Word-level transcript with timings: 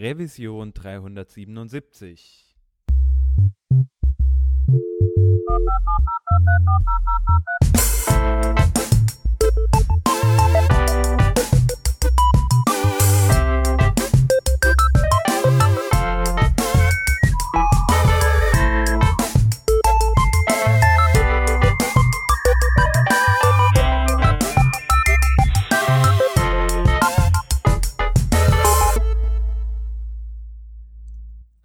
Revision 0.00 0.72
377. 0.72 2.50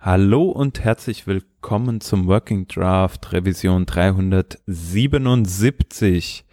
Hallo 0.06 0.44
und 0.44 0.84
herzlich 0.84 1.26
willkommen 1.26 2.00
zum 2.00 2.28
Working 2.28 2.68
Draft 2.68 3.34
Revision 3.34 3.88
377. 3.88 6.46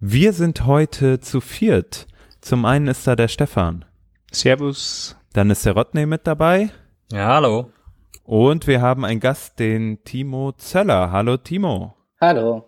Wir 0.00 0.32
sind 0.32 0.66
heute 0.66 1.20
zu 1.20 1.40
viert. 1.40 2.08
Zum 2.40 2.64
einen 2.64 2.88
ist 2.88 3.06
da 3.06 3.14
der 3.14 3.28
Stefan. 3.28 3.84
Servus. 4.32 5.16
Dann 5.32 5.50
ist 5.50 5.64
der 5.64 5.74
Rodney 5.74 6.06
mit 6.06 6.26
dabei. 6.26 6.70
Ja, 7.12 7.36
hallo. 7.36 7.70
Und 8.24 8.66
wir 8.66 8.82
haben 8.82 9.04
einen 9.04 9.20
Gast, 9.20 9.60
den 9.60 10.02
Timo 10.02 10.50
Zöller. 10.58 11.12
Hallo 11.12 11.36
Timo. 11.36 11.94
Hallo. 12.20 12.64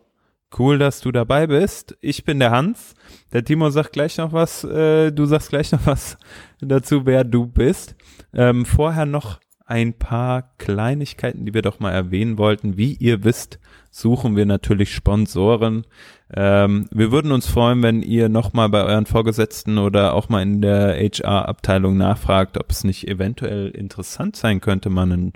Cool, 0.57 0.79
dass 0.79 1.01
du 1.01 1.11
dabei 1.11 1.49
bist. 1.49 1.99
Ich 2.01 2.25
bin 2.25 2.39
der 2.39 2.53
Hans. 2.53 2.95
Der 3.33 3.45
Timo 3.45 3.71
sagt 3.71 3.95
gleich 3.95 4.17
noch 4.17 4.33
was, 4.33 4.63
äh, 4.63 5.11
du 5.11 5.25
sagst 5.25 5.49
gleich 5.49 5.73
noch 5.73 5.87
was 5.87 6.17
dazu, 6.61 7.05
wer 7.05 7.25
du 7.25 7.49
bist. 7.49 7.97
Ähm, 8.33 8.65
vorher 8.65 9.07
noch 9.07 9.41
ein 9.71 9.95
paar 9.95 10.51
Kleinigkeiten, 10.59 11.47
die 11.47 11.55
wir 11.55 11.63
doch 11.63 11.79
mal 11.79 11.93
erwähnen 11.93 12.39
wollten. 12.39 12.77
Wie 12.77 12.95
ihr 12.95 13.23
wisst, 13.23 13.61
suchen 13.93 14.35
wir 14.35 14.45
natürlich 14.45 14.93
Sponsoren. 14.93 15.87
Ähm, 16.35 16.89
wir 16.91 17.13
würden 17.13 17.31
uns 17.31 17.47
freuen, 17.47 17.81
wenn 17.85 18.03
ihr 18.03 18.29
nochmal 18.29 18.69
bei 18.69 18.83
euren 18.83 19.07
Vorgesetzten 19.07 19.79
oder 19.79 20.15
auch 20.15 20.29
mal 20.29 20.43
in 20.43 20.61
der 20.61 20.97
HR-Abteilung 20.97 21.97
nachfragt, 21.97 22.59
ob 22.59 22.69
es 22.71 22.83
nicht 22.83 23.07
eventuell 23.07 23.69
interessant 23.69 24.35
sein 24.35 24.61
könnte, 24.61 24.91
mal 24.91 25.11
ein 25.11 25.33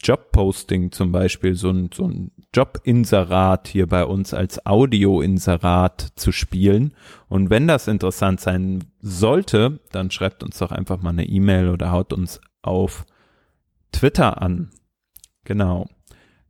Jobposting 0.00 0.92
zum 0.92 1.10
Beispiel, 1.10 1.54
so 1.56 1.70
ein, 1.70 1.90
so 1.92 2.06
ein 2.06 2.30
Jobinserat 2.54 3.66
hier 3.66 3.88
bei 3.88 4.04
uns 4.04 4.32
als 4.32 4.64
Audioinserat 4.64 6.12
zu 6.14 6.30
spielen. 6.30 6.94
Und 7.28 7.50
wenn 7.50 7.66
das 7.66 7.88
interessant 7.88 8.40
sein 8.40 8.84
sollte, 9.00 9.80
dann 9.90 10.12
schreibt 10.12 10.44
uns 10.44 10.58
doch 10.58 10.70
einfach 10.70 11.02
mal 11.02 11.10
eine 11.10 11.26
E-Mail 11.26 11.68
oder 11.68 11.90
haut 11.90 12.12
uns 12.12 12.40
auf 12.62 13.04
Twitter 13.92 14.42
an. 14.42 14.70
Genau. 15.44 15.86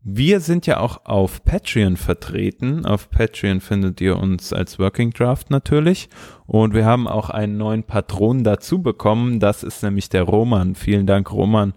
Wir 0.04 0.40
sind 0.40 0.66
ja 0.66 0.80
auch 0.80 1.04
auf 1.04 1.44
Patreon 1.44 1.96
vertreten. 1.96 2.84
Auf 2.84 3.08
Patreon 3.10 3.60
findet 3.60 4.00
ihr 4.00 4.18
uns 4.18 4.52
als 4.52 4.80
Working 4.80 5.10
Draft 5.10 5.50
natürlich. 5.50 6.08
Und 6.46 6.74
wir 6.74 6.84
haben 6.84 7.06
auch 7.06 7.30
einen 7.30 7.56
neuen 7.56 7.84
Patron 7.84 8.42
dazu 8.42 8.82
bekommen. 8.82 9.38
Das 9.38 9.62
ist 9.62 9.82
nämlich 9.82 10.08
der 10.08 10.24
Roman. 10.24 10.74
Vielen 10.74 11.06
Dank, 11.06 11.30
Roman. 11.30 11.74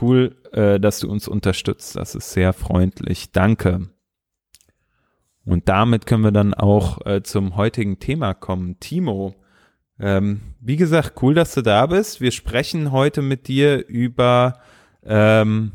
Cool, 0.00 0.36
äh, 0.52 0.80
dass 0.80 0.98
du 0.98 1.08
uns 1.08 1.28
unterstützt. 1.28 1.94
Das 1.94 2.16
ist 2.16 2.32
sehr 2.32 2.52
freundlich. 2.52 3.30
Danke. 3.30 3.90
Und 5.44 5.68
damit 5.68 6.04
können 6.04 6.24
wir 6.24 6.32
dann 6.32 6.54
auch 6.54 7.06
äh, 7.06 7.22
zum 7.22 7.56
heutigen 7.56 8.00
Thema 8.00 8.34
kommen. 8.34 8.80
Timo, 8.80 9.36
ähm, 10.00 10.40
wie 10.60 10.76
gesagt, 10.76 11.22
cool, 11.22 11.34
dass 11.34 11.54
du 11.54 11.62
da 11.62 11.86
bist. 11.86 12.20
Wir 12.20 12.32
sprechen 12.32 12.90
heute 12.92 13.22
mit 13.22 13.48
dir 13.48 13.86
über 13.86 14.58
ähm, 15.04 15.72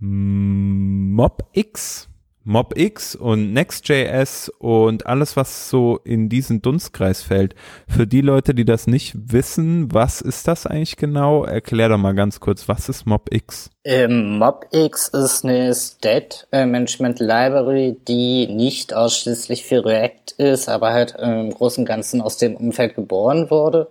MobX, 0.00 2.08
MobX 2.44 3.14
und 3.14 3.52
Next.js 3.52 4.50
und 4.58 5.06
alles, 5.06 5.36
was 5.36 5.68
so 5.68 6.00
in 6.02 6.30
diesen 6.30 6.62
Dunstkreis 6.62 7.22
fällt. 7.22 7.54
Für 7.86 8.06
die 8.06 8.22
Leute, 8.22 8.54
die 8.54 8.64
das 8.64 8.86
nicht 8.86 9.32
wissen, 9.32 9.92
was 9.92 10.22
ist 10.22 10.48
das 10.48 10.66
eigentlich 10.66 10.96
genau? 10.96 11.44
Erklär 11.44 11.90
doch 11.90 11.98
mal 11.98 12.14
ganz 12.14 12.40
kurz, 12.40 12.66
was 12.66 12.88
ist 12.88 13.04
MobX? 13.04 13.68
Ähm, 13.84 14.38
MobX 14.38 15.08
ist 15.08 15.44
eine 15.44 15.74
State 15.74 16.46
Management 16.52 17.20
Library, 17.20 17.98
die 18.08 18.46
nicht 18.46 18.94
ausschließlich 18.94 19.66
für 19.66 19.84
React 19.84 20.32
ist, 20.38 20.70
aber 20.70 20.94
halt 20.94 21.16
im 21.20 21.50
Großen 21.50 21.82
und 21.82 21.86
Ganzen 21.86 22.22
aus 22.22 22.38
dem 22.38 22.56
Umfeld 22.56 22.94
geboren 22.94 23.50
wurde. 23.50 23.88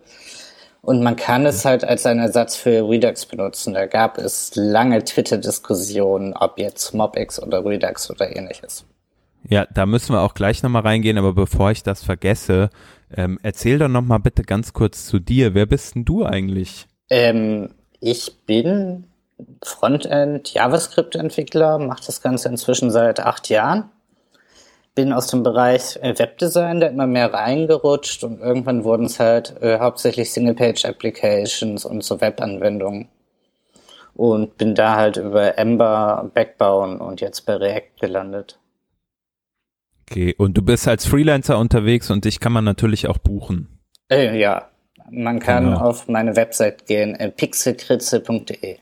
Und 0.87 1.03
man 1.03 1.17
kann 1.17 1.45
es 1.45 1.65
halt 1.65 1.83
als 1.83 2.05
einen 2.05 2.21
Ersatz 2.21 2.55
für 2.55 2.87
Redux 2.87 3.25
benutzen. 3.25 3.73
Da 3.73 3.87
gab 3.87 4.17
es 4.17 4.55
lange 4.55 5.03
Twitter-Diskussionen, 5.03 6.31
ob 6.31 6.57
jetzt 6.57 6.93
MobX 6.93 7.43
oder 7.43 7.65
Redux 7.65 8.09
oder 8.09 8.33
ähnliches. 8.33 8.85
Ja, 9.49 9.67
da 9.69 9.85
müssen 9.85 10.13
wir 10.13 10.21
auch 10.21 10.33
gleich 10.33 10.63
nochmal 10.63 10.83
reingehen, 10.83 11.17
aber 11.17 11.33
bevor 11.33 11.71
ich 11.71 11.83
das 11.83 12.05
vergesse, 12.05 12.69
ähm, 13.13 13.37
erzähl 13.43 13.79
doch 13.79 13.89
nochmal 13.89 14.19
bitte 14.19 14.43
ganz 14.43 14.71
kurz 14.71 15.05
zu 15.05 15.19
dir. 15.19 15.53
Wer 15.53 15.65
bist 15.65 15.95
denn 15.95 16.05
du 16.05 16.23
eigentlich? 16.23 16.87
Ähm, 17.09 17.73
ich 17.99 18.45
bin 18.45 19.07
Frontend 19.65 20.53
JavaScript-Entwickler, 20.53 21.79
mache 21.79 22.05
das 22.05 22.21
Ganze 22.21 22.47
inzwischen 22.47 22.91
seit 22.91 23.19
acht 23.19 23.49
Jahren 23.49 23.89
bin 24.97 25.13
aus 25.13 25.27
dem 25.27 25.43
Bereich 25.43 25.95
äh, 26.01 26.17
Webdesign 26.17 26.79
da 26.79 26.87
immer 26.87 27.05
mehr 27.05 27.31
reingerutscht 27.31 28.23
und 28.23 28.41
irgendwann 28.41 28.83
wurden 28.83 29.05
es 29.05 29.19
halt 29.19 29.53
äh, 29.61 29.77
hauptsächlich 29.77 30.31
Single-Page-Applications 30.31 31.85
und 31.85 32.03
so 32.03 32.19
Webanwendungen. 32.19 33.07
Und 34.15 34.57
bin 34.57 34.73
da 34.73 34.95
halt 34.95 35.17
über 35.17 35.55
Ember, 35.59 36.31
Backbone 36.33 36.97
und 36.97 37.21
jetzt 37.21 37.45
bei 37.45 37.57
React 37.57 37.91
gelandet. 38.01 38.59
Okay, 40.01 40.33
und 40.35 40.57
du 40.57 40.63
bist 40.63 40.87
als 40.87 41.05
Freelancer 41.05 41.59
unterwegs 41.59 42.09
und 42.09 42.25
dich 42.25 42.39
kann 42.39 42.51
man 42.51 42.63
natürlich 42.63 43.07
auch 43.07 43.19
buchen. 43.19 43.79
Äh, 44.09 44.39
ja, 44.39 44.67
man 45.11 45.37
kann 45.37 45.65
genau. 45.65 45.79
auf 45.79 46.07
meine 46.07 46.35
Website 46.35 46.87
gehen, 46.87 47.13
äh, 47.13 47.29
pixelkritze.de. 47.29 48.77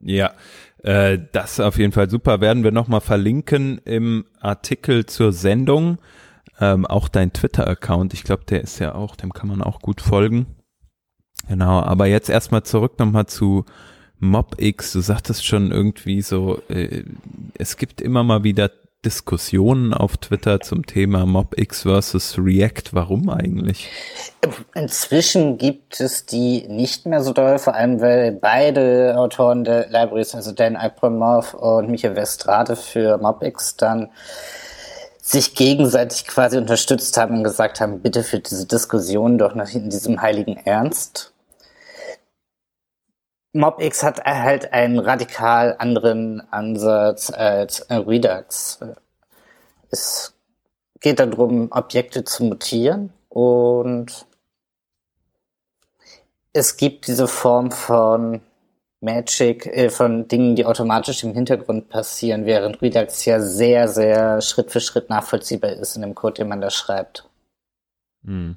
Ja, 0.00 0.34
äh, 0.82 1.18
das 1.32 1.60
auf 1.60 1.78
jeden 1.78 1.92
Fall 1.92 2.10
super. 2.10 2.40
Werden 2.40 2.64
wir 2.64 2.72
nochmal 2.72 3.00
verlinken 3.00 3.78
im 3.84 4.24
Artikel 4.40 5.06
zur 5.06 5.32
Sendung. 5.32 5.98
Ähm, 6.60 6.86
auch 6.86 7.08
dein 7.08 7.32
Twitter-Account, 7.32 8.14
ich 8.14 8.24
glaube, 8.24 8.44
der 8.44 8.62
ist 8.62 8.78
ja 8.78 8.94
auch, 8.94 9.14
dem 9.16 9.32
kann 9.32 9.48
man 9.48 9.62
auch 9.62 9.80
gut 9.80 10.00
folgen. 10.00 10.46
Genau, 11.48 11.80
aber 11.80 12.06
jetzt 12.06 12.30
erstmal 12.30 12.62
zurück 12.62 12.98
nochmal 12.98 13.26
zu 13.26 13.64
MobX. 14.18 14.92
Du 14.92 15.00
sagtest 15.00 15.44
schon 15.44 15.70
irgendwie 15.70 16.22
so, 16.22 16.60
äh, 16.68 17.04
es 17.58 17.76
gibt 17.76 18.00
immer 18.00 18.24
mal 18.24 18.42
wieder 18.42 18.70
Diskussionen 19.06 19.94
auf 19.94 20.16
Twitter 20.16 20.60
zum 20.60 20.84
Thema 20.84 21.26
MobX 21.26 21.82
versus 21.82 22.36
React. 22.36 22.90
Warum 22.90 23.30
eigentlich? 23.30 23.88
Inzwischen 24.74 25.58
gibt 25.58 26.00
es 26.00 26.26
die 26.26 26.66
nicht 26.66 27.06
mehr 27.06 27.22
so 27.22 27.32
doll, 27.32 27.60
vor 27.60 27.76
allem 27.76 28.00
weil 28.00 28.32
beide 28.32 29.14
Autoren 29.16 29.62
der 29.62 29.86
Libraries, 29.90 30.34
also 30.34 30.50
Dan 30.50 30.74
Abramov 30.74 31.54
und 31.54 31.88
Michael 31.88 32.16
Westrade 32.16 32.74
für 32.74 33.18
MobX 33.18 33.76
dann 33.76 34.08
sich 35.22 35.54
gegenseitig 35.54 36.26
quasi 36.26 36.58
unterstützt 36.58 37.16
haben 37.16 37.38
und 37.38 37.44
gesagt 37.44 37.80
haben, 37.80 38.00
bitte 38.00 38.24
für 38.24 38.40
diese 38.40 38.66
Diskussion 38.66 39.38
doch 39.38 39.54
noch 39.54 39.70
in 39.70 39.88
diesem 39.88 40.20
heiligen 40.20 40.56
Ernst. 40.56 41.32
MobX 43.56 44.02
hat 44.02 44.24
halt 44.24 44.72
einen 44.72 44.98
radikal 44.98 45.76
anderen 45.78 46.40
Ansatz 46.52 47.30
als 47.30 47.86
Redux. 47.90 48.80
Es 49.90 50.34
geht 51.00 51.20
darum, 51.20 51.68
Objekte 51.70 52.24
zu 52.24 52.44
mutieren 52.44 53.12
und 53.28 54.26
es 56.52 56.76
gibt 56.76 57.06
diese 57.06 57.28
Form 57.28 57.70
von 57.70 58.40
Magic, 59.00 59.66
äh, 59.66 59.90
von 59.90 60.26
Dingen, 60.26 60.56
die 60.56 60.64
automatisch 60.64 61.22
im 61.22 61.34
Hintergrund 61.34 61.88
passieren, 61.88 62.46
während 62.46 62.80
Redux 62.82 63.24
ja 63.24 63.40
sehr, 63.40 63.88
sehr 63.88 64.40
Schritt 64.40 64.70
für 64.70 64.80
Schritt 64.80 65.10
nachvollziehbar 65.10 65.72
ist 65.72 65.96
in 65.96 66.02
dem 66.02 66.14
Code, 66.14 66.34
den 66.34 66.48
man 66.48 66.60
da 66.60 66.70
schreibt. 66.70 67.28
Hm. 68.24 68.56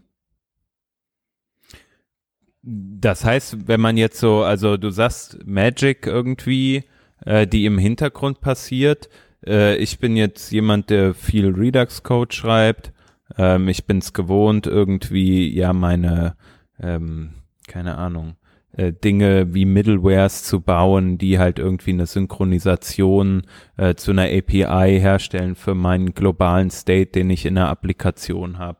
Das 2.61 3.23
heißt, 3.23 3.67
wenn 3.67 3.79
man 3.79 3.97
jetzt 3.97 4.19
so, 4.19 4.43
also 4.43 4.77
du 4.77 4.89
sagst 4.89 5.39
Magic 5.45 6.05
irgendwie, 6.05 6.83
äh, 7.25 7.47
die 7.47 7.65
im 7.65 7.77
Hintergrund 7.77 8.41
passiert. 8.41 9.09
Äh, 9.45 9.77
ich 9.77 9.99
bin 9.99 10.15
jetzt 10.15 10.51
jemand, 10.51 10.89
der 10.89 11.13
viel 11.13 11.49
Redux-Code 11.49 12.33
schreibt. 12.33 12.93
Ähm, 13.37 13.67
ich 13.67 13.85
bin 13.85 13.99
es 13.99 14.13
gewohnt, 14.13 14.67
irgendwie 14.67 15.53
ja 15.53 15.73
meine, 15.73 16.35
ähm, 16.81 17.31
keine 17.67 17.97
Ahnung, 17.97 18.35
äh, 18.73 18.93
Dinge 18.93 19.53
wie 19.53 19.65
Middlewares 19.65 20.43
zu 20.43 20.61
bauen, 20.61 21.17
die 21.17 21.39
halt 21.39 21.59
irgendwie 21.59 21.91
eine 21.91 22.05
Synchronisation 22.05 23.43
äh, 23.77 23.95
zu 23.95 24.11
einer 24.11 24.23
API 24.25 24.99
herstellen 24.99 25.55
für 25.55 25.75
meinen 25.75 26.13
globalen 26.13 26.69
State, 26.69 27.11
den 27.11 27.29
ich 27.29 27.45
in 27.45 27.55
der 27.55 27.69
Applikation 27.69 28.57
habe. 28.57 28.79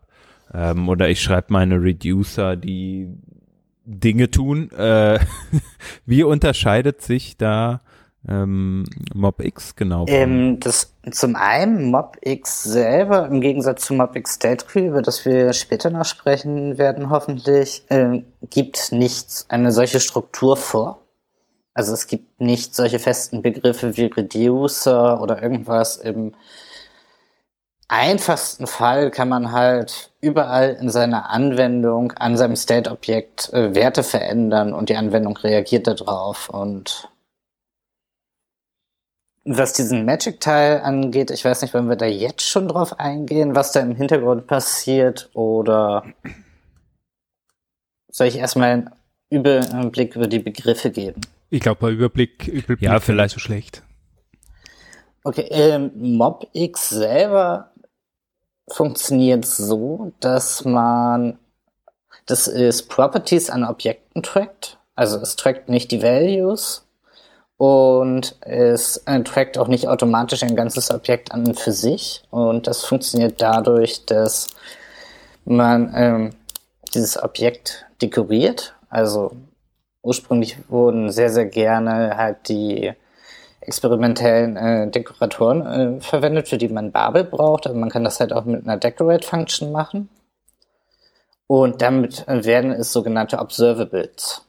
Ähm, 0.54 0.90
oder 0.90 1.10
ich 1.10 1.22
schreibe 1.22 1.54
meine 1.54 1.82
Reducer, 1.82 2.56
die 2.56 3.10
Dinge 3.90 4.30
tun. 4.30 4.72
Äh, 4.72 5.20
wie 6.06 6.24
unterscheidet 6.24 7.02
sich 7.02 7.38
da 7.38 7.82
ähm, 8.28 8.86
MobX 9.14 9.76
genau? 9.76 10.06
Ähm, 10.08 10.60
das, 10.60 10.94
zum 11.12 11.36
einen 11.36 11.90
MobX 11.90 12.64
selber 12.64 13.28
im 13.28 13.42
Gegensatz 13.42 13.86
zu 13.86 13.94
MobX 13.94 14.34
State 14.34 14.66
Crew, 14.66 14.88
über 14.88 15.02
das 15.02 15.26
wir 15.26 15.54
später 15.54 15.90
noch 15.90 16.06
sprechen 16.06 16.78
werden 16.78 17.10
hoffentlich, 17.10 17.84
äh, 17.90 18.22
gibt 18.50 18.92
nicht 18.92 19.46
eine 19.48 19.72
solche 19.72 20.00
Struktur 20.00 20.58
vor. 20.58 21.02
Also 21.74 21.94
es 21.94 22.08
gibt 22.08 22.42
nicht 22.42 22.76
solche 22.76 23.00
festen 23.00 23.42
Begriffe 23.42 23.96
wie 23.96 24.06
Reducer 24.06 25.22
oder 25.22 25.42
irgendwas 25.42 25.98
im 25.98 26.34
einfachsten 27.90 28.68
Fall 28.68 29.12
kann 29.12 29.28
man 29.28 29.52
halt 29.52 30.12
überall 30.22 30.78
in 30.80 30.90
seiner 30.90 31.30
Anwendung 31.30 32.14
an 32.14 32.38
seinem 32.38 32.56
State-Objekt 32.56 33.52
äh, 33.52 33.76
Werte 33.76 34.04
verändern 34.04 34.74
und 34.74 34.90
die 34.90 34.96
Anwendung 34.96 35.36
reagiert 35.38 35.88
darauf. 35.88 36.50
Und 36.50 37.10
was 39.44 39.74
diesen 39.74 40.06
Magic-Teil 40.06 40.82
angeht, 40.82 41.32
ich 41.32 41.44
weiß 41.44 41.62
nicht, 41.62 41.74
wollen 41.74 41.90
wir 41.90 41.96
da 41.96 42.06
jetzt 42.06 42.44
schon 42.44 42.68
drauf 42.68 43.00
eingehen, 43.00 43.56
was 43.56 43.72
da 43.72 43.80
im 43.80 43.96
Hintergrund 43.96 44.48
passiert 44.48 45.30
oder 45.34 46.06
soll 48.12 48.28
ich 48.28 48.38
erstmal 48.38 48.70
einen 48.70 48.90
Überblick 49.30 50.16
über 50.16 50.28
die 50.28 50.40
Begriffe 50.40 50.92
geben? 50.92 51.22
Ich 51.50 51.62
glaube, 51.62 51.88
ein 51.88 51.94
Überblick, 51.94 52.48
Überblick 52.48 52.82
ja, 52.82 53.00
vielleicht 53.00 53.34
so 53.34 53.40
schlecht. 53.40 53.82
Okay, 55.24 55.48
ähm, 55.50 55.92
MobX 55.96 56.90
selber 56.90 57.72
funktioniert 58.72 59.46
so, 59.46 60.12
dass 60.20 60.66
man, 60.66 61.38
das 62.26 62.48
ist 62.48 62.90
Properties 62.90 63.50
an 63.50 63.64
Objekten 63.64 64.24
trackt. 64.24 64.78
Also 64.96 65.18
es 65.20 65.36
trackt 65.36 65.70
nicht 65.70 65.92
die 65.92 66.02
Values 66.02 66.86
und 67.58 68.38
es 68.42 68.98
äh, 69.06 69.22
trackt 69.24 69.58
auch 69.58 69.68
nicht 69.68 69.88
automatisch 69.88 70.44
ein 70.44 70.56
ganzes 70.56 70.92
Objekt 70.92 71.32
an 71.32 71.54
für 71.56 71.72
sich. 71.72 72.24
Und 72.32 72.68
das 72.68 72.86
funktioniert 72.86 73.42
dadurch, 73.42 74.06
dass 74.06 74.48
man 75.46 75.94
ähm, 75.96 76.30
dieses 76.94 77.22
Objekt 77.22 77.86
dekoriert. 78.02 78.76
Also 78.90 79.32
ursprünglich 80.02 80.58
wurden 80.70 81.12
sehr, 81.12 81.30
sehr 81.30 81.46
gerne 81.46 82.16
halt 82.18 82.48
die 82.48 82.94
experimentellen 83.70 84.58
äh, 84.58 84.90
Dekoratoren 84.90 85.66
äh, 85.66 86.02
verwendet, 86.02 86.48
für 86.48 86.58
die 86.58 86.70
man 86.70 86.92
Babel 86.92 87.24
braucht. 87.24 87.68
Aber 87.68 87.76
man 87.76 87.90
kann 87.90 88.04
das 88.04 88.20
halt 88.20 88.34
auch 88.34 88.46
mit 88.46 88.64
einer 88.64 88.78
Decorate-Function 88.78 89.72
machen. 89.72 90.10
Und 91.46 91.84
damit 91.84 92.26
werden 92.28 92.72
es 92.72 92.92
sogenannte 92.92 93.38
Observables. 93.38 94.46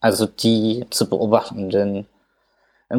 Also 0.00 0.26
die 0.26 0.86
zu 0.90 1.08
beobachtenden 1.08 2.06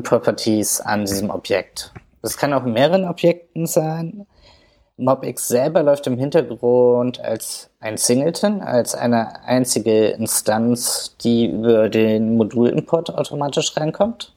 Properties 0.03 0.81
an 0.81 1.05
diesem 1.05 1.29
Objekt. 1.29 1.91
Das 2.21 2.38
kann 2.38 2.53
auch 2.53 2.65
in 2.65 2.73
mehreren 2.73 3.05
Objekten 3.05 3.67
sein. 3.67 4.25
MobX 4.97 5.49
selber 5.49 5.83
läuft 5.83 6.07
im 6.07 6.17
Hintergrund 6.17 7.19
als 7.19 7.69
ein 7.79 7.97
Singleton, 7.97 8.61
als 8.61 8.95
eine 8.95 9.43
einzige 9.43 10.07
Instanz, 10.07 11.15
die 11.21 11.47
über 11.47 11.89
den 11.89 12.38
Modulimport 12.38 13.13
automatisch 13.13 13.75
reinkommt. 13.75 14.34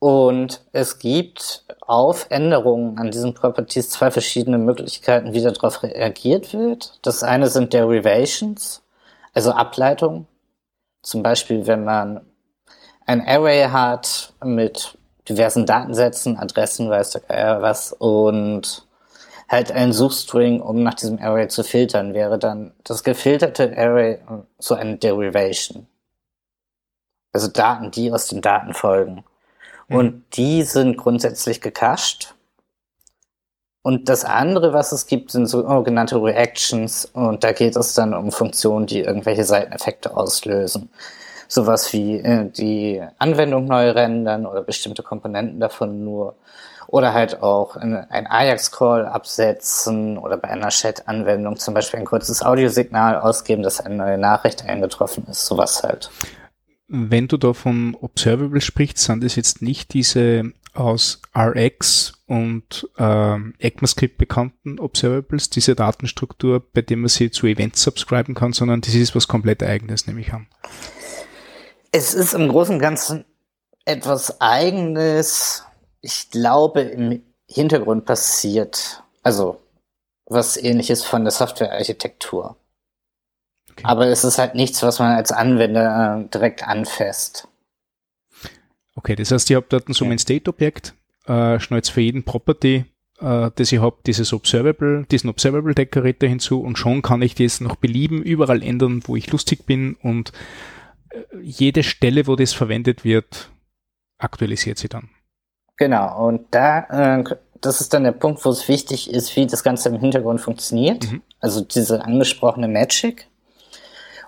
Und 0.00 0.64
es 0.72 0.98
gibt 0.98 1.64
auf 1.80 2.26
Änderungen 2.30 2.98
an 2.98 3.10
diesen 3.10 3.34
Properties 3.34 3.90
zwei 3.90 4.10
verschiedene 4.10 4.58
Möglichkeiten, 4.58 5.32
wie 5.32 5.42
darauf 5.42 5.82
reagiert 5.82 6.52
wird. 6.52 6.98
Das 7.02 7.22
eine 7.24 7.48
sind 7.48 7.72
Derivations, 7.72 8.82
also 9.34 9.50
Ableitungen. 9.50 10.28
Zum 11.02 11.22
Beispiel, 11.22 11.66
wenn 11.66 11.84
man 11.84 12.20
ein 13.06 13.26
Array 13.26 13.68
hat 13.70 14.32
mit 14.44 14.96
diversen 15.28 15.66
Datensätzen, 15.66 16.36
Adressen, 16.36 16.90
weiß 16.90 17.10
der 17.10 17.20
Geier 17.22 17.62
was, 17.62 17.92
und 17.92 18.86
halt 19.48 19.72
ein 19.72 19.92
Suchstring, 19.92 20.60
um 20.60 20.82
nach 20.82 20.94
diesem 20.94 21.18
Array 21.20 21.48
zu 21.48 21.64
filtern, 21.64 22.14
wäre 22.14 22.38
dann 22.38 22.74
das 22.84 23.02
gefilterte 23.02 23.74
Array 23.76 24.20
so 24.58 24.74
eine 24.74 24.96
Derivation. 24.96 25.86
Also 27.32 27.48
Daten, 27.48 27.90
die 27.90 28.12
aus 28.12 28.28
den 28.28 28.42
Daten 28.42 28.74
folgen. 28.74 29.24
Mhm. 29.88 29.96
Und 29.96 30.24
die 30.36 30.62
sind 30.62 30.96
grundsätzlich 30.96 31.60
gecached. 31.60 32.34
Und 33.82 34.08
das 34.08 34.24
andere, 34.24 34.72
was 34.72 34.92
es 34.92 35.06
gibt, 35.06 35.30
sind 35.30 35.46
sogenannte 35.46 36.22
Reactions. 36.22 37.06
Und 37.06 37.42
da 37.42 37.52
geht 37.52 37.76
es 37.76 37.94
dann 37.94 38.12
um 38.12 38.32
Funktionen, 38.32 38.86
die 38.86 39.00
irgendwelche 39.00 39.44
Seiteneffekte 39.44 40.16
auslösen. 40.16 40.90
Sowas 41.48 41.92
wie 41.94 42.18
äh, 42.18 42.50
die 42.50 43.02
Anwendung 43.18 43.64
neu 43.64 43.90
rendern 43.90 44.44
oder 44.44 44.62
bestimmte 44.62 45.02
Komponenten 45.02 45.60
davon 45.60 46.04
nur. 46.04 46.34
Oder 46.88 47.12
halt 47.12 47.42
auch 47.42 47.76
ein 47.76 48.26
Ajax-Call 48.26 49.06
absetzen 49.06 50.16
oder 50.16 50.38
bei 50.38 50.48
einer 50.48 50.68
Chat-Anwendung 50.68 51.58
zum 51.58 51.74
Beispiel 51.74 52.00
ein 52.00 52.06
kurzes 52.06 52.42
Audiosignal 52.42 53.20
ausgeben, 53.20 53.62
dass 53.62 53.80
eine 53.80 53.94
neue 53.94 54.16
Nachricht 54.16 54.64
eingetroffen 54.64 55.26
ist. 55.30 55.44
Sowas 55.44 55.82
halt. 55.82 56.10
Wenn 56.88 57.28
du 57.28 57.36
da 57.36 57.52
von 57.52 57.94
Observable 58.00 58.62
sprichst, 58.62 58.98
sind 58.98 59.22
es 59.22 59.36
jetzt 59.36 59.60
nicht 59.60 59.92
diese 59.92 60.52
aus 60.74 61.20
RX 61.36 62.14
und 62.26 62.88
ähm, 62.98 63.54
ECMAScript 63.58 64.16
bekannten 64.16 64.78
Observables, 64.78 65.50
diese 65.50 65.74
Datenstruktur, 65.74 66.60
bei 66.72 66.82
dem 66.82 67.00
man 67.00 67.08
sie 67.08 67.30
zu 67.30 67.46
Events 67.46 67.82
subscriben 67.82 68.34
kann, 68.34 68.52
sondern 68.52 68.80
das 68.80 68.94
ist 68.94 69.14
was 69.14 69.28
komplett 69.28 69.62
eigenes, 69.62 70.06
nehme 70.06 70.20
ich 70.20 70.32
an. 70.32 70.46
Es 71.90 72.14
ist 72.14 72.34
im 72.34 72.48
Großen 72.48 72.76
und 72.76 72.80
Ganzen 72.80 73.24
etwas 73.84 74.40
eigenes, 74.40 75.64
ich 76.00 76.30
glaube, 76.30 76.82
im 76.82 77.22
Hintergrund 77.46 78.04
passiert, 78.04 79.02
also 79.22 79.60
was 80.26 80.56
ähnliches 80.56 81.02
von 81.02 81.24
der 81.24 81.32
Softwarearchitektur. 81.32 82.56
Okay. 83.78 83.86
Aber 83.86 84.06
es 84.06 84.24
ist 84.24 84.38
halt 84.38 84.54
nichts, 84.54 84.82
was 84.82 84.98
man 84.98 85.16
als 85.16 85.30
Anwender 85.30 86.24
äh, 86.24 86.28
direkt 86.28 86.66
anfasst. 86.66 87.46
Okay, 88.96 89.14
das 89.14 89.30
heißt, 89.30 89.48
ihr 89.50 89.56
habt 89.56 89.72
dort 89.72 89.84
so 89.94 90.04
ein 90.04 90.18
State-Objekt, 90.18 90.94
äh, 91.26 91.60
schnallt 91.60 91.86
für 91.86 92.00
jeden 92.00 92.24
Property, 92.24 92.84
äh, 93.20 93.50
das 93.54 93.70
ich 93.70 93.80
habe, 93.80 93.98
dieses 94.04 94.32
Observable, 94.32 95.06
diesen 95.10 95.30
Observable 95.30 95.74
Decorator 95.74 96.28
hinzu 96.28 96.60
und 96.60 96.76
schon 96.76 97.02
kann 97.02 97.22
ich 97.22 97.36
das 97.36 97.60
noch 97.60 97.76
belieben, 97.76 98.20
überall 98.22 98.62
ändern, 98.62 99.02
wo 99.04 99.14
ich 99.14 99.30
lustig 99.30 99.66
bin 99.66 99.94
und 100.02 100.32
äh, 101.10 101.20
jede 101.40 101.84
Stelle, 101.84 102.26
wo 102.26 102.34
das 102.34 102.52
verwendet 102.52 103.04
wird, 103.04 103.50
aktualisiert 104.18 104.78
sie 104.78 104.88
dann. 104.88 105.10
Genau, 105.76 106.26
und 106.26 106.46
da, 106.50 107.20
äh, 107.20 107.24
das 107.60 107.80
ist 107.80 107.94
dann 107.94 108.02
der 108.02 108.12
Punkt, 108.12 108.44
wo 108.44 108.50
es 108.50 108.66
wichtig 108.66 109.12
ist, 109.12 109.36
wie 109.36 109.46
das 109.46 109.62
Ganze 109.62 109.90
im 109.90 110.00
Hintergrund 110.00 110.40
funktioniert. 110.40 111.10
Mhm. 111.10 111.22
Also 111.38 111.60
diese 111.60 112.04
angesprochene 112.04 112.66
Magic. 112.66 113.28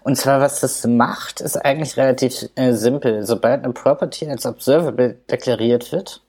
Und 0.02 0.16
zwar, 0.16 0.40
was 0.40 0.60
das 0.60 0.86
macht, 0.86 1.40
ist 1.40 1.56
eigentlich 1.56 1.96
relativ 1.96 2.48
äh, 2.54 2.72
simpel. 2.72 3.24
Sobald 3.24 3.64
eine 3.64 3.72
Property 3.72 4.28
als 4.28 4.46
Observable 4.46 5.14
deklariert 5.30 5.92
wird, 5.92 6.22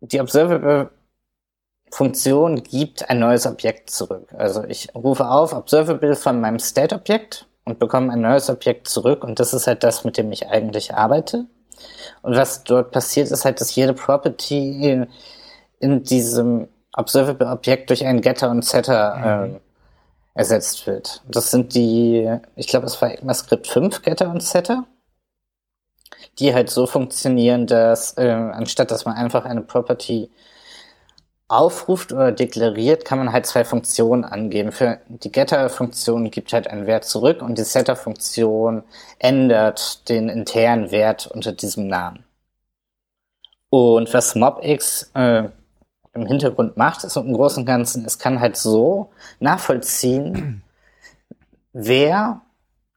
die 0.00 0.20
Observable 0.20 0.90
Funktion 1.90 2.62
gibt 2.62 3.08
ein 3.08 3.20
neues 3.20 3.46
Objekt 3.46 3.90
zurück. 3.90 4.28
Also 4.36 4.64
ich 4.64 4.94
rufe 4.94 5.28
auf 5.28 5.52
Observable 5.52 6.16
von 6.16 6.40
meinem 6.40 6.58
State-Objekt 6.58 7.46
und 7.64 7.78
bekomme 7.78 8.12
ein 8.12 8.20
neues 8.20 8.50
Objekt 8.50 8.88
zurück 8.88 9.22
und 9.24 9.38
das 9.38 9.54
ist 9.54 9.66
halt 9.66 9.84
das, 9.84 10.04
mit 10.04 10.18
dem 10.18 10.30
ich 10.32 10.48
eigentlich 10.48 10.94
arbeite. 10.94 11.46
Und 12.22 12.36
was 12.36 12.64
dort 12.64 12.90
passiert, 12.90 13.30
ist 13.30 13.44
halt, 13.44 13.60
dass 13.60 13.74
jede 13.74 13.94
Property 13.94 15.06
in 15.78 16.02
diesem 16.02 16.68
Observable-Objekt 16.96 17.90
durch 17.90 18.04
einen 18.04 18.20
Getter 18.20 18.50
und 18.50 18.64
Setter 18.64 19.46
mhm. 19.46 19.54
äh, 19.54 19.60
ersetzt 20.34 20.86
wird. 20.86 21.22
Das 21.28 21.50
sind 21.50 21.74
die, 21.74 22.28
ich 22.56 22.66
glaube, 22.66 22.86
es 22.86 23.00
war 23.00 23.12
ECMAScript 23.12 23.66
5 23.66 24.02
Getter 24.02 24.30
und 24.30 24.42
Setter, 24.42 24.84
die 26.38 26.54
halt 26.54 26.70
so 26.70 26.86
funktionieren, 26.86 27.66
dass 27.66 28.16
äh, 28.18 28.30
anstatt 28.30 28.90
dass 28.90 29.04
man 29.04 29.16
einfach 29.16 29.44
eine 29.44 29.62
Property 29.62 30.30
aufruft 31.48 32.12
oder 32.12 32.32
deklariert, 32.32 33.04
kann 33.04 33.18
man 33.18 33.32
halt 33.32 33.46
zwei 33.46 33.64
Funktionen 33.64 34.24
angeben. 34.24 34.72
Für 34.72 35.00
die 35.08 35.30
Getter-Funktion 35.30 36.30
gibt 36.30 36.52
halt 36.52 36.68
einen 36.68 36.86
Wert 36.86 37.04
zurück 37.04 37.42
und 37.42 37.58
die 37.58 37.64
Setter-Funktion 37.64 38.82
ändert 39.18 40.08
den 40.08 40.28
internen 40.28 40.90
Wert 40.90 41.26
unter 41.26 41.52
diesem 41.52 41.86
Namen. 41.86 42.24
Und 43.70 44.12
was 44.14 44.34
MobX 44.34 45.10
äh, 45.14 45.48
im 46.14 46.26
Hintergrund 46.26 46.76
macht, 46.76 47.04
ist 47.04 47.16
im 47.16 47.32
Großen 47.32 47.62
und 47.62 47.66
Ganzen, 47.66 48.04
es 48.04 48.18
kann 48.18 48.40
halt 48.40 48.56
so 48.56 49.10
nachvollziehen, 49.40 50.62
wer 51.72 52.40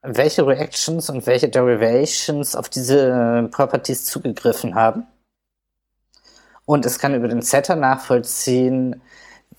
welche 0.02 0.46
Reactions 0.46 1.10
und 1.10 1.26
welche 1.26 1.48
Derivations 1.48 2.54
auf 2.54 2.68
diese 2.68 3.48
Properties 3.50 4.04
zugegriffen 4.04 4.74
haben. 4.74 5.06
Und 6.64 6.86
es 6.86 6.98
kann 6.98 7.14
über 7.14 7.28
den 7.28 7.42
Setter 7.42 7.76
nachvollziehen, 7.76 9.00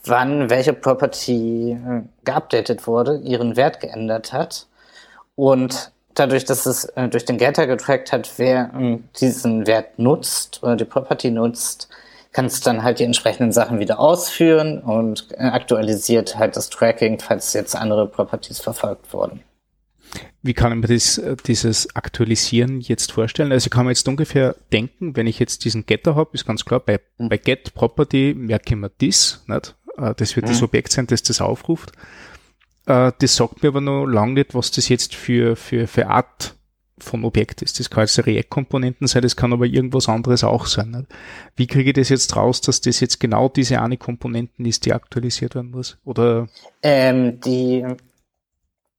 wann 0.05 0.49
welche 0.49 0.73
Property 0.73 1.71
äh, 1.71 2.01
geupdatet 2.23 2.87
wurde, 2.87 3.17
ihren 3.17 3.55
Wert 3.55 3.79
geändert 3.79 4.31
hat. 4.31 4.67
Und 5.35 5.91
dadurch, 6.13 6.45
dass 6.45 6.65
es 6.65 6.85
äh, 6.85 7.09
durch 7.09 7.25
den 7.25 7.37
Getter 7.37 7.67
getrackt 7.67 8.11
hat, 8.11 8.31
wer 8.37 8.71
äh, 8.73 8.99
diesen 9.19 9.67
Wert 9.67 9.97
nutzt 9.99 10.61
oder 10.63 10.75
die 10.75 10.85
Property 10.85 11.31
nutzt, 11.31 11.89
kann 12.31 12.45
es 12.45 12.61
dann 12.61 12.83
halt 12.83 12.99
die 12.99 13.03
entsprechenden 13.05 13.51
Sachen 13.51 13.79
wieder 13.79 13.99
ausführen 13.99 14.79
und 14.79 15.27
äh, 15.31 15.43
aktualisiert 15.43 16.37
halt 16.37 16.55
das 16.55 16.69
Tracking, 16.69 17.19
falls 17.19 17.53
jetzt 17.53 17.75
andere 17.75 18.07
Properties 18.07 18.59
verfolgt 18.59 19.13
wurden. 19.13 19.41
Wie 20.41 20.53
kann 20.53 20.71
ich 20.71 20.77
mir 20.77 20.93
das, 20.93 21.17
äh, 21.17 21.35
dieses 21.45 21.95
Aktualisieren 21.95 22.81
jetzt 22.81 23.11
vorstellen? 23.11 23.51
Also 23.51 23.67
ich 23.67 23.71
kann 23.71 23.85
mir 23.85 23.91
jetzt 23.91 24.07
ungefähr 24.07 24.55
denken, 24.71 25.15
wenn 25.15 25.27
ich 25.27 25.39
jetzt 25.39 25.65
diesen 25.65 25.85
Getter 25.85 26.15
habe, 26.15 26.31
ist 26.33 26.45
ganz 26.45 26.65
klar, 26.65 26.79
bei, 26.79 26.99
mhm. 27.17 27.29
bei 27.29 27.37
Get 27.37 27.73
Property 27.73 28.35
merke 28.37 28.75
ich 28.75 28.79
mir 28.79 28.91
das, 28.99 29.43
nicht? 29.47 29.75
Äh, 29.97 30.13
das 30.15 30.35
wird 30.35 30.45
mhm. 30.45 30.51
das 30.51 30.61
Objekt 30.61 30.91
sein, 30.91 31.07
das 31.07 31.23
das 31.23 31.41
aufruft. 31.41 31.91
Das 32.85 33.35
sagt 33.35 33.61
mir 33.61 33.69
aber 33.69 33.81
noch 33.81 34.07
lange 34.07 34.33
nicht, 34.33 34.55
was 34.55 34.71
das 34.71 34.89
jetzt 34.89 35.13
für, 35.13 35.55
für, 35.55 35.85
für 35.85 36.07
Art 36.07 36.55
von 37.03 37.23
Objekt 37.23 37.61
ist. 37.61 37.79
Das 37.79 37.89
kann 37.89 38.03
jetzt 38.03 38.25
React-Komponenten 38.25 39.07
sein, 39.07 39.21
das 39.21 39.35
kann 39.35 39.53
aber 39.53 39.65
irgendwas 39.65 40.09
anderes 40.09 40.43
auch 40.43 40.65
sein. 40.65 41.07
Wie 41.55 41.67
kriege 41.67 41.89
ich 41.89 41.95
das 41.95 42.09
jetzt 42.09 42.35
raus, 42.35 42.61
dass 42.61 42.81
das 42.81 42.99
jetzt 42.99 43.19
genau 43.19 43.49
diese 43.49 43.81
eine 43.81 43.97
Komponenten 43.97 44.65
ist, 44.65 44.85
die 44.85 44.93
aktualisiert 44.93 45.55
werden 45.55 45.71
muss? 45.71 45.97
Oder? 46.05 46.47
Ähm, 46.83 47.39
die, 47.41 47.85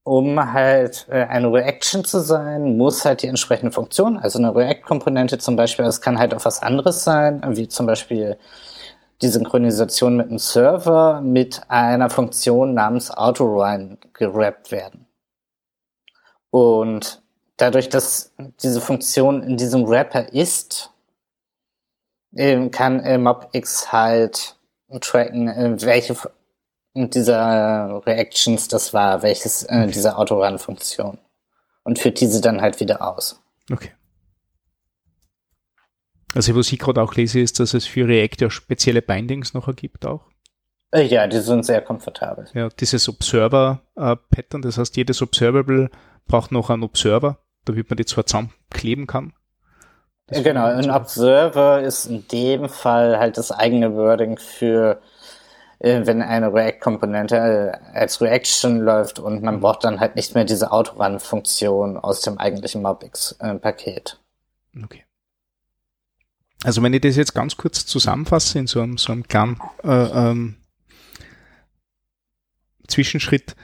um 0.03 0.53
halt 0.53 1.07
äh, 1.11 1.25
eine 1.25 1.53
Reaction 1.53 2.05
zu 2.05 2.21
sein, 2.21 2.77
muss 2.77 3.05
halt 3.05 3.23
die 3.23 3.29
entsprechende 3.29 3.73
Funktion, 3.73 4.17
also 4.19 4.39
eine 4.39 4.55
React-Komponente 4.55 5.39
zum 5.39 5.57
Beispiel, 5.57 5.85
das 5.85 6.01
kann 6.01 6.19
halt 6.19 6.35
auch 6.35 6.45
was 6.45 6.63
anderes 6.63 7.05
sein, 7.05 7.43
wie 7.57 7.69
zum 7.69 7.87
Beispiel 7.87 8.37
die 9.23 9.29
Synchronisation 9.29 10.17
mit 10.17 10.29
einem 10.29 10.39
Server 10.39 11.21
mit 11.21 11.61
einer 11.69 12.09
Funktion 12.09 12.75
namens 12.75 13.11
Autorun 13.11 13.99
gerappt 14.15 14.73
werden. 14.73 15.07
Und 16.51 17.23
dadurch, 17.61 17.89
dass 17.89 18.33
diese 18.63 18.81
Funktion 18.81 19.43
in 19.43 19.57
diesem 19.57 19.87
Wrapper 19.89 20.33
ist, 20.33 20.91
ähm, 22.35 22.71
kann 22.71 23.01
äh, 23.01 23.19
MobX 23.19 23.93
halt 23.93 24.57
tracken, 25.01 25.49
äh, 25.49 25.83
welche 25.83 26.17
dieser 26.95 28.03
Reactions 28.05 28.67
das 28.69 28.93
war, 28.93 29.23
welches 29.23 29.63
äh, 29.65 29.87
dieser 29.87 30.19
Autorun-Funktion. 30.19 31.19
Und 31.85 31.99
führt 31.99 32.21
diese 32.21 32.41
dann 32.41 32.61
halt 32.61 32.81
wieder 32.81 33.01
aus. 33.01 33.41
Okay. 33.71 33.93
Also 36.35 36.55
was 36.55 36.71
ich 36.73 36.79
gerade 36.79 37.03
auch 37.03 37.15
lese, 37.15 37.41
ist, 37.41 37.59
dass 37.59 37.75
es 37.75 37.87
für 37.87 38.07
React 38.07 38.37
ja 38.41 38.51
spezielle 38.51 39.03
Bindings 39.03 39.55
noch 39.55 39.67
ergibt 39.67 40.07
auch. 40.07 40.27
Ja, 40.93 41.27
die 41.29 41.39
sind 41.39 41.65
sehr 41.65 41.81
komfortabel. 41.83 42.49
Ja, 42.53 42.69
dieses 42.69 43.09
Observer-Pattern, 43.09 44.63
das 44.63 44.77
heißt, 44.77 44.97
jedes 44.97 45.23
Observable 45.23 45.91
braucht 46.27 46.51
noch 46.51 46.71
einen 46.71 46.83
Observer, 46.83 47.39
damit 47.65 47.91
man 47.91 47.97
die 47.97 48.05
zwar 48.05 48.27
zusammenkleben 48.27 49.07
kann. 49.07 49.33
Das 50.27 50.45
genau, 50.45 50.67
ein 50.67 50.91
Observer 50.91 51.83
ist 51.83 52.07
in 52.07 52.27
dem 52.29 52.69
Fall 52.69 53.19
halt 53.19 53.37
das 53.37 53.51
eigene 53.51 53.95
Wording 53.95 54.39
für, 54.39 55.01
äh, 55.81 56.03
wenn 56.05 56.23
eine 56.23 56.53
React-Komponente 56.53 57.37
äh, 57.37 57.99
als 57.99 58.21
Reaction 58.21 58.79
läuft 58.79 59.19
und 59.19 59.43
man 59.43 59.57
mhm. 59.57 59.61
braucht 59.61 59.85
dann 59.85 59.99
halt 59.99 60.15
nicht 60.15 60.35
mehr 60.35 60.45
diese 60.45 60.71
Autorun-Funktion 60.71 61.97
aus 61.97 62.21
dem 62.21 62.39
eigentlichen 62.39 62.83
Mobix-Paket. 62.83 64.21
Okay. 64.85 65.05
Also 66.63 66.83
wenn 66.83 66.93
ich 66.93 67.01
das 67.01 67.17
jetzt 67.17 67.35
ganz 67.35 67.57
kurz 67.57 67.87
zusammenfasse 67.87 68.59
in 68.59 68.67
so 68.67 68.83
einem, 68.83 68.99
so 68.99 69.13
einem 69.13 69.27
kleinen 69.27 69.59
äh, 69.83 69.89
ähm, 69.89 70.57
Zwischenschritt, 72.87 73.57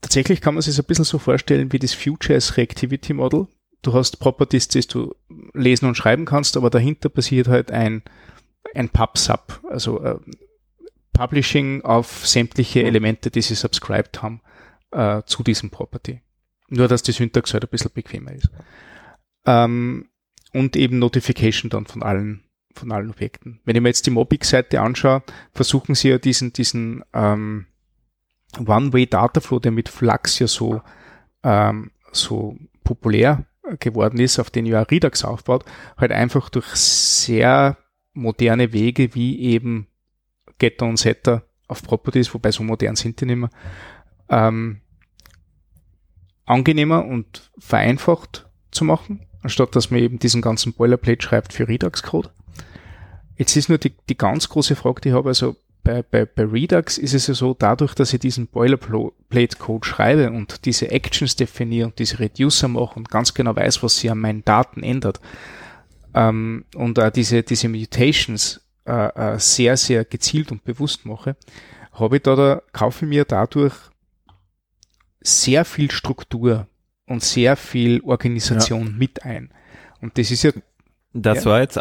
tatsächlich 0.00 0.40
kann 0.40 0.54
man 0.54 0.62
sich 0.62 0.76
das 0.76 0.84
ein 0.84 0.86
bisschen 0.86 1.04
so 1.04 1.18
vorstellen 1.18 1.72
wie 1.72 1.78
das 1.78 1.94
Future 1.94 2.38
Reactivity 2.56 3.14
Model. 3.14 3.46
Du 3.82 3.94
hast 3.94 4.18
Properties, 4.18 4.68
die 4.68 4.80
du 4.80 5.14
lesen 5.54 5.86
und 5.86 5.96
schreiben 5.96 6.24
kannst, 6.24 6.56
aber 6.56 6.70
dahinter 6.70 7.08
passiert 7.08 7.48
halt 7.48 7.70
ein, 7.70 8.02
ein 8.74 8.88
PubSub, 8.88 9.60
also 9.68 10.02
äh, 10.02 10.18
Publishing 11.12 11.82
auf 11.82 12.26
sämtliche 12.26 12.82
Elemente, 12.82 13.30
die 13.30 13.42
sie 13.42 13.54
subscribed 13.54 14.22
haben 14.22 14.40
äh, 14.90 15.22
zu 15.26 15.42
diesem 15.42 15.70
Property. 15.70 16.20
Nur, 16.68 16.88
dass 16.88 17.02
die 17.02 17.12
Syntax 17.12 17.52
halt 17.52 17.64
ein 17.64 17.70
bisschen 17.70 17.92
bequemer 17.92 18.32
ist. 18.32 18.50
Ähm, 19.46 20.08
und 20.52 20.76
eben 20.76 20.98
Notification 20.98 21.70
dann 21.70 21.86
von 21.86 22.02
allen, 22.02 22.44
von 22.74 22.92
allen 22.92 23.10
Objekten. 23.10 23.60
Wenn 23.64 23.76
ich 23.76 23.82
mir 23.82 23.88
jetzt 23.88 24.06
die 24.06 24.10
Mobix-Seite 24.10 24.80
anschaue, 24.80 25.22
versuchen 25.52 25.94
sie 25.94 26.10
ja 26.10 26.18
diesen, 26.18 26.52
diesen 26.52 27.04
ähm, 27.12 27.66
One-Way-Dataflow, 28.56 29.58
der 29.58 29.72
mit 29.72 29.88
Flux 29.88 30.38
ja 30.38 30.46
so, 30.46 30.80
ähm, 31.42 31.90
so 32.12 32.56
populär 32.84 33.44
geworden 33.80 34.18
ist, 34.18 34.38
auf 34.38 34.50
den 34.50 34.66
ja 34.66 34.82
Redux 34.82 35.24
aufbaut, 35.24 35.64
halt 35.96 36.12
einfach 36.12 36.48
durch 36.48 36.66
sehr 36.74 37.76
moderne 38.14 38.72
Wege 38.72 39.14
wie 39.14 39.40
eben 39.40 39.88
Getter 40.58 40.86
und 40.86 40.96
Setter 40.96 41.44
auf 41.68 41.82
Properties, 41.82 42.32
wobei 42.32 42.50
so 42.50 42.62
modern 42.62 42.96
sind 42.96 43.20
die 43.20 43.26
nicht 43.26 43.36
mehr, 43.36 43.50
ähm, 44.30 44.80
angenehmer 46.46 47.04
und 47.04 47.50
vereinfacht 47.58 48.48
zu 48.70 48.84
machen, 48.84 49.26
anstatt 49.42 49.76
dass 49.76 49.90
man 49.90 50.00
eben 50.00 50.18
diesen 50.18 50.40
ganzen 50.40 50.72
Boilerplate 50.72 51.22
schreibt 51.22 51.52
für 51.52 51.68
Redux-Code. 51.68 52.30
Jetzt 53.36 53.54
ist 53.54 53.68
nur 53.68 53.78
die, 53.78 53.94
die 54.08 54.16
ganz 54.16 54.48
große 54.48 54.74
Frage, 54.74 55.02
die 55.02 55.08
ich 55.10 55.14
habe, 55.14 55.28
also 55.28 55.56
bei, 55.84 56.02
bei, 56.02 56.26
bei 56.26 56.44
Redux 56.44 56.98
ist 56.98 57.14
es 57.14 57.26
ja 57.26 57.34
so, 57.34 57.54
dadurch, 57.58 57.94
dass 57.94 58.12
ich 58.12 58.20
diesen 58.20 58.46
Boilerplate-Code 58.46 59.86
schreibe 59.86 60.30
und 60.30 60.64
diese 60.64 60.90
Actions 60.90 61.36
definiere 61.36 61.86
und 61.86 61.98
diese 61.98 62.18
Reducer 62.18 62.68
mache 62.68 62.96
und 62.96 63.08
ganz 63.10 63.32
genau 63.34 63.56
weiß, 63.56 63.82
was 63.82 63.98
sie 63.98 64.10
an 64.10 64.18
meinen 64.18 64.44
Daten 64.44 64.82
ändert 64.82 65.20
ähm, 66.14 66.64
und 66.74 66.98
äh, 66.98 67.10
diese, 67.10 67.42
diese 67.42 67.68
Mutations 67.68 68.60
äh, 68.86 69.34
äh, 69.34 69.38
sehr, 69.38 69.76
sehr 69.76 70.04
gezielt 70.04 70.50
und 70.50 70.64
bewusst 70.64 71.06
mache, 71.06 71.36
habe 71.92 72.16
ich 72.16 72.22
da, 72.22 72.34
da, 72.34 72.62
kaufe 72.72 73.06
mir 73.06 73.24
dadurch 73.24 73.74
sehr 75.20 75.64
viel 75.64 75.90
Struktur 75.90 76.66
und 77.06 77.22
sehr 77.22 77.56
viel 77.56 78.00
Organisation 78.02 78.86
ja. 78.86 78.92
mit 78.92 79.24
ein. 79.24 79.50
Und 80.00 80.18
das 80.18 80.30
ist 80.30 80.42
ja. 80.42 80.52
Das 81.12 81.44
ja. 81.44 81.50
war 81.50 81.60
jetzt 81.60 81.78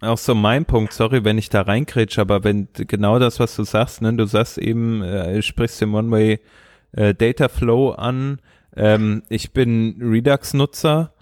auch 0.00 0.18
so 0.18 0.34
mein 0.34 0.64
Punkt, 0.64 0.92
sorry, 0.92 1.24
wenn 1.24 1.38
ich 1.38 1.50
da 1.50 1.62
reinkrätsche, 1.62 2.20
aber 2.20 2.44
wenn 2.44 2.68
genau 2.74 3.18
das, 3.18 3.38
was 3.40 3.56
du 3.56 3.64
sagst, 3.64 4.02
ne, 4.02 4.12
du 4.14 4.24
sagst 4.24 4.58
eben, 4.58 5.02
äh, 5.02 5.42
sprichst 5.42 5.80
den 5.80 5.94
One-Way 5.94 6.40
äh, 6.92 7.14
Data 7.14 7.48
Flow 7.48 7.90
an. 7.90 8.40
Ähm, 8.76 9.22
ich 9.28 9.52
bin 9.52 10.00
Redux-Nutzer, 10.00 11.12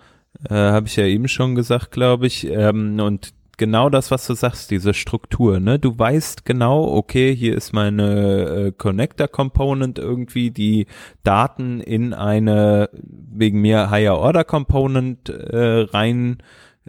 äh, 0.48 0.54
habe 0.54 0.86
ich 0.86 0.96
ja 0.96 1.04
eben 1.04 1.28
schon 1.28 1.54
gesagt, 1.54 1.90
glaube 1.90 2.26
ich. 2.26 2.46
Ähm, 2.46 3.00
und 3.00 3.32
genau 3.56 3.90
das, 3.90 4.10
was 4.10 4.26
du 4.26 4.34
sagst, 4.34 4.70
diese 4.70 4.94
Struktur, 4.94 5.60
ne? 5.60 5.78
Du 5.78 5.98
weißt 5.98 6.44
genau, 6.44 6.84
okay, 6.84 7.34
hier 7.34 7.56
ist 7.56 7.72
meine 7.72 8.68
äh, 8.68 8.72
Connector 8.72 9.28
Component 9.28 9.98
irgendwie, 9.98 10.50
die 10.50 10.86
Daten 11.24 11.80
in 11.80 12.14
eine 12.14 12.88
wegen 12.92 13.60
mir 13.60 13.90
Higher 13.90 14.18
Order 14.18 14.44
Component 14.44 15.28
äh, 15.28 15.80
rein 15.90 16.38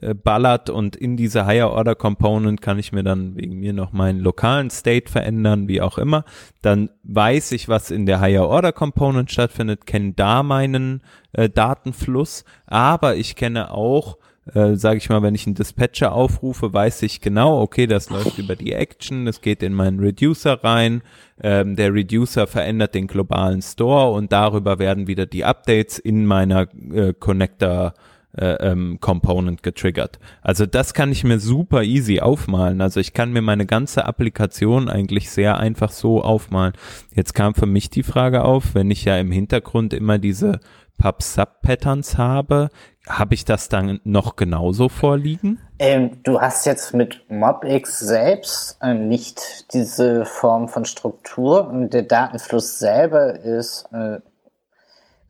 äh, 0.02 0.14
ballert 0.14 0.70
und 0.70 0.96
in 0.96 1.18
diese 1.18 1.46
Higher 1.46 1.72
Order 1.72 1.96
Component 1.96 2.62
kann 2.62 2.80
ich 2.80 2.92
mir 2.92 3.04
dann 3.04 3.36
wegen 3.36 3.60
mir 3.60 3.74
noch 3.74 3.92
meinen 3.92 4.20
lokalen 4.20 4.70
State 4.70 5.12
verändern, 5.12 5.68
wie 5.68 5.82
auch 5.82 5.98
immer. 5.98 6.26
Dann 6.62 6.90
weiß 7.04 7.52
ich, 7.54 7.68
was 7.68 7.92
in 7.92 8.06
der 8.06 8.20
Higher 8.22 8.48
Order 8.48 8.72
Component 8.72 9.32
stattfindet, 9.32 9.86
kenne 9.86 10.14
da 10.14 10.44
meinen 10.44 11.02
äh, 11.34 11.50
Datenfluss, 11.50 12.44
aber 12.66 13.16
ich 13.16 13.36
kenne 13.36 13.72
auch 13.72 14.18
äh, 14.54 14.76
sage 14.76 14.98
ich 14.98 15.10
mal, 15.10 15.22
wenn 15.22 15.36
ich 15.36 15.46
einen 15.46 15.56
Dispatcher 15.56 16.12
aufrufe, 16.12 16.74
weiß 16.74 17.04
ich 17.04 17.22
genau, 17.22 17.62
okay, 17.62 17.88
das 17.88 18.10
läuft 18.10 18.38
über 18.38 18.56
die 18.56 18.74
Action, 18.74 19.28
es 19.28 19.42
geht 19.42 19.62
in 19.62 19.74
meinen 19.74 20.00
Reducer 20.00 20.64
rein, 20.64 21.02
ähm, 21.42 21.76
der 21.76 21.94
Reducer 21.94 22.48
verändert 22.48 22.96
den 22.96 23.08
globalen 23.08 23.62
Store 23.62 24.12
und 24.12 24.32
darüber 24.32 24.80
werden 24.80 25.08
wieder 25.08 25.26
die 25.26 25.46
Updates 25.46 26.00
in 26.00 26.26
meiner 26.26 26.68
äh, 26.92 27.14
Connector 27.14 27.94
äh, 28.38 28.54
ähm, 28.72 29.00
Component 29.02 29.64
getriggert. 29.64 30.20
Also 30.42 30.66
das 30.66 30.94
kann 30.94 31.12
ich 31.12 31.24
mir 31.24 31.40
super 31.40 31.84
easy 31.84 32.20
aufmalen. 32.20 32.82
Also 32.82 33.00
ich 33.00 33.14
kann 33.14 33.32
mir 33.32 33.42
meine 33.42 33.66
ganze 33.66 34.06
Applikation 34.06 34.90
eigentlich 34.90 35.32
sehr 35.32 35.58
einfach 35.58 35.92
so 35.92 36.22
aufmalen. 36.22 36.74
Jetzt 37.14 37.34
kam 37.34 37.56
für 37.56 37.66
mich 37.66 37.90
die 37.90 38.04
Frage 38.04 38.44
auf, 38.44 38.76
wenn 38.76 38.92
ich 38.92 39.06
ja 39.06 39.18
im 39.18 39.32
Hintergrund 39.32 39.94
immer 39.94 40.20
diese 40.20 40.60
Pub-Sub-Patterns 41.00 42.18
habe, 42.18 42.70
habe 43.08 43.34
ich 43.34 43.46
das 43.46 43.70
dann 43.70 44.00
noch 44.04 44.36
genauso 44.36 44.90
vorliegen? 44.90 45.60
Ähm, 45.80 46.22
du 46.24 46.40
hast 46.40 46.66
jetzt 46.66 46.94
mit 46.94 47.26
MobX 47.30 48.00
selbst 48.00 48.78
äh, 48.82 48.94
nicht 48.94 49.74
diese 49.74 50.26
Form 50.26 50.68
von 50.68 50.86
Struktur 50.86 51.68
und 51.68 51.94
der 51.94 52.04
Datenfluss 52.04 52.78
selber 52.78 53.40
ist 53.40 53.88
äh, 53.92 54.20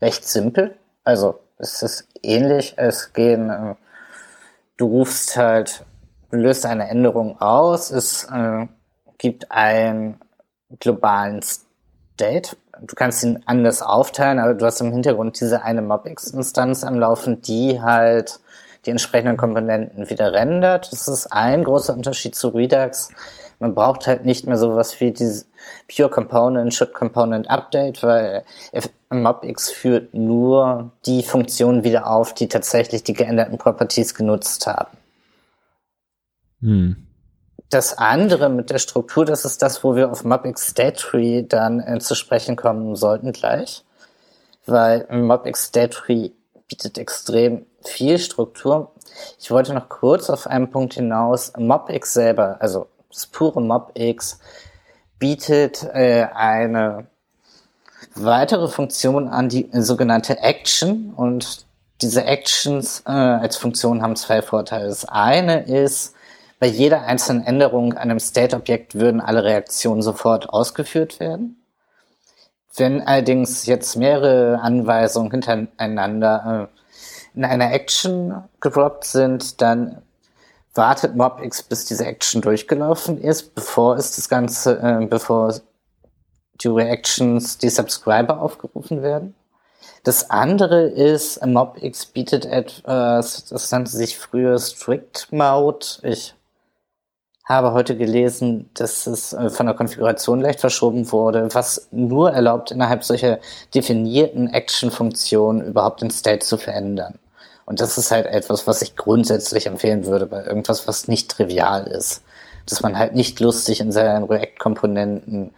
recht 0.01 0.25
simpel. 0.25 0.75
Also 1.03 1.39
es 1.59 1.83
ist 1.83 2.07
ähnlich. 2.23 2.73
Es 2.77 3.13
gehen, 3.13 3.49
äh, 3.49 3.75
du 4.77 4.87
rufst 4.87 5.37
halt, 5.37 5.85
löst 6.31 6.65
eine 6.65 6.89
Änderung 6.89 7.39
aus, 7.39 7.91
es 7.91 8.23
äh, 8.25 8.67
gibt 9.17 9.51
ein 9.51 10.19
globalen 10.79 11.41
State. 11.41 12.55
Du 12.81 12.95
kannst 12.95 13.23
ihn 13.23 13.43
anders 13.45 13.81
aufteilen, 13.81 14.39
aber 14.39 14.53
du 14.53 14.65
hast 14.65 14.79
im 14.79 14.91
Hintergrund 14.91 15.39
diese 15.39 15.63
eine 15.63 15.81
MobX-Instanz 15.81 16.83
anlaufen, 16.83 17.41
die 17.41 17.81
halt 17.81 18.39
die 18.85 18.91
entsprechenden 18.91 19.35
Komponenten 19.35 20.09
wieder 20.09 20.31
rendert. 20.31 20.91
Das 20.93 21.09
ist 21.09 21.27
ein 21.27 21.65
großer 21.65 21.93
Unterschied 21.93 22.35
zu 22.35 22.49
Redux. 22.49 23.09
Man 23.59 23.75
braucht 23.75 24.07
halt 24.07 24.23
nicht 24.23 24.47
mehr 24.47 24.57
sowas 24.57 25.01
wie 25.01 25.11
diese 25.11 25.45
Pure 25.93 26.09
Component, 26.09 26.73
Should 26.73 26.93
Component 26.93 27.49
Update, 27.49 28.01
weil 28.03 28.45
MobX 29.09 29.71
führt 29.71 30.13
nur 30.13 30.91
die 31.05 31.23
Funktionen 31.23 31.83
wieder 31.83 32.07
auf, 32.07 32.33
die 32.33 32.47
tatsächlich 32.47 33.03
die 33.03 33.13
geänderten 33.13 33.57
Properties 33.57 34.13
genutzt 34.13 34.67
haben. 34.67 34.97
Hm. 36.61 37.07
Das 37.69 37.97
andere 37.97 38.49
mit 38.49 38.69
der 38.69 38.79
Struktur, 38.79 39.25
das 39.25 39.45
ist 39.45 39.61
das, 39.61 39.83
wo 39.83 39.95
wir 39.95 40.11
auf 40.11 40.23
MobX 40.23 40.69
State 40.69 40.97
Tree 40.97 41.43
dann 41.43 41.79
äh, 41.79 41.99
zu 41.99 42.15
sprechen 42.15 42.55
kommen 42.55 42.95
sollten 42.95 43.31
gleich. 43.31 43.83
Weil 44.65 45.07
MobX 45.11 45.65
State 45.65 45.95
Tree 45.95 46.31
bietet 46.67 46.97
extrem 46.97 47.65
viel 47.83 48.19
Struktur. 48.19 48.91
Ich 49.39 49.51
wollte 49.51 49.73
noch 49.73 49.89
kurz 49.89 50.29
auf 50.29 50.47
einen 50.47 50.69
Punkt 50.69 50.95
hinaus. 50.95 51.53
MobX 51.57 52.13
selber, 52.13 52.57
also 52.59 52.87
das 53.11 53.27
pure 53.27 53.61
MobX, 53.61 54.39
bietet 55.17 55.83
äh, 55.93 56.27
eine 56.33 57.07
weitere 58.15 58.67
Funktion 58.67 59.27
an, 59.27 59.49
die 59.49 59.69
sogenannte 59.73 60.39
Action. 60.39 61.13
Und 61.15 61.65
diese 62.01 62.25
Actions 62.25 63.03
äh, 63.05 63.11
als 63.11 63.57
Funktion 63.57 64.01
haben 64.01 64.15
zwei 64.15 64.41
Vorteile. 64.41 64.87
Das 64.87 65.05
eine 65.05 65.63
ist, 65.63 66.15
bei 66.59 66.67
jeder 66.67 67.03
einzelnen 67.03 67.45
Änderung 67.45 67.93
an 67.93 68.09
einem 68.09 68.19
State-Objekt 68.19 68.95
würden 68.95 69.21
alle 69.21 69.43
Reaktionen 69.43 70.01
sofort 70.01 70.49
ausgeführt 70.49 71.19
werden. 71.19 71.55
Wenn 72.75 73.01
allerdings 73.01 73.65
jetzt 73.65 73.95
mehrere 73.95 74.59
Anweisungen 74.61 75.31
hintereinander 75.31 76.69
äh, 76.71 77.37
in 77.37 77.45
einer 77.45 77.71
Action 77.71 78.43
gedroppt 78.59 79.05
sind, 79.05 79.61
dann 79.61 80.01
wartet 80.73 81.15
MobX, 81.15 81.63
bis 81.63 81.85
diese 81.85 82.05
Action 82.05 82.41
durchgelaufen 82.41 83.21
ist, 83.21 83.55
bevor 83.55 83.95
es 83.95 84.15
das 84.15 84.29
Ganze, 84.29 84.79
äh, 84.79 85.05
bevor 85.05 85.53
die 86.61 86.67
Reactions, 86.67 87.57
die 87.57 87.69
Subscriber 87.69 88.41
aufgerufen 88.41 89.01
werden. 89.01 89.35
Das 90.03 90.29
andere 90.29 90.87
ist, 90.87 91.45
MobX 91.45 92.05
bietet 92.05 92.45
etwas, 92.45 93.45
das 93.45 93.71
nannte 93.71 93.91
sich 93.91 94.17
früher 94.17 94.57
Strict 94.57 95.27
Mode. 95.31 95.85
Ich 96.03 96.35
habe 97.49 97.73
heute 97.73 97.97
gelesen, 97.97 98.69
dass 98.75 99.07
es 99.07 99.33
äh, 99.33 99.49
von 99.49 99.65
der 99.65 99.75
Konfiguration 99.75 100.39
leicht 100.39 100.61
verschoben 100.61 101.11
wurde, 101.11 101.49
was 101.53 101.87
nur 101.91 102.31
erlaubt, 102.31 102.69
innerhalb 102.71 103.03
solcher 103.03 103.39
definierten 103.73 104.47
Action-Funktionen 104.47 105.61
überhaupt 105.65 106.01
den 106.01 106.11
State 106.11 106.45
zu 106.45 106.57
verändern. 106.57 107.17
Und 107.65 107.81
das 107.81 107.97
ist 107.97 108.11
halt 108.11 108.27
etwas, 108.27 108.67
was 108.67 108.81
ich 108.81 108.95
grundsätzlich 108.95 109.65
empfehlen 109.65 110.05
würde 110.05 110.27
bei 110.27 110.43
irgendwas, 110.43 110.87
was 110.87 111.07
nicht 111.07 111.29
trivial 111.29 111.87
ist. 111.87 112.23
Dass 112.67 112.81
man 112.81 112.97
halt 112.97 113.15
nicht 113.15 113.39
lustig 113.39 113.79
in 113.79 113.91
seinen 113.91 114.23
React-Komponenten 114.23 115.51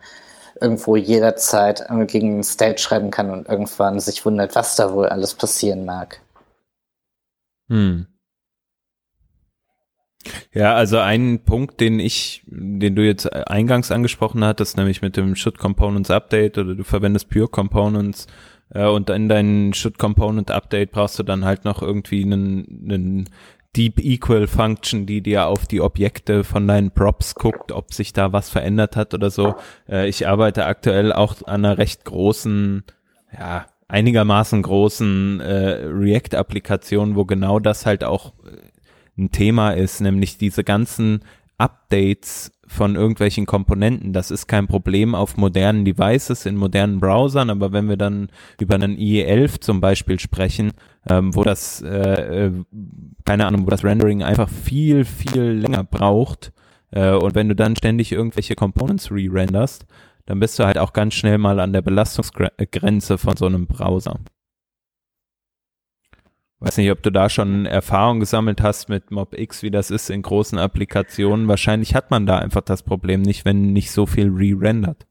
irgendwo 0.60 0.96
jederzeit 0.96 1.86
gegen 2.08 2.38
den 2.38 2.44
State 2.44 2.80
schreiben 2.80 3.12
kann 3.12 3.30
und 3.30 3.48
irgendwann 3.48 4.00
sich 4.00 4.26
wundert, 4.26 4.56
was 4.56 4.76
da 4.76 4.94
wohl 4.94 5.08
alles 5.08 5.34
passieren 5.34 5.86
mag. 5.86 6.22
Hm. 7.70 8.08
Ja, 10.54 10.76
also 10.76 11.00
ein 11.00 11.44
Punkt, 11.46 11.80
den 11.80 12.00
ich, 12.00 12.44
den 12.46 12.96
du 12.96 13.06
jetzt 13.06 13.32
eingangs 13.34 13.92
angesprochen 13.92 14.44
hattest, 14.44 14.78
nämlich 14.78 15.02
mit 15.02 15.18
dem 15.18 15.36
Should 15.36 15.58
Components 15.58 16.12
Update 16.12 16.58
oder 16.58 16.76
du 16.76 16.84
verwendest 16.84 17.30
Pure 17.30 17.48
Components 17.48 18.28
äh, 18.74 18.86
und 18.86 19.10
in 19.10 19.30
deinem 19.30 19.74
Should 19.74 19.98
Component 19.98 20.52
Update 20.52 20.92
brauchst 20.92 21.18
du 21.18 21.24
dann 21.24 21.46
halt 21.46 21.66
noch 21.66 21.82
irgendwie 21.82 22.24
einen, 22.24 22.90
einen 22.90 23.30
Deep 23.76 24.00
Equal 24.00 24.48
Function, 24.48 25.06
die 25.06 25.22
dir 25.22 25.48
auf 25.48 25.66
die 25.66 25.82
Objekte 25.82 26.44
von 26.44 26.68
deinen 26.68 26.92
Props 26.92 27.36
guckt, 27.36 27.72
ob 27.72 27.94
sich 27.94 28.12
da 28.12 28.34
was 28.34 28.50
verändert 28.50 28.96
hat 28.96 29.14
oder 29.14 29.30
so. 29.30 29.56
Äh, 29.88 30.10
ich 30.10 30.28
arbeite 30.28 30.66
aktuell 30.66 31.14
auch 31.14 31.36
an 31.46 31.66
einer 31.66 31.78
recht 31.78 32.04
großen, 32.04 32.84
ja, 33.38 33.66
einigermaßen 33.88 34.62
großen 34.62 35.40
äh, 35.40 35.86
React-Applikation, 35.86 37.16
wo 37.16 37.26
genau 37.26 37.60
das 37.60 37.86
halt 37.86 38.04
auch 38.04 38.34
ein 39.18 39.32
Thema 39.32 39.72
ist, 39.72 40.02
nämlich 40.02 40.38
diese 40.38 40.64
ganzen 40.64 41.24
Updates 41.58 42.52
von 42.66 42.96
irgendwelchen 42.96 43.46
Komponenten. 43.46 44.14
Das 44.14 44.32
ist 44.32 44.48
kein 44.48 44.68
Problem 44.68 45.14
auf 45.14 45.38
modernen 45.38 45.86
Devices, 45.86 46.46
in 46.46 46.56
modernen 46.56 47.00
Browsern, 47.00 47.50
aber 47.50 47.72
wenn 47.72 47.88
wir 47.88 47.98
dann 47.98 48.30
über 48.60 48.76
einen 48.76 48.98
IE11 48.98 49.60
zum 49.60 49.82
Beispiel 49.82 50.20
sprechen, 50.20 50.72
ähm, 51.10 51.36
wo 51.36 51.44
das, 51.44 51.82
äh, 51.82 52.46
äh, 52.46 52.52
keine 53.26 53.48
Ahnung, 53.48 53.66
wo 53.66 53.70
das 53.70 53.84
Rendering 53.84 54.24
einfach 54.24 54.50
viel, 54.50 55.06
viel 55.06 55.44
länger 55.44 55.84
braucht, 55.84 56.52
äh, 56.92 57.12
und 57.12 57.36
wenn 57.36 57.50
du 57.50 57.56
dann 57.56 57.76
ständig 57.76 58.12
irgendwelche 58.12 58.56
Components 58.56 59.12
re-renderst, 59.12 59.86
dann 60.26 60.40
bist 60.40 60.60
du 60.60 60.66
halt 60.66 60.78
auch 60.78 60.94
ganz 60.94 61.14
schnell 61.14 61.38
mal 61.38 61.60
an 61.60 61.74
der 61.74 61.82
Belastungsgrenze 61.82 63.18
von 63.18 63.36
so 63.36 63.46
einem 63.46 63.68
Browser. 63.68 64.20
Weiß 66.60 66.78
nicht, 66.78 66.92
ob 66.92 67.02
du 67.02 67.12
da 67.12 67.28
schon 67.28 67.66
Erfahrung 67.66 68.20
gesammelt 68.20 68.62
hast 68.62 68.88
mit 68.88 69.10
MobX, 69.10 69.64
wie 69.64 69.72
das 69.72 69.90
ist 69.90 70.12
in 70.12 70.22
großen 70.22 70.60
Applikationen. 70.60 71.48
Wahrscheinlich 71.48 71.96
hat 71.96 72.12
man 72.12 72.28
da 72.28 72.38
einfach 72.38 72.62
das 72.62 72.84
Problem 72.84 73.24
nicht, 73.24 73.46
wenn 73.46 73.74
nicht 73.74 73.90
so 73.90 74.06
viel 74.06 74.30
re-rendert. 74.30 75.08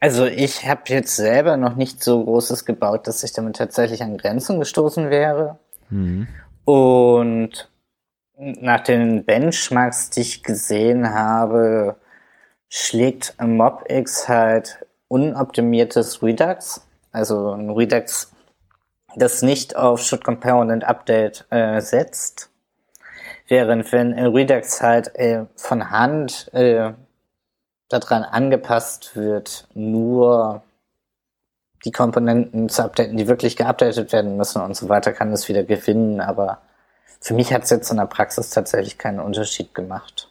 Also 0.00 0.24
ich 0.24 0.66
habe 0.66 0.82
jetzt 0.86 1.14
selber 1.14 1.58
noch 1.58 1.76
nicht 1.76 2.02
so 2.02 2.24
Großes 2.24 2.64
gebaut, 2.64 3.06
dass 3.06 3.22
ich 3.22 3.32
damit 3.32 3.56
tatsächlich 3.56 4.02
an 4.02 4.16
Grenzen 4.16 4.58
gestoßen 4.58 5.10
wäre. 5.10 5.58
Mhm. 5.90 6.26
Und 6.64 7.70
nach 8.36 8.80
den 8.80 9.24
Benchmarks, 9.24 10.10
die 10.10 10.20
ich 10.20 10.42
gesehen 10.42 11.12
habe, 11.12 11.96
schlägt 12.70 13.34
MobX 13.38 14.28
halt 14.28 14.86
unoptimiertes 15.08 16.22
Redux. 16.22 16.86
Also 17.12 17.52
ein 17.52 17.68
Redux 17.68 18.32
das 19.16 19.42
nicht 19.42 19.76
auf 19.76 20.00
Should 20.00 20.24
Component 20.24 20.84
Update 20.84 21.44
äh, 21.50 21.80
setzt. 21.80 22.50
Während 23.48 23.90
wenn 23.92 24.12
Redux 24.12 24.80
halt 24.80 25.14
äh, 25.16 25.46
von 25.56 25.90
Hand 25.90 26.50
äh, 26.54 26.92
daran 27.90 28.22
angepasst 28.22 29.16
wird, 29.16 29.66
nur 29.74 30.62
die 31.84 31.92
Komponenten 31.92 32.68
zu 32.68 32.84
updaten, 32.84 33.16
die 33.16 33.26
wirklich 33.26 33.56
geupdatet 33.56 34.12
werden 34.12 34.36
müssen 34.36 34.62
und 34.62 34.76
so 34.76 34.88
weiter, 34.88 35.12
kann 35.12 35.32
es 35.32 35.48
wieder 35.48 35.64
gewinnen. 35.64 36.20
Aber 36.20 36.58
für 37.20 37.34
mich 37.34 37.52
hat 37.52 37.64
es 37.64 37.70
jetzt 37.70 37.90
in 37.90 37.96
der 37.96 38.06
Praxis 38.06 38.50
tatsächlich 38.50 38.96
keinen 38.96 39.20
Unterschied 39.20 39.74
gemacht. 39.74 40.28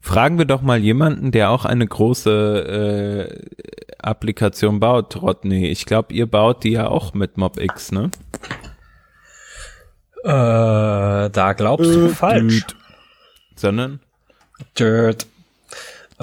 Fragen 0.00 0.38
wir 0.38 0.44
doch 0.44 0.60
mal 0.60 0.78
jemanden, 0.78 1.32
der 1.32 1.50
auch 1.50 1.64
eine 1.64 1.86
große 1.86 3.30
äh, 3.30 3.96
Applikation 3.98 4.78
baut, 4.78 5.20
Rodney. 5.20 5.68
Ich 5.68 5.86
glaube, 5.86 6.12
ihr 6.12 6.30
baut 6.30 6.62
die 6.62 6.72
ja 6.72 6.88
auch 6.88 7.14
mit 7.14 7.38
MobX, 7.38 7.90
ne? 7.90 8.10
Äh, 10.24 11.30
da 11.30 11.52
glaubst 11.56 11.90
du 11.90 12.06
äh, 12.06 12.08
falsch. 12.10 12.66
Dude. 12.66 12.80
Sondern? 13.56 14.00
Dirt. 14.78 15.26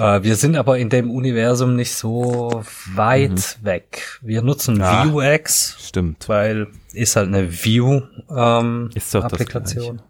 Äh, 0.02 0.22
wir 0.24 0.36
sind 0.36 0.56
aber 0.56 0.78
in 0.78 0.88
dem 0.88 1.10
Universum 1.10 1.76
nicht 1.76 1.94
so 1.94 2.64
weit 2.94 3.58
mhm. 3.60 3.64
weg. 3.64 4.18
Wir 4.20 4.40
nutzen 4.42 4.80
ja, 4.80 5.12
Vuex. 5.12 5.76
Stimmt. 5.80 6.28
Weil 6.28 6.68
ist 6.92 7.14
halt 7.16 7.28
eine 7.28 7.52
View-Applikation. 7.52 9.96
Ähm, 9.96 10.02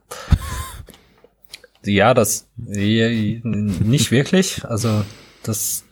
ja, 1.85 2.15
das 2.15 2.49
nicht 2.57 4.11
wirklich. 4.11 4.65
Also 4.65 5.05
das 5.43 5.85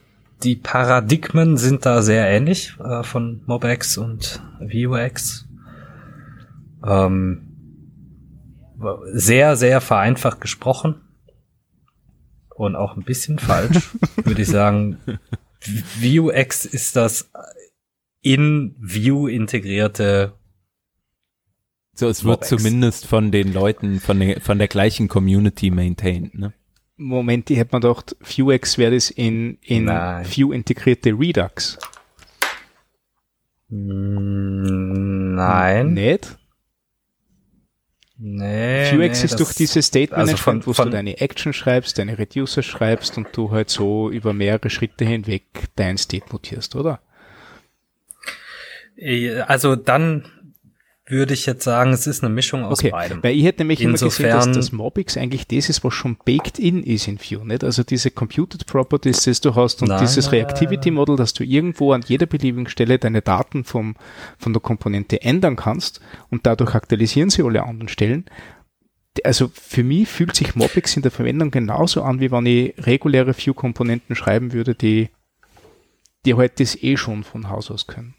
die 0.43 0.57
Paradigmen 0.57 1.59
sind 1.59 1.85
da 1.85 2.01
sehr 2.01 2.27
ähnlich 2.27 2.75
äh, 2.83 3.03
von 3.03 3.43
MobX 3.45 3.99
und 3.99 4.41
Vuex. 4.61 5.47
Ähm, 6.87 7.43
sehr, 9.13 9.57
sehr 9.57 9.83
vereinfacht 9.83 10.41
gesprochen 10.41 11.03
und 12.61 12.77
auch 12.77 12.97
ein 12.97 13.03
bisschen 13.03 13.39
falsch, 13.39 13.91
würde 14.25 14.43
ich 14.43 14.49
sagen. 14.49 14.99
Vuex 16.01 16.65
ist 16.65 16.97
das 16.97 17.31
in 18.23 18.75
Vue 18.79 19.33
integrierte 19.33 20.35
so, 21.95 22.09
es 22.09 22.25
wird 22.25 22.45
zumindest 22.47 23.07
von 23.07 23.31
den 23.31 23.53
Leuten 23.53 24.01
von 24.01 24.19
der, 24.21 24.41
von 24.41 24.59
der 24.59 24.69
gleichen 24.69 25.09
Community 25.09 25.71
maintained, 25.71 26.35
ne? 26.35 26.55
Moment, 26.97 27.51
ich 27.51 27.59
hätte 27.59 27.77
mir 27.77 27.81
gedacht, 27.81 28.17
Vuex 28.21 28.79
wäre 28.79 28.95
das 28.95 29.11
in, 29.11 29.59
in 29.63 29.87
Vue 29.87 30.55
integrierte 30.55 31.11
Redux. 31.11 31.79
Hm, 33.69 35.35
nein. 35.35 35.95
Nicht? 35.95 36.39
Nee. 38.23 38.93
Vuex 38.99 39.21
nee, 39.21 39.25
ist 39.25 39.41
durch 39.41 39.55
dieses 39.55 39.87
State 39.87 40.15
also 40.15 40.33
Management, 40.33 40.65
von- 40.65 40.71
wo 40.71 40.75
von- 40.75 40.85
du 40.87 40.91
deine 40.93 41.21
Action 41.21 41.55
schreibst, 41.55 41.97
deine 41.99 42.19
Reducer 42.19 42.63
schreibst 42.63 43.17
und 43.17 43.29
du 43.35 43.51
halt 43.51 43.71
so 43.71 44.11
über 44.11 44.35
mehrere 44.35 44.69
Schritte 44.69 45.07
hinweg 45.07 45.45
dein 45.77 45.97
State 45.97 46.27
mutierst, 46.31 46.77
oder? 46.77 47.01
Äh, 48.97 49.41
Also 49.41 49.75
dann 49.77 50.25
würde 51.11 51.35
ich 51.35 51.47
jetzt 51.47 51.65
sagen, 51.65 51.93
es 51.93 52.07
ist 52.07 52.23
eine 52.25 52.33
Mischung 52.33 52.65
aus 52.65 52.79
Okay, 52.79 52.91
beidem. 52.91 53.23
weil 53.23 53.35
ich 53.37 53.45
hätte 53.45 53.61
nämlich 53.61 53.81
immer 53.81 53.93
gesehen, 53.93 54.09
dass 54.29 54.47
Insofern- 54.47 54.53
das 54.55 54.73
Mobix 54.73 55.17
eigentlich 55.17 55.47
das 55.47 55.69
ist, 55.69 55.83
was 55.85 55.93
schon 55.95 56.17
baked 56.25 56.59
in 56.59 56.83
ist 56.83 57.09
in 57.09 57.19
Vue, 57.19 57.47
nicht? 57.47 57.65
Also 57.65 57.83
diese 57.83 58.11
Computed 58.11 58.67
Properties, 58.67 59.23
das 59.25 59.41
du 59.41 59.55
hast 59.55 59.83
und 59.83 59.89
Nein. 59.89 60.01
dieses 60.01 60.33
Reactivity 60.33 60.91
Model, 60.91 61.17
dass 61.17 61.33
du 61.35 61.45
irgendwo 61.45 61.93
an 61.93 62.03
jeder 62.07 62.27
beliebigen 62.27 62.69
Stelle 62.69 62.99
deine 62.99 63.23
Daten 63.23 63.65
vom, 63.65 63.97
von 64.39 64.53
der 64.53 64.61
Komponente 64.63 65.23
ändern 65.23 65.57
kannst 65.57 66.01
und 66.31 66.47
dadurch 66.47 66.75
aktualisieren 66.75 67.31
sie 67.31 67.43
alle 67.43 67.63
anderen 67.65 67.89
Stellen. 67.89 68.25
Also 69.25 69.51
für 69.53 69.83
mich 69.83 70.09
fühlt 70.09 70.37
sich 70.37 70.55
Mobix 70.55 70.97
in 70.97 71.03
der 71.03 71.11
Verwendung 71.11 71.51
genauso 71.51 72.03
an, 72.03 72.21
wie 72.21 72.31
wenn 72.31 72.47
ich 72.47 72.75
reguläre 72.79 73.35
Vue-Komponenten 73.35 74.15
schreiben 74.15 74.53
würde, 74.53 74.75
die, 74.77 75.09
die 76.25 76.35
halt 76.35 76.61
das 76.61 76.81
eh 76.83 76.97
schon 76.97 77.25
von 77.25 77.49
Haus 77.49 77.71
aus 77.71 77.87
können. 77.87 78.15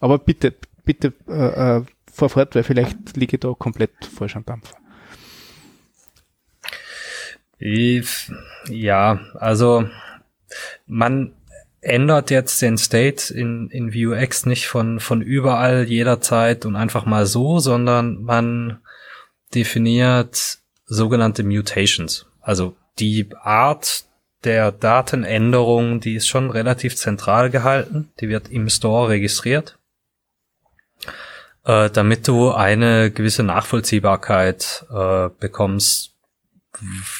Aber 0.00 0.18
bitte, 0.18 0.54
bitte 0.84 1.14
äh, 1.26 1.80
äh, 2.16 2.18
fahr 2.18 2.28
fort, 2.28 2.54
weil 2.54 2.62
vielleicht 2.62 3.16
liege 3.16 3.36
ich 3.36 3.40
da 3.40 3.52
komplett 3.52 3.92
falsch 4.04 4.36
am 4.36 4.44
Dampfer. 4.44 4.76
Ja, 8.68 9.20
also 9.34 9.88
man 10.86 11.32
ändert 11.80 12.30
jetzt 12.30 12.60
den 12.62 12.78
State 12.78 13.32
in, 13.32 13.70
in 13.70 13.94
Vuex 13.94 14.44
nicht 14.46 14.66
von, 14.66 15.00
von 15.00 15.22
überall 15.22 15.84
jederzeit 15.84 16.66
und 16.66 16.76
einfach 16.76 17.06
mal 17.06 17.26
so, 17.26 17.58
sondern 17.58 18.22
man 18.22 18.80
definiert 19.54 20.58
sogenannte 20.84 21.44
Mutations. 21.44 22.26
Also 22.40 22.76
die 22.98 23.28
Art 23.40 24.04
der 24.44 24.72
Datenänderung, 24.72 26.00
die 26.00 26.14
ist 26.14 26.28
schon 26.28 26.50
relativ 26.50 26.96
zentral 26.96 27.50
gehalten. 27.50 28.10
Die 28.20 28.28
wird 28.28 28.48
im 28.50 28.68
Store 28.68 29.08
registriert, 29.08 29.78
äh, 31.66 31.90
damit 31.90 32.26
du 32.28 32.52
eine 32.52 33.10
gewisse 33.10 33.42
Nachvollziehbarkeit 33.42 34.86
äh, 34.90 35.28
bekommst, 35.40 36.14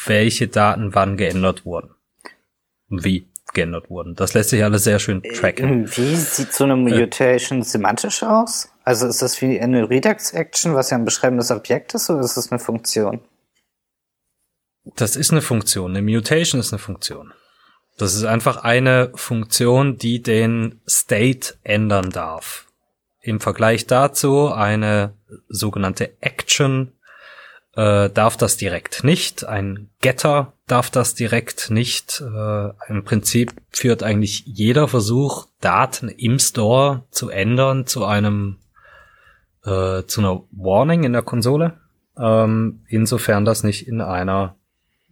welche 0.06 0.48
Daten 0.48 0.94
wann 0.94 1.16
geändert 1.16 1.64
wurden. 1.64 1.90
Wie 2.88 3.26
geändert 3.52 3.90
wurden. 3.90 4.14
Das 4.14 4.34
lässt 4.34 4.50
sich 4.50 4.62
alles 4.62 4.84
sehr 4.84 4.98
schön 4.98 5.22
tracken. 5.22 5.86
Wie 5.96 6.14
sieht 6.14 6.52
so 6.52 6.64
eine 6.64 6.76
Mutation 6.76 7.62
semantisch 7.62 8.22
aus? 8.22 8.68
Also 8.84 9.06
ist 9.06 9.22
das 9.22 9.40
wie 9.40 9.58
eine 9.58 9.88
Redux-Action, 9.88 10.74
was 10.74 10.90
ja 10.90 10.98
ein 10.98 11.04
beschreibendes 11.04 11.50
Objekt 11.50 11.94
ist, 11.94 12.08
oder 12.10 12.20
ist 12.20 12.36
das 12.36 12.52
eine 12.52 12.58
Funktion? 12.60 13.20
Das 14.94 15.16
ist 15.16 15.32
eine 15.32 15.42
Funktion. 15.42 15.96
Eine 15.96 16.02
Mutation 16.02 16.60
ist 16.60 16.72
eine 16.72 16.78
Funktion. 16.78 17.32
Das 17.98 18.14
ist 18.14 18.24
einfach 18.24 18.58
eine 18.58 19.10
Funktion, 19.14 19.96
die 19.96 20.22
den 20.22 20.80
State 20.86 21.54
ändern 21.64 22.10
darf. 22.10 22.65
Im 23.26 23.40
Vergleich 23.40 23.88
dazu 23.88 24.52
eine 24.52 25.12
sogenannte 25.48 26.12
Action 26.20 26.92
äh, 27.74 28.08
darf 28.08 28.36
das 28.36 28.56
direkt 28.56 29.02
nicht. 29.02 29.44
Ein 29.44 29.88
Getter 30.00 30.52
darf 30.68 30.90
das 30.90 31.16
direkt 31.16 31.72
nicht. 31.72 32.20
Äh, 32.20 32.68
Im 32.88 33.02
Prinzip 33.04 33.52
führt 33.72 34.04
eigentlich 34.04 34.44
jeder 34.46 34.86
Versuch, 34.86 35.48
Daten 35.60 36.08
im 36.08 36.38
Store 36.38 37.02
zu 37.10 37.28
ändern 37.28 37.88
zu 37.88 38.04
einem 38.04 38.58
äh, 39.64 40.04
zu 40.04 40.20
einer 40.20 40.44
Warning 40.52 41.02
in 41.02 41.12
der 41.12 41.22
Konsole. 41.22 41.72
Ähm, 42.16 42.84
insofern 42.86 43.44
das 43.44 43.64
nicht 43.64 43.88
in 43.88 44.02
einer 44.02 44.54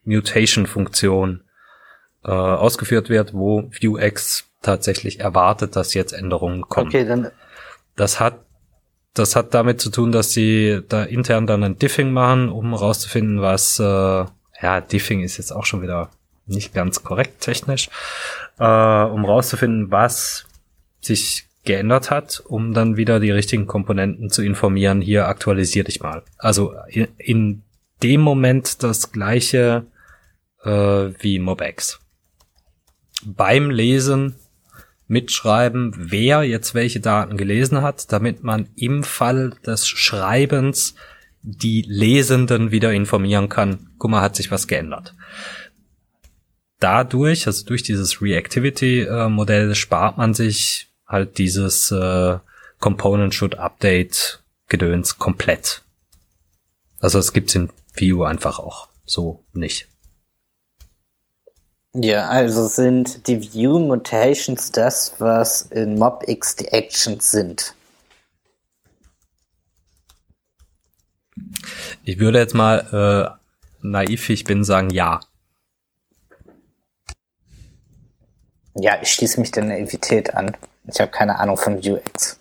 Mutation-Funktion 0.04 1.42
äh, 2.22 2.30
ausgeführt 2.30 3.08
wird, 3.08 3.34
wo 3.34 3.72
Vuex 3.72 4.44
tatsächlich 4.62 5.18
erwartet, 5.18 5.74
dass 5.74 5.94
jetzt 5.94 6.12
Änderungen 6.12 6.62
kommen. 6.62 6.86
Okay, 6.86 7.04
dann 7.04 7.32
Das 7.96 8.20
hat 8.20 8.44
das 9.14 9.36
hat 9.36 9.54
damit 9.54 9.80
zu 9.80 9.90
tun, 9.90 10.10
dass 10.10 10.32
sie 10.32 10.80
da 10.88 11.04
intern 11.04 11.46
dann 11.46 11.62
ein 11.62 11.78
Diffing 11.78 12.12
machen, 12.12 12.48
um 12.48 12.74
rauszufinden, 12.74 13.40
was 13.40 13.78
äh, 13.78 13.84
ja 13.84 14.80
Diffing 14.80 15.22
ist 15.22 15.38
jetzt 15.38 15.52
auch 15.52 15.64
schon 15.64 15.82
wieder 15.82 16.10
nicht 16.46 16.74
ganz 16.74 17.02
korrekt 17.02 17.40
technisch, 17.40 17.88
äh, 18.58 18.64
um 18.64 19.24
rauszufinden, 19.24 19.90
was 19.90 20.46
sich 21.00 21.46
geändert 21.64 22.10
hat, 22.10 22.42
um 22.44 22.74
dann 22.74 22.96
wieder 22.96 23.20
die 23.20 23.30
richtigen 23.30 23.66
Komponenten 23.66 24.30
zu 24.30 24.42
informieren. 24.42 25.00
Hier 25.00 25.28
aktualisier 25.28 25.84
dich 25.84 26.02
mal. 26.02 26.22
Also 26.36 26.74
in, 26.88 27.08
in 27.16 27.62
dem 28.02 28.20
Moment 28.20 28.82
das 28.82 29.12
gleiche 29.12 29.86
äh, 30.62 30.70
wie 30.70 31.38
MobX. 31.38 32.00
Beim 33.24 33.70
Lesen 33.70 34.34
mitschreiben, 35.14 35.92
wer 35.96 36.42
jetzt 36.42 36.74
welche 36.74 36.98
Daten 36.98 37.36
gelesen 37.36 37.82
hat, 37.82 38.12
damit 38.12 38.42
man 38.42 38.68
im 38.74 39.04
Fall 39.04 39.54
des 39.64 39.86
Schreibens 39.86 40.96
die 41.42 41.84
Lesenden 41.86 42.72
wieder 42.72 42.92
informieren 42.92 43.48
kann, 43.48 43.90
guck 43.98 44.10
mal, 44.10 44.22
hat 44.22 44.34
sich 44.34 44.50
was 44.50 44.66
geändert. 44.66 45.14
Dadurch, 46.80 47.46
also 47.46 47.64
durch 47.64 47.84
dieses 47.84 48.20
Reactivity-Modell, 48.20 49.76
spart 49.76 50.18
man 50.18 50.34
sich 50.34 50.88
halt 51.06 51.38
dieses 51.38 51.92
äh, 51.92 52.38
Component 52.80 53.34
Should 53.34 53.56
Update 53.56 54.42
Gedöns 54.68 55.18
komplett. 55.18 55.82
Also 56.98 57.20
es 57.20 57.32
gibt's 57.32 57.54
in 57.54 57.70
Vue 57.96 58.26
einfach 58.26 58.58
auch 58.58 58.88
so 59.04 59.44
nicht. 59.52 59.86
Ja, 61.96 62.28
also 62.28 62.66
sind 62.66 63.28
die 63.28 63.40
View 63.40 63.78
Mutations 63.78 64.72
das, 64.72 65.14
was 65.18 65.62
in 65.62 65.96
MobX 65.96 66.56
die 66.56 66.66
Actions 66.66 67.30
sind. 67.30 67.76
Ich 72.02 72.18
würde 72.18 72.40
jetzt 72.40 72.54
mal 72.54 73.38
äh, 73.80 73.86
naiv, 73.86 74.28
ich 74.28 74.42
bin, 74.42 74.64
sagen 74.64 74.90
ja. 74.90 75.20
Ja, 78.76 79.00
ich 79.00 79.12
schließe 79.12 79.38
mich 79.38 79.52
der 79.52 79.64
Naivität 79.64 80.34
an. 80.34 80.56
Ich 80.88 81.00
habe 81.00 81.12
keine 81.12 81.38
Ahnung 81.38 81.56
von 81.56 81.82
Vuex. 81.82 82.40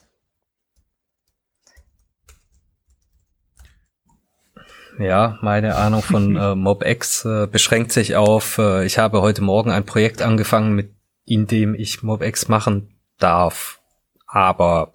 Ja, 4.99 5.39
meine 5.41 5.75
Ahnung 5.75 6.01
von 6.01 6.35
äh, 6.37 6.55
MobX 6.55 7.25
äh, 7.25 7.47
beschränkt 7.47 7.91
sich 7.91 8.15
auf, 8.15 8.57
äh, 8.57 8.85
ich 8.85 8.97
habe 8.97 9.21
heute 9.21 9.41
Morgen 9.41 9.71
ein 9.71 9.85
Projekt 9.85 10.21
angefangen, 10.21 10.73
mit 10.73 10.93
in 11.25 11.47
dem 11.47 11.73
ich 11.73 12.03
MobX 12.03 12.47
machen 12.49 12.95
darf. 13.17 13.81
Aber 14.27 14.93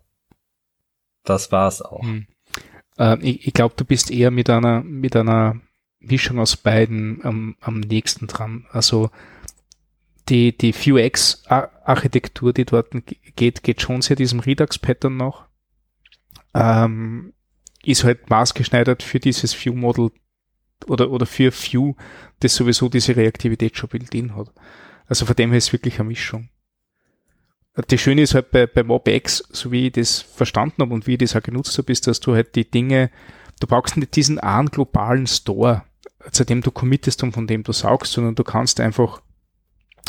das 1.25 1.53
war's 1.53 1.83
auch. 1.83 2.03
Hm. 2.03 2.27
Äh, 2.99 3.19
ich 3.21 3.47
ich 3.47 3.55
glaube, 3.55 3.75
du 3.77 3.85
bist 3.85 4.11
eher 4.11 4.31
mit 4.31 4.51
einer, 4.51 4.83
mit 4.83 5.17
einer 5.17 5.61
Mischung 6.01 6.39
aus 6.39 6.57
beiden 6.57 7.25
am, 7.25 7.57
am 7.61 7.81
nächsten 7.81 8.27
dran. 8.27 8.67
Also 8.71 9.11
die, 10.29 10.57
die 10.57 10.75
Vuex-Architektur, 10.75 12.53
die 12.53 12.65
dort 12.65 12.89
geht, 13.37 13.63
geht 13.63 13.81
schon 13.81 14.03
sehr 14.03 14.17
diesem 14.17 14.41
Redux-Pattern 14.41 15.17
noch. 15.17 15.47
Ähm, 16.55 17.33
ist 17.85 18.05
halt 18.05 18.31
maßgeschneidert 18.31 19.03
für 19.03 19.21
dieses 19.21 19.55
View-Model 19.55 20.11
oder, 20.87 21.11
oder 21.11 21.27
für 21.27 21.53
View, 21.53 21.95
das 22.41 22.55
sowieso 22.55 22.89
diese 22.89 23.17
Reaktivität 23.17 23.77
schon 23.77 23.89
built-in 23.89 24.37
hat. 24.37 24.53
Also 25.07 25.27
von 25.27 25.37
dem 25.37 25.51
her 25.51 25.59
ist 25.59 25.73
wirklich 25.73 25.99
eine 25.99 26.09
Mischung. 26.09 26.51
Das 27.75 28.01
Schöne 28.01 28.23
ist 28.23 28.35
halt 28.35 28.51
bei, 28.51 28.67
bei 28.67 28.83
MobX, 28.83 29.45
so 29.51 29.71
wie 29.71 29.87
ich 29.87 29.93
das 29.93 30.21
verstanden 30.21 30.83
habe 30.83 30.95
und 30.95 31.07
wie 31.07 31.13
ich 31.13 31.19
das 31.19 31.37
auch 31.37 31.43
genutzt 31.43 31.79
habe, 31.79 31.93
ist, 31.93 32.07
dass 32.07 32.21
du 32.21 32.35
halt 32.35 32.57
die 32.57 32.69
Dinge, 32.69 33.11
du 33.61 33.67
brauchst 33.67 33.97
nicht 33.97 34.17
diesen 34.17 34.39
einen 34.41 34.69
globalen 34.69 35.27
Store, 35.27 35.85
zu 36.33 36.45
dem 36.45 36.61
du 36.61 36.71
committest 36.71 37.23
und 37.23 37.33
von 37.33 37.47
dem 37.47 37.63
du 37.63 37.73
saugst, 37.73 38.13
sondern 38.13 38.35
du 38.35 38.43
kannst 38.43 38.81
einfach 38.81 39.23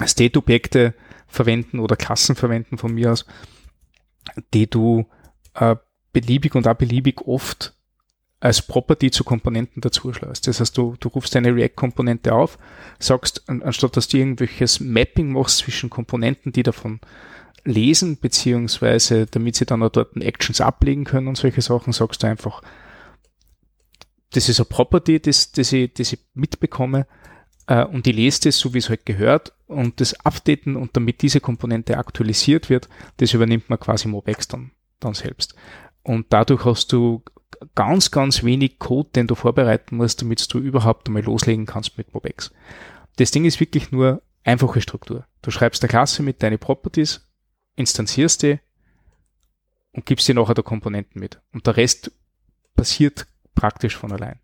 State-Objekte 0.03 0.95
verwenden 1.27 1.79
oder 1.79 1.95
Klassen 1.95 2.35
verwenden 2.35 2.77
von 2.77 2.93
mir 2.93 3.11
aus, 3.11 3.25
die 4.53 4.67
du 4.67 5.05
äh, 5.53 5.75
beliebig 6.13 6.55
und 6.55 6.67
auch 6.67 6.75
beliebig 6.75 7.21
oft 7.21 7.73
als 8.39 8.61
Property 8.61 9.11
zu 9.11 9.23
Komponenten 9.23 9.81
dazuschleust. 9.81 10.47
Das 10.47 10.59
heißt, 10.59 10.77
du, 10.77 10.95
du 10.99 11.09
rufst 11.09 11.35
eine 11.35 11.53
React-Komponente 11.53 12.33
auf, 12.33 12.57
sagst, 12.97 13.47
an, 13.49 13.61
anstatt 13.63 13.97
dass 13.97 14.07
du 14.07 14.17
irgendwelches 14.17 14.79
Mapping 14.79 15.33
machst 15.33 15.57
zwischen 15.57 15.89
Komponenten, 15.89 16.53
die 16.53 16.63
davon 16.63 17.01
lesen, 17.65 18.17
beziehungsweise 18.17 19.25
damit 19.25 19.55
sie 19.55 19.65
dann 19.65 19.83
auch 19.83 19.89
dort 19.89 20.15
Actions 20.15 20.61
ablegen 20.61 21.03
können 21.03 21.27
und 21.27 21.37
solche 21.37 21.61
Sachen, 21.61 21.91
sagst 21.91 22.23
du 22.23 22.27
einfach, 22.27 22.61
das 24.31 24.47
ist 24.47 24.59
eine 24.59 24.65
Property, 24.65 25.19
das, 25.19 25.51
das, 25.51 25.73
ich, 25.73 25.93
das 25.93 26.13
ich 26.13 26.19
mitbekomme 26.33 27.07
äh, 27.67 27.83
und 27.83 28.07
ich 28.07 28.15
lese 28.15 28.41
das 28.43 28.59
so, 28.59 28.73
wie 28.73 28.77
es 28.77 28.89
halt 28.89 29.05
gehört 29.05 29.53
und 29.67 29.99
das 29.99 30.13
updaten 30.25 30.77
und 30.77 30.95
damit 30.95 31.21
diese 31.21 31.41
Komponente 31.41 31.97
aktualisiert 31.97 32.69
wird, 32.69 32.87
das 33.17 33.33
übernimmt 33.33 33.69
man 33.69 33.79
quasi 33.79 34.07
MobX 34.07 34.47
dann, 34.47 34.71
dann 34.99 35.13
selbst. 35.13 35.55
Und 36.03 36.27
dadurch 36.29 36.65
hast 36.65 36.91
du 36.91 37.23
ganz, 37.75 38.11
ganz 38.11 38.43
wenig 38.43 38.79
Code, 38.79 39.09
den 39.15 39.27
du 39.27 39.35
vorbereiten 39.35 39.97
musst, 39.97 40.21
damit 40.21 40.53
du 40.53 40.59
überhaupt 40.59 41.07
einmal 41.07 41.23
loslegen 41.23 41.65
kannst 41.65 41.97
mit 41.97 42.13
MobX. 42.13 42.51
Das 43.17 43.31
Ding 43.31 43.45
ist 43.45 43.59
wirklich 43.59 43.91
nur 43.91 44.21
einfache 44.43 44.81
Struktur. 44.81 45.25
Du 45.41 45.51
schreibst 45.51 45.83
eine 45.83 45.89
Klasse 45.89 46.23
mit 46.23 46.41
deinen 46.41 46.59
Properties, 46.59 47.29
instanzierst 47.75 48.43
die 48.43 48.59
und 49.91 50.05
gibst 50.05 50.27
dir 50.27 50.35
nachher 50.35 50.53
der 50.53 50.63
Komponenten 50.63 51.19
mit. 51.19 51.41
Und 51.51 51.67
der 51.67 51.77
Rest 51.77 52.11
passiert 52.75 53.27
praktisch 53.55 53.97
von 53.97 54.11
allein. 54.11 54.39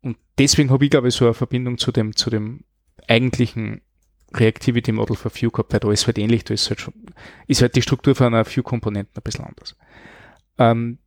Und 0.00 0.16
deswegen 0.38 0.70
habe 0.70 0.84
ich, 0.84 0.90
glaube 0.90 1.08
ich, 1.08 1.14
so 1.14 1.24
eine 1.24 1.34
Verbindung 1.34 1.78
zu 1.78 1.92
dem, 1.92 2.16
zu 2.16 2.30
dem 2.30 2.64
eigentlichen 3.06 3.82
Reactivity 4.34 4.92
Model 4.92 5.16
für 5.16 5.34
View 5.34 5.50
gehabt, 5.50 5.72
weil 5.72 5.80
da 5.80 5.90
ist 5.90 6.06
halt 6.06 6.18
ähnlich, 6.18 6.44
da 6.44 6.54
ist 6.54 6.68
halt 6.68 6.80
schon, 6.80 6.94
ist 7.46 7.62
halt 7.62 7.76
die 7.76 7.82
Struktur 7.82 8.14
von 8.14 8.26
einer 8.28 8.46
View-Komponenten 8.46 9.16
ein 9.16 9.22
bisschen 9.22 9.44
anders. 9.44 9.76
Ähm, 10.58 10.98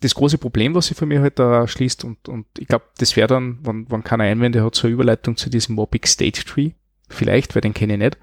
das 0.00 0.14
große 0.14 0.38
Problem, 0.38 0.74
was 0.74 0.86
sich 0.86 0.96
für 0.96 1.06
mich 1.06 1.18
halt 1.18 1.38
da 1.38 1.66
schließt, 1.66 2.04
und, 2.04 2.28
und 2.28 2.46
ich 2.56 2.68
glaube, 2.68 2.84
das 2.98 3.16
wäre 3.16 3.26
dann, 3.26 3.58
wenn, 3.62 3.90
wenn 3.90 4.04
keiner 4.04 4.24
Einwände 4.24 4.64
hat, 4.64 4.82
eine 4.84 4.92
Überleitung 4.92 5.36
zu 5.36 5.50
diesem 5.50 5.74
Mobic 5.74 6.06
State 6.06 6.44
Tree, 6.44 6.72
vielleicht, 7.08 7.54
weil 7.54 7.62
den 7.62 7.74
kenne 7.74 7.94
ich 7.94 7.98
nicht, 7.98 8.18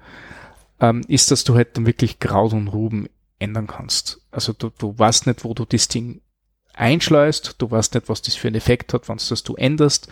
ähm, 0.80 1.02
ist, 1.08 1.30
dass 1.30 1.44
du 1.44 1.54
halt 1.54 1.76
dann 1.76 1.86
wirklich 1.86 2.18
Kraut 2.18 2.52
und 2.52 2.68
Ruben 2.68 3.08
ändern 3.38 3.66
kannst. 3.66 4.22
Also 4.30 4.52
du, 4.52 4.70
du 4.70 4.98
weißt 4.98 5.26
nicht, 5.26 5.44
wo 5.44 5.52
du 5.52 5.64
das 5.64 5.88
Ding 5.88 6.22
einschleust, 6.72 7.56
du 7.58 7.70
weißt 7.70 7.94
nicht, 7.94 8.08
was 8.08 8.22
das 8.22 8.34
für 8.34 8.48
einen 8.48 8.56
Effekt 8.56 8.94
hat, 8.94 9.08
wenn 9.08 9.16
das 9.16 9.42
du 9.42 9.54
änderst. 9.54 10.08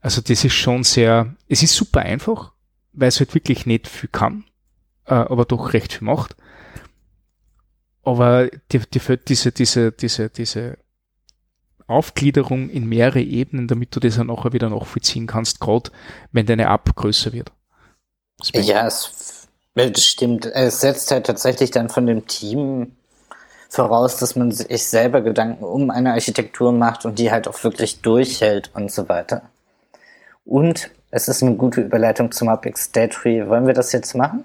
Also 0.00 0.20
das 0.20 0.44
ist 0.44 0.54
schon 0.54 0.84
sehr, 0.84 1.34
es 1.48 1.62
ist 1.62 1.74
super 1.74 2.00
einfach, 2.00 2.51
weil 2.92 3.08
es 3.08 3.20
halt 3.20 3.34
wirklich 3.34 3.66
nicht 3.66 3.88
viel 3.88 4.08
kann, 4.10 4.44
äh, 5.06 5.14
aber 5.14 5.44
doch 5.44 5.72
recht 5.72 5.94
viel 5.94 6.06
macht. 6.06 6.36
Aber 8.02 8.48
dir, 8.70 8.80
dir 8.80 9.00
fällt 9.00 9.28
diese, 9.28 9.52
diese, 9.52 9.92
diese, 9.92 10.28
diese 10.28 10.78
Aufgliederung 11.86 12.68
in 12.68 12.88
mehrere 12.88 13.20
Ebenen, 13.20 13.68
damit 13.68 13.94
du 13.94 14.00
das 14.00 14.16
dann 14.16 14.28
nachher 14.28 14.52
wieder 14.52 14.70
nachvollziehen 14.70 15.26
kannst, 15.26 15.60
gerade 15.60 15.90
wenn 16.32 16.46
deine 16.46 16.64
App 16.64 16.94
größer 16.96 17.32
wird. 17.32 17.52
Ja, 18.52 18.86
es, 18.86 19.46
das 19.74 20.04
stimmt. 20.04 20.46
Es 20.46 20.80
setzt 20.80 21.10
halt 21.10 21.26
tatsächlich 21.26 21.70
dann 21.70 21.88
von 21.88 22.06
dem 22.06 22.26
Team 22.26 22.96
voraus, 23.68 24.16
dass 24.16 24.36
man 24.36 24.52
sich 24.52 24.84
selber 24.86 25.22
Gedanken 25.22 25.64
um 25.64 25.90
eine 25.90 26.12
Architektur 26.12 26.72
macht 26.72 27.04
und 27.04 27.18
die 27.18 27.30
halt 27.30 27.48
auch 27.48 27.62
wirklich 27.64 28.00
durchhält 28.00 28.70
und 28.74 28.90
so 28.90 29.08
weiter. 29.08 29.42
Und 30.44 30.90
es 31.12 31.28
ist 31.28 31.42
eine 31.42 31.54
gute 31.56 31.82
Überleitung 31.82 32.32
zum 32.32 32.48
Apex 32.48 32.84
State 32.84 33.10
Tree. 33.10 33.46
Wollen 33.46 33.66
wir 33.66 33.74
das 33.74 33.92
jetzt 33.92 34.14
machen? 34.14 34.44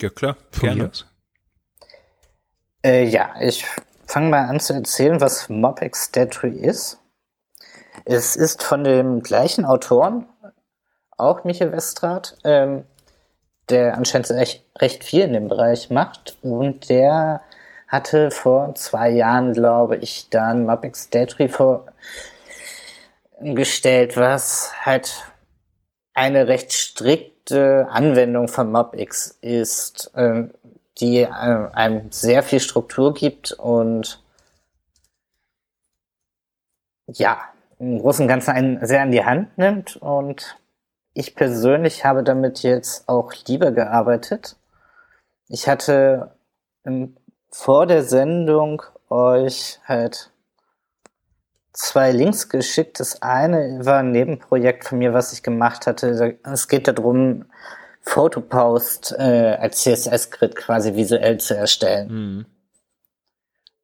Ja, 0.00 0.10
klar. 0.10 0.36
Gerne. 0.60 0.92
Äh, 2.84 3.04
ja, 3.04 3.34
ich 3.40 3.66
fange 4.06 4.30
mal 4.30 4.46
an 4.46 4.60
zu 4.60 4.74
erzählen, 4.74 5.20
was 5.20 5.48
Mopex 5.48 6.04
State 6.04 6.30
Tree 6.30 6.50
ist. 6.50 7.00
Es 8.04 8.36
ist 8.36 8.62
von 8.62 8.84
dem 8.84 9.22
gleichen 9.22 9.64
Autoren, 9.64 10.28
auch 11.16 11.42
Michael 11.42 11.72
Westrat, 11.72 12.38
ähm, 12.44 12.84
der 13.68 13.96
anscheinend 13.96 14.30
recht, 14.30 14.64
recht 14.78 15.02
viel 15.02 15.22
in 15.22 15.32
dem 15.32 15.48
Bereich 15.48 15.90
macht. 15.90 16.38
Und 16.42 16.88
der 16.88 17.40
hatte 17.88 18.30
vor 18.30 18.76
zwei 18.76 19.10
Jahren, 19.10 19.52
glaube 19.52 19.96
ich, 19.96 20.30
dann 20.30 20.64
Mopex 20.64 21.04
State 21.04 21.34
Tree 21.34 21.48
vor, 21.48 21.86
gestellt, 23.40 24.16
was 24.16 24.72
halt 24.84 25.24
eine 26.14 26.48
recht 26.48 26.72
strikte 26.72 27.88
Anwendung 27.90 28.48
von 28.48 28.72
MobX 28.72 29.38
ist, 29.40 30.10
äh, 30.14 30.44
die 30.98 31.20
äh, 31.20 31.26
einem 31.26 32.10
sehr 32.10 32.42
viel 32.42 32.60
Struktur 32.60 33.12
gibt 33.12 33.52
und 33.52 34.22
ja, 37.08 37.40
im 37.78 37.98
Großen 37.98 38.22
und 38.22 38.28
Ganzen 38.28 38.50
einen 38.50 38.86
sehr 38.86 39.02
an 39.02 39.12
die 39.12 39.24
Hand 39.24 39.58
nimmt 39.58 39.96
und 39.96 40.58
ich 41.12 41.34
persönlich 41.34 42.04
habe 42.04 42.22
damit 42.22 42.62
jetzt 42.62 43.08
auch 43.08 43.32
lieber 43.46 43.70
gearbeitet. 43.70 44.56
Ich 45.48 45.68
hatte 45.68 46.34
ähm, 46.84 47.16
vor 47.50 47.86
der 47.86 48.02
Sendung 48.02 48.82
euch 49.08 49.78
halt 49.86 50.30
zwei 51.76 52.10
Links 52.10 52.48
geschickt. 52.48 52.98
Das 53.00 53.22
eine 53.22 53.84
war 53.84 53.98
ein 53.98 54.10
Nebenprojekt 54.10 54.84
von 54.84 54.98
mir, 54.98 55.12
was 55.12 55.32
ich 55.32 55.42
gemacht 55.42 55.86
hatte. 55.86 56.38
Es 56.42 56.68
geht 56.68 56.88
darum, 56.88 57.44
Photopost 58.00 59.14
äh, 59.18 59.56
als 59.60 59.82
CSS-Grid 59.82 60.56
quasi 60.56 60.94
visuell 60.94 61.38
zu 61.38 61.56
erstellen. 61.56 62.08
Mhm. 62.08 62.46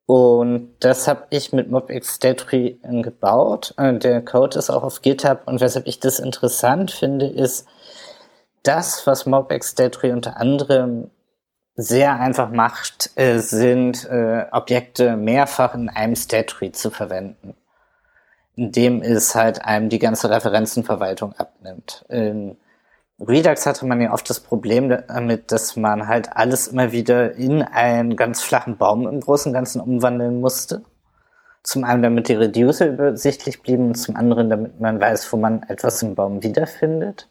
Und 0.07 0.75
das 0.81 1.09
habe 1.09 1.27
ich 1.31 1.53
mit 1.53 1.71
MobX 1.71 2.17
Statry 2.17 2.79
gebaut. 2.83 3.75
Äh, 3.77 3.99
der 3.99 4.25
Code 4.25 4.59
ist 4.59 4.71
auch 4.71 4.85
auf 4.85 5.03
GitHub 5.03 5.43
und 5.47 5.61
weshalb 5.61 5.87
ich 5.87 6.01
das 6.01 6.19
interessant 6.19 6.91
finde, 6.91 7.27
ist, 7.27 7.67
das, 8.63 9.07
was 9.09 9.27
MobX 9.27 9.73
Statry 9.73 10.13
unter 10.13 10.37
anderem 10.37 11.11
sehr 11.75 12.21
einfach 12.21 12.51
macht, 12.51 13.11
äh, 13.17 13.39
sind 13.39 14.05
äh, 14.05 14.47
Objekte 14.53 15.17
mehrfach 15.17 15.75
in 15.75 15.89
einem 15.89 16.15
State 16.15 16.73
zu 16.73 16.91
verwenden 16.91 17.55
indem 18.63 19.03
es 19.03 19.35
halt 19.35 19.65
einem 19.65 19.89
die 19.89 19.99
ganze 19.99 20.31
Referenzenverwaltung 20.31 21.33
abnimmt. 21.33 22.05
In 22.09 22.57
Redux 23.19 23.67
hatte 23.67 23.87
man 23.87 24.01
ja 24.01 24.13
oft 24.13 24.31
das 24.31 24.39
Problem 24.39 24.89
damit, 24.89 25.51
dass 25.51 25.75
man 25.75 26.07
halt 26.07 26.37
alles 26.37 26.69
immer 26.69 26.93
wieder 26.93 27.35
in 27.35 27.63
einen 27.63 28.15
ganz 28.15 28.41
flachen 28.41 28.77
Baum 28.77 29.09
im 29.09 29.21
Großen 29.21 29.51
und 29.51 29.55
Ganzen 29.55 29.81
umwandeln 29.81 30.41
musste. 30.41 30.83
Zum 31.65 31.83
einen, 31.83 32.03
damit 32.03 32.29
die 32.29 32.35
Reducer 32.35 32.87
übersichtlich 32.87 33.63
blieben 33.63 33.89
und 33.89 33.95
zum 33.97 34.15
anderen, 34.15 34.49
damit 34.49 34.81
man 34.81 35.01
weiß, 35.01 35.33
wo 35.33 35.37
man 35.37 35.65
etwas 35.65 36.01
im 36.03 36.15
Baum 36.15 36.45
wiederfindet. 36.45 37.29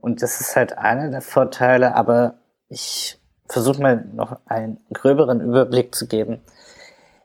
Und 0.00 0.22
das 0.22 0.40
ist 0.40 0.56
halt 0.56 0.78
einer 0.78 1.10
der 1.10 1.22
Vorteile, 1.22 1.94
aber 1.94 2.34
ich 2.68 3.18
versuche 3.46 3.82
mal 3.82 4.06
noch 4.14 4.38
einen 4.46 4.78
gröberen 4.92 5.42
Überblick 5.42 5.94
zu 5.94 6.06
geben. 6.06 6.40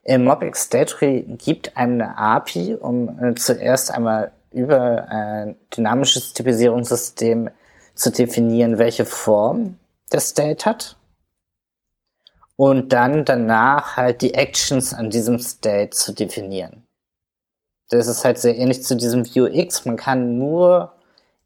Mobix 0.08 0.70
Datry 0.70 1.26
gibt 1.38 1.76
einem 1.76 2.02
eine 2.02 2.18
API, 2.18 2.76
um 2.76 3.20
äh, 3.20 3.36
zuerst 3.36 3.92
einmal 3.92 4.32
über 4.52 5.08
ein 5.10 5.56
dynamisches 5.76 6.34
Typisierungssystem 6.34 7.50
zu 7.96 8.12
definieren, 8.12 8.78
welche 8.78 9.06
Form 9.06 9.78
der 10.12 10.20
State 10.20 10.66
hat. 10.66 10.96
Und 12.56 12.94
dann 12.94 13.26
danach 13.26 13.98
halt 13.98 14.22
die 14.22 14.34
Actions 14.34 14.94
an 14.94 15.10
diesem 15.10 15.40
State 15.40 15.90
zu 15.90 16.14
definieren. 16.14 16.86
Das 17.90 18.08
ist 18.08 18.24
halt 18.24 18.38
sehr 18.38 18.56
ähnlich 18.56 18.84
zu 18.84 18.96
diesem 18.96 19.26
ViewX. 19.26 19.86
Man 19.86 19.98
kann 19.98 20.38
nur 20.38 20.94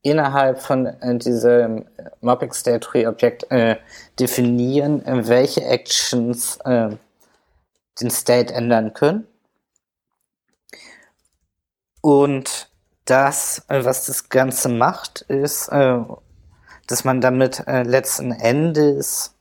innerhalb 0.02 0.62
von 0.62 0.86
äh, 0.86 1.18
diesem 1.18 1.86
Mobix 2.22 2.60
State 2.60 2.88
Objekt 3.08 3.50
äh, 3.52 3.78
definieren, 4.20 5.04
äh, 5.06 5.28
welche 5.28 5.64
Actions 5.64 6.58
äh, 6.64 6.92
den 8.02 8.10
State 8.10 8.54
ändern 8.54 8.94
können. 8.94 9.28
Und 12.02 12.70
das, 13.06 13.64
äh, 13.68 13.84
was 13.84 14.06
das 14.06 14.30
Ganze 14.30 14.70
macht, 14.70 15.22
ist, 15.22 15.68
äh, 15.70 16.00
dass 16.88 17.04
man 17.04 17.22
damit 17.22 17.68
äh, 17.68 17.84
letzten 17.84 18.32
Endes 18.32 19.36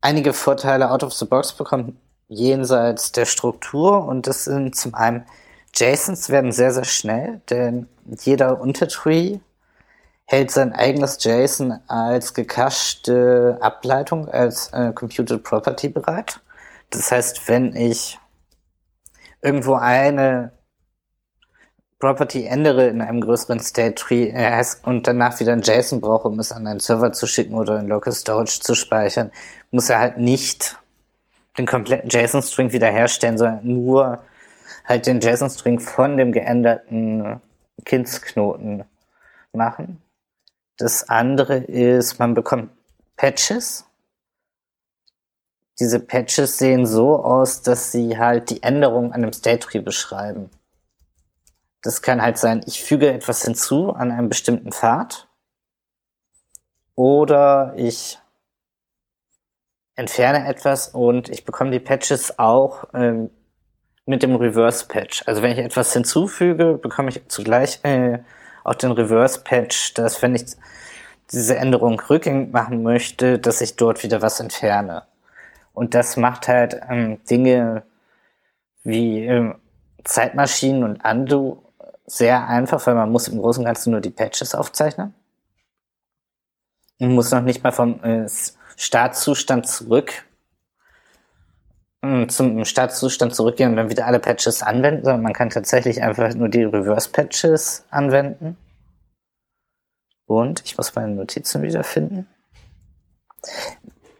einige 0.00 0.32
Vorteile 0.32 0.90
out 0.90 1.02
of 1.02 1.12
the 1.12 1.24
box 1.24 1.52
bekommt, 1.52 1.96
jenseits 2.28 3.12
der 3.12 3.26
Struktur. 3.26 4.04
Und 4.06 4.26
das 4.26 4.44
sind 4.44 4.76
zum 4.76 4.94
einen 4.94 5.26
JSONs 5.74 6.30
werden 6.30 6.52
sehr, 6.52 6.72
sehr 6.72 6.84
schnell, 6.84 7.40
denn 7.50 7.88
jeder 8.04 8.60
Untertree 8.60 9.40
hält 10.24 10.50
sein 10.50 10.72
eigenes 10.72 11.22
JSON 11.22 11.80
als 11.88 12.34
gecachte 12.34 13.58
Ableitung, 13.60 14.28
als 14.28 14.68
äh, 14.72 14.92
Computed 14.92 15.42
Property 15.42 15.88
bereit. 15.88 16.40
Das 16.90 17.12
heißt, 17.12 17.48
wenn 17.48 17.74
ich 17.74 18.18
irgendwo 19.42 19.74
eine 19.74 20.52
Property 21.98 22.46
ändere 22.46 22.88
in 22.88 23.02
einem 23.02 23.20
größeren 23.20 23.60
State 23.60 23.94
Tree 23.94 24.30
äh, 24.30 24.64
und 24.84 25.06
danach 25.06 25.38
wieder 25.38 25.52
ein 25.52 25.62
JSON 25.62 26.00
brauche, 26.00 26.28
um 26.28 26.38
es 26.38 26.50
an 26.50 26.66
einen 26.66 26.80
Server 26.80 27.12
zu 27.12 27.26
schicken 27.26 27.54
oder 27.54 27.78
in 27.78 27.88
Local 27.88 28.12
Storage 28.12 28.60
zu 28.60 28.74
speichern, 28.74 29.30
muss 29.70 29.90
er 29.90 29.98
halt 29.98 30.16
nicht 30.16 30.78
den 31.58 31.66
kompletten 31.66 32.08
JSON-String 32.08 32.72
wiederherstellen, 32.72 33.36
sondern 33.36 33.60
nur 33.62 34.24
halt 34.86 35.06
den 35.06 35.20
JSON-String 35.20 35.78
von 35.78 36.16
dem 36.16 36.32
geänderten 36.32 37.40
Kindsknoten 37.84 38.84
machen. 39.52 40.02
Das 40.78 41.08
andere 41.08 41.56
ist, 41.56 42.18
man 42.18 42.32
bekommt 42.32 42.70
Patches 43.16 43.84
diese 45.80 45.98
Patches 45.98 46.58
sehen 46.58 46.86
so 46.86 47.16
aus, 47.24 47.62
dass 47.62 47.90
sie 47.90 48.18
halt 48.18 48.50
die 48.50 48.62
Änderung 48.62 49.12
an 49.12 49.22
einem 49.22 49.32
State 49.32 49.60
Tree 49.60 49.80
beschreiben. 49.80 50.50
Das 51.82 52.02
kann 52.02 52.20
halt 52.20 52.36
sein, 52.36 52.60
ich 52.66 52.84
füge 52.84 53.10
etwas 53.10 53.42
hinzu 53.42 53.92
an 53.94 54.12
einem 54.12 54.28
bestimmten 54.28 54.70
Pfad 54.70 55.28
oder 56.94 57.72
ich 57.76 58.18
entferne 59.96 60.46
etwas 60.46 60.88
und 60.88 61.30
ich 61.30 61.46
bekomme 61.46 61.70
die 61.70 61.80
Patches 61.80 62.38
auch 62.38 62.84
ähm, 62.92 63.30
mit 64.04 64.22
dem 64.22 64.34
Reverse 64.34 64.86
Patch. 64.86 65.22
Also 65.26 65.42
wenn 65.42 65.52
ich 65.52 65.58
etwas 65.58 65.92
hinzufüge, 65.94 66.74
bekomme 66.74 67.08
ich 67.08 67.26
zugleich 67.28 67.80
äh, 67.84 68.18
auch 68.64 68.74
den 68.74 68.92
Reverse 68.92 69.40
Patch, 69.40 69.94
dass 69.94 70.20
wenn 70.20 70.34
ich 70.34 70.44
diese 71.32 71.56
Änderung 71.56 71.98
rückgängig 72.00 72.52
machen 72.52 72.82
möchte, 72.82 73.38
dass 73.38 73.60
ich 73.62 73.76
dort 73.76 74.02
wieder 74.02 74.20
was 74.20 74.40
entferne. 74.40 75.04
Und 75.80 75.94
das 75.94 76.18
macht 76.18 76.46
halt 76.46 76.78
ähm, 76.90 77.24
Dinge 77.24 77.84
wie 78.84 79.24
ähm, 79.24 79.54
Zeitmaschinen 80.04 80.84
und 80.84 81.02
Undo 81.02 81.72
sehr 82.04 82.46
einfach, 82.46 82.86
weil 82.86 82.94
man 82.94 83.10
muss 83.10 83.28
im 83.28 83.38
Großen 83.38 83.62
und 83.62 83.64
Ganzen 83.64 83.92
nur 83.92 84.02
die 84.02 84.10
Patches 84.10 84.54
aufzeichnen. 84.54 85.14
Man 86.98 87.14
muss 87.14 87.30
noch 87.30 87.40
nicht 87.40 87.64
mal 87.64 87.72
vom 87.72 88.04
äh, 88.04 88.28
Startzustand 88.76 89.66
zurück 89.66 90.26
äh, 92.02 92.26
zum 92.26 92.62
Startzustand 92.66 93.34
zurückgehen 93.34 93.70
und 93.70 93.76
dann 93.76 93.88
wieder 93.88 94.04
alle 94.04 94.20
Patches 94.20 94.62
anwenden, 94.62 95.02
sondern 95.06 95.22
man 95.22 95.32
kann 95.32 95.48
tatsächlich 95.48 96.02
einfach 96.02 96.34
nur 96.34 96.50
die 96.50 96.64
Reverse-Patches 96.64 97.86
anwenden. 97.88 98.58
Und 100.26 100.60
ich 100.62 100.76
muss 100.76 100.94
meine 100.94 101.14
Notizen 101.14 101.62
wiederfinden. 101.62 102.26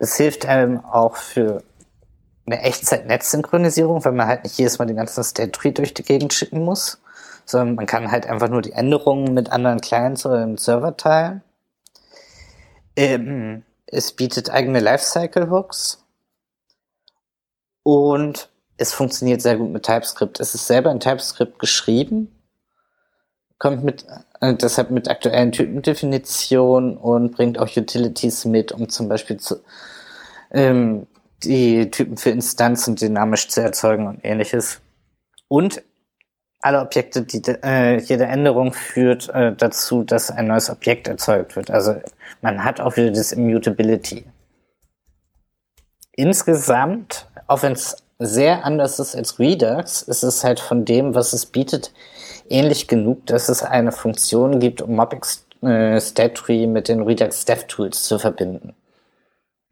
Es 0.00 0.16
hilft 0.16 0.46
einem 0.46 0.82
auch 0.82 1.16
für 1.16 1.62
eine 2.46 2.62
Echtzeit-Netz-Synchronisierung, 2.62 4.02
weil 4.02 4.12
man 4.12 4.26
halt 4.26 4.44
nicht 4.44 4.56
jedes 4.56 4.78
Mal 4.78 4.86
den 4.86 4.96
ganzen 4.96 5.22
State-Tree 5.22 5.72
durch 5.72 5.92
die 5.92 6.02
Gegend 6.02 6.32
schicken 6.32 6.64
muss, 6.64 7.02
sondern 7.44 7.74
man 7.76 7.84
kann 7.84 8.10
halt 8.10 8.26
einfach 8.26 8.48
nur 8.48 8.62
die 8.62 8.72
Änderungen 8.72 9.34
mit 9.34 9.52
anderen 9.52 9.82
Clients 9.82 10.24
oder 10.24 10.40
dem 10.40 10.56
Server 10.56 10.96
teilen. 10.96 11.42
Ähm, 12.96 13.62
es 13.86 14.12
bietet 14.12 14.48
eigene 14.48 14.80
Lifecycle-Hooks 14.80 16.02
und 17.82 18.48
es 18.78 18.94
funktioniert 18.94 19.42
sehr 19.42 19.58
gut 19.58 19.70
mit 19.70 19.82
TypeScript. 19.82 20.40
Es 20.40 20.54
ist 20.54 20.66
selber 20.66 20.90
in 20.90 21.00
TypeScript 21.00 21.58
geschrieben 21.58 22.34
kommt 23.60 23.84
mit, 23.84 24.04
äh, 24.40 24.54
deshalb 24.54 24.90
mit 24.90 25.08
aktuellen 25.08 25.52
Typendefinitionen 25.52 26.96
und 26.96 27.30
bringt 27.30 27.58
auch 27.58 27.68
Utilities 27.76 28.44
mit, 28.46 28.72
um 28.72 28.88
zum 28.88 29.08
Beispiel 29.08 29.36
zu, 29.36 29.60
ähm, 30.50 31.06
die 31.44 31.90
Typen 31.90 32.16
für 32.16 32.30
Instanzen 32.30 32.96
dynamisch 32.96 33.48
zu 33.48 33.62
erzeugen 33.62 34.08
und 34.08 34.24
ähnliches. 34.24 34.80
Und 35.46 35.82
alle 36.62 36.80
Objekte, 36.80 37.22
die 37.22 37.42
äh, 37.62 38.00
jede 38.00 38.24
Änderung 38.24 38.72
führt 38.72 39.28
äh, 39.28 39.54
dazu, 39.54 40.04
dass 40.04 40.30
ein 40.30 40.46
neues 40.46 40.70
Objekt 40.70 41.06
erzeugt 41.06 41.54
wird. 41.54 41.70
Also 41.70 41.96
man 42.42 42.64
hat 42.64 42.80
auch 42.80 42.96
wieder 42.96 43.10
das 43.10 43.32
Immutability. 43.32 44.24
Insgesamt, 46.12 47.26
auch 47.46 47.62
wenn 47.62 47.72
es 47.72 47.96
sehr 48.18 48.64
anders 48.64 48.98
ist 48.98 49.14
als 49.16 49.38
Redux, 49.38 50.02
ist 50.02 50.22
es 50.22 50.44
halt 50.44 50.60
von 50.60 50.84
dem, 50.84 51.14
was 51.14 51.32
es 51.32 51.46
bietet, 51.46 51.92
ähnlich 52.50 52.88
genug, 52.88 53.26
dass 53.26 53.48
es 53.48 53.62
eine 53.62 53.92
Funktion 53.92 54.60
gibt, 54.60 54.82
um 54.82 54.96
Mobix 54.96 55.46
äh, 55.62 56.00
Statry 56.00 56.66
mit 56.66 56.88
den 56.88 57.02
Redux 57.02 57.44
DevTools 57.44 58.02
zu 58.02 58.18
verbinden. 58.18 58.74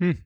Hm. 0.01 0.19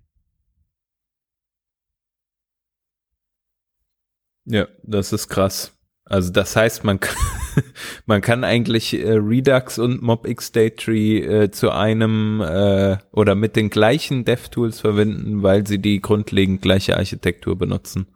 Ja, 4.44 4.66
das 4.82 5.12
ist 5.12 5.28
krass. 5.28 5.72
Also 6.04 6.32
das 6.32 6.56
heißt, 6.56 6.84
man 6.84 7.00
kann, 7.00 7.16
man 8.06 8.20
kann 8.20 8.44
eigentlich 8.44 8.92
äh, 8.94 9.12
Redux 9.12 9.78
und 9.78 10.02
MobX 10.02 10.52
Daytree 10.52 11.20
äh, 11.20 11.50
zu 11.50 11.70
einem 11.70 12.40
äh, 12.40 12.98
oder 13.12 13.34
mit 13.34 13.56
den 13.56 13.70
gleichen 13.70 14.24
DevTools 14.24 14.80
verwenden, 14.80 15.42
weil 15.42 15.66
sie 15.66 15.78
die 15.78 16.00
grundlegend 16.00 16.60
gleiche 16.60 16.96
Architektur 16.96 17.56
benutzen. 17.56 18.08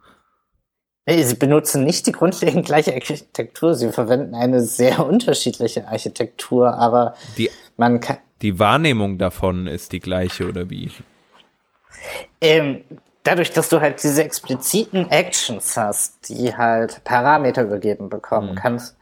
Sie 1.09 1.35
benutzen 1.35 1.85
nicht 1.85 2.05
die 2.05 2.11
grundlegend 2.11 2.65
gleiche 2.65 2.93
Architektur, 2.93 3.75
sie 3.75 3.93
verwenden 3.93 4.35
eine 4.35 4.61
sehr 4.61 5.05
unterschiedliche 5.05 5.87
Architektur, 5.87 6.73
aber 6.73 7.15
die, 7.37 7.49
man 7.77 8.01
kann. 8.01 8.17
Die 8.41 8.59
Wahrnehmung 8.59 9.17
davon 9.17 9.67
ist 9.67 9.93
die 9.93 10.01
gleiche 10.01 10.49
oder 10.49 10.69
wie? 10.69 10.91
Ähm, 12.41 12.83
dadurch, 13.23 13.51
dass 13.53 13.69
du 13.69 13.79
halt 13.79 14.03
diese 14.03 14.21
expliziten 14.21 15.09
Actions 15.09 15.77
hast, 15.77 16.27
die 16.27 16.55
halt 16.55 17.01
Parameter 17.05 17.63
übergeben 17.63 18.09
bekommen, 18.09 18.51
mhm. 18.51 18.55
kannst, 18.55 18.97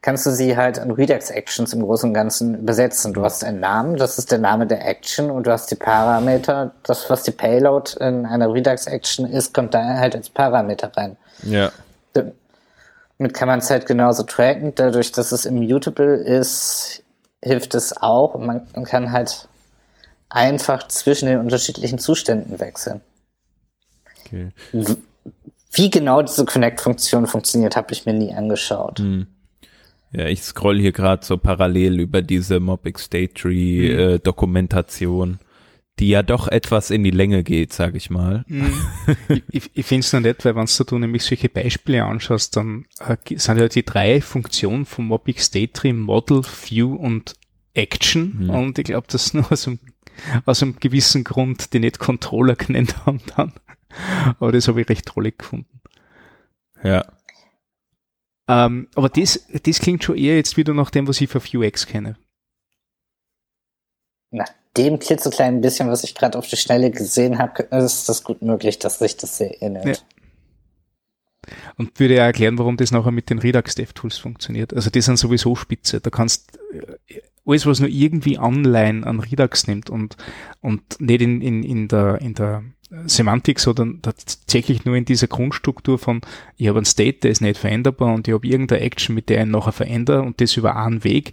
kannst 0.00 0.24
du 0.26 0.30
sie 0.30 0.56
halt 0.56 0.78
an 0.78 0.92
Redux-Actions 0.92 1.72
im 1.72 1.82
Großen 1.82 2.10
und 2.10 2.14
Ganzen 2.14 2.54
übersetzen. 2.54 3.12
Du 3.14 3.24
hast 3.24 3.42
einen 3.42 3.58
Namen, 3.58 3.96
das 3.96 4.16
ist 4.16 4.30
der 4.30 4.38
Name 4.38 4.68
der 4.68 4.86
Action 4.86 5.28
und 5.28 5.48
du 5.48 5.50
hast 5.50 5.72
die 5.72 5.76
Parameter, 5.76 6.72
das, 6.84 7.10
was 7.10 7.24
die 7.24 7.32
Payload 7.32 7.98
in 7.98 8.26
einer 8.26 8.52
Redux-Action 8.52 9.26
ist, 9.26 9.52
kommt 9.52 9.74
da 9.74 9.82
halt 9.98 10.14
als 10.14 10.30
Parameter 10.30 10.92
rein. 10.96 11.16
Ja. 11.42 11.72
Damit 12.12 13.34
kann 13.34 13.48
man 13.48 13.60
es 13.60 13.70
halt 13.70 13.86
genauso 13.86 14.24
tracken. 14.24 14.74
Dadurch, 14.74 15.12
dass 15.12 15.32
es 15.32 15.44
immutable 15.44 16.14
ist, 16.16 17.02
hilft 17.42 17.74
es 17.74 17.96
auch 17.96 18.34
und 18.34 18.46
man 18.46 18.84
kann 18.84 19.12
halt 19.12 19.48
einfach 20.28 20.88
zwischen 20.88 21.26
den 21.26 21.38
unterschiedlichen 21.38 21.98
Zuständen 21.98 22.58
wechseln. 22.58 23.00
Okay. 24.24 24.48
Wie 25.72 25.90
genau 25.90 26.22
diese 26.22 26.44
Connect-Funktion 26.44 27.26
funktioniert, 27.26 27.76
habe 27.76 27.92
ich 27.92 28.06
mir 28.06 28.12
nie 28.14 28.34
angeschaut. 28.34 28.98
Hm. 28.98 29.26
Ja, 30.12 30.26
ich 30.26 30.42
scroll 30.42 30.78
hier 30.78 30.92
gerade 30.92 31.24
so 31.24 31.38
parallel 31.38 32.00
über 32.00 32.20
diese 32.20 32.60
Mobix 32.60 33.04
State 33.04 33.34
Tree 33.34 33.88
hm. 33.88 33.98
äh, 33.98 34.18
Dokumentation 34.18 35.38
die 35.98 36.08
ja 36.08 36.22
doch 36.22 36.48
etwas 36.48 36.90
in 36.90 37.04
die 37.04 37.10
Länge 37.10 37.44
geht, 37.44 37.72
sage 37.72 37.96
ich 37.96 38.10
mal. 38.10 38.44
Mhm. 38.48 38.74
ich 39.50 39.70
ich 39.74 39.86
finde 39.86 40.00
es 40.00 40.12
noch 40.12 40.20
nett, 40.20 40.44
weil 40.44 40.56
wenn 40.56 40.66
du 40.66 40.98
nämlich 40.98 41.22
solche 41.22 41.48
Beispiele 41.48 42.04
anschaust, 42.04 42.56
dann 42.56 42.86
äh, 42.98 43.16
sind 43.36 43.58
ja 43.58 43.68
die 43.68 43.84
drei 43.84 44.20
Funktionen 44.20 44.86
vom 44.86 45.06
Mobix 45.08 45.50
Daydream 45.50 46.00
Model, 46.00 46.42
View 46.42 46.94
und 46.94 47.34
Action. 47.74 48.44
Mhm. 48.44 48.50
Und 48.50 48.78
ich 48.78 48.86
glaube, 48.86 49.06
das 49.10 49.26
ist 49.26 49.34
nur 49.34 49.50
aus 49.52 49.68
einem, 49.68 49.78
aus 50.46 50.62
einem 50.62 50.76
gewissen 50.80 51.24
Grund, 51.24 51.72
die 51.72 51.78
nicht 51.78 51.98
Controller 51.98 52.56
genannt 52.56 53.06
haben 53.06 53.20
dann. 53.36 53.52
Aber 54.40 54.52
das 54.52 54.68
habe 54.68 54.80
ich 54.80 54.88
recht 54.88 55.06
trollig 55.06 55.38
gefunden. 55.38 55.80
Ja. 56.82 57.04
Ähm, 58.48 58.88
aber 58.94 59.08
das, 59.08 59.46
das 59.62 59.78
klingt 59.78 60.02
schon 60.02 60.16
eher 60.16 60.36
jetzt 60.36 60.56
wieder 60.56 60.74
nach 60.74 60.90
dem, 60.90 61.06
was 61.06 61.20
ich 61.20 61.30
für 61.30 61.40
Vuex 61.40 61.86
kenne. 61.86 62.16
Na, 64.30 64.44
dem 64.76 64.98
klitzekleinen 64.98 65.60
bisschen, 65.60 65.88
was 65.88 66.04
ich 66.04 66.14
gerade 66.14 66.38
auf 66.38 66.46
die 66.46 66.56
Schnelle 66.56 66.90
gesehen 66.90 67.38
habe, 67.38 67.62
ist 67.64 68.08
das 68.08 68.24
gut 68.24 68.42
möglich, 68.42 68.78
dass 68.78 68.98
sich 68.98 69.16
das 69.16 69.36
sehr 69.36 69.60
ähnelt. 69.62 69.84
Ja. 69.86 71.52
Und 71.76 71.98
würde 71.98 72.14
ja 72.14 72.24
erklären, 72.24 72.58
warum 72.58 72.76
das 72.76 72.92
nachher 72.92 73.10
mit 73.10 73.28
den 73.28 73.38
Redux 73.38 73.74
DevTools 73.74 74.18
funktioniert. 74.18 74.72
Also 74.72 74.90
die 74.90 75.00
sind 75.00 75.18
sowieso 75.18 75.56
spitze. 75.56 76.00
Da 76.00 76.08
kannst 76.08 76.58
äh, 77.08 77.20
alles, 77.44 77.66
was 77.66 77.80
nur 77.80 77.88
irgendwie 77.88 78.38
Anleihen 78.38 79.04
an 79.04 79.20
Redux 79.20 79.66
nimmt 79.66 79.90
und, 79.90 80.16
und 80.60 81.00
nicht 81.00 81.20
in, 81.20 81.42
in, 81.42 81.62
in 81.64 81.88
der, 81.88 82.20
in 82.20 82.34
der 82.34 82.62
Semantik, 83.06 83.58
sondern 83.58 84.02
tatsächlich 84.02 84.84
nur 84.84 84.96
in 84.96 85.04
dieser 85.04 85.26
Grundstruktur 85.26 85.98
von, 85.98 86.20
ich 86.56 86.68
habe 86.68 86.78
einen 86.78 86.84
State, 86.84 87.20
der 87.20 87.30
ist 87.30 87.40
nicht 87.40 87.58
veränderbar 87.58 88.14
und 88.14 88.28
ich 88.28 88.34
habe 88.34 88.46
irgendeine 88.46 88.82
Action, 88.82 89.14
mit 89.14 89.28
der 89.28 89.38
ich 89.38 89.46
ihn 89.46 89.50
nachher 89.50 89.72
verändere 89.72 90.22
und 90.22 90.40
das 90.40 90.56
über 90.56 90.76
einen 90.76 91.02
Weg, 91.02 91.32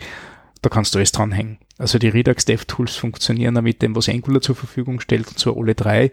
da 0.62 0.69
kannst 0.69 0.93
du 0.93 0.99
alles 0.99 1.12
dranhängen. 1.12 1.60
Also 1.80 1.98
die 1.98 2.10
Redux 2.10 2.44
DevTools 2.44 2.98
funktionieren 2.98 3.56
da 3.56 3.62
mit 3.62 3.82
dem, 3.82 3.96
was 3.96 4.10
Angular 4.10 4.42
zur 4.42 4.56
Verfügung 4.56 5.00
stellt, 5.00 5.30
und 5.30 5.39
zwar 5.39 5.56
alle 5.56 5.76
drei 5.76 6.12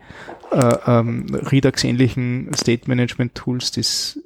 äh, 0.53 0.77
ähm, 0.87 1.27
Redux-ähnlichen 1.35 2.53
State 2.55 2.89
Management 2.89 3.35
Tools, 3.35 3.73
das 3.73 4.21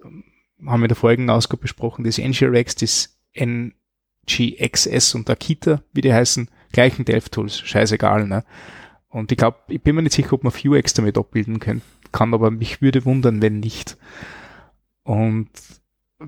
haben 0.67 0.81
wir 0.81 0.85
in 0.85 0.89
der 0.89 0.97
vorigen 0.97 1.31
Ausgabe 1.31 1.63
besprochen, 1.63 2.05
das 2.05 2.19
NGRX, 2.19 2.75
das 2.75 3.19
NGXS 3.35 5.15
und 5.15 5.31
Akita, 5.31 5.83
wie 5.95 6.03
die 6.03 6.13
heißen, 6.13 6.51
gleichen 6.73 7.07
DevTools, 7.07 7.59
scheißegal, 7.61 8.27
ne? 8.27 8.45
Und 9.09 9.33
ich 9.33 9.39
glaube, 9.39 9.57
ich 9.69 9.81
bin 9.81 9.97
mir 9.97 10.03
nicht 10.03 10.13
sicher, 10.13 10.35
ob 10.35 10.45
man 10.45 10.53
Vuex 10.53 10.93
damit 10.93 11.17
abbilden 11.17 11.59
kann, 11.59 11.81
kann, 12.13 12.35
aber 12.35 12.51
mich 12.51 12.83
würde 12.83 13.07
wundern, 13.07 13.41
wenn 13.41 13.61
nicht. 13.61 13.97
Und 15.05 15.49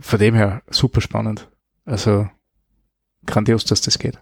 von 0.00 0.18
dem 0.18 0.34
her 0.34 0.62
super 0.70 1.02
spannend. 1.02 1.50
Also 1.84 2.30
grandios, 3.26 3.66
dass 3.66 3.82
das 3.82 3.98
geht. 3.98 4.18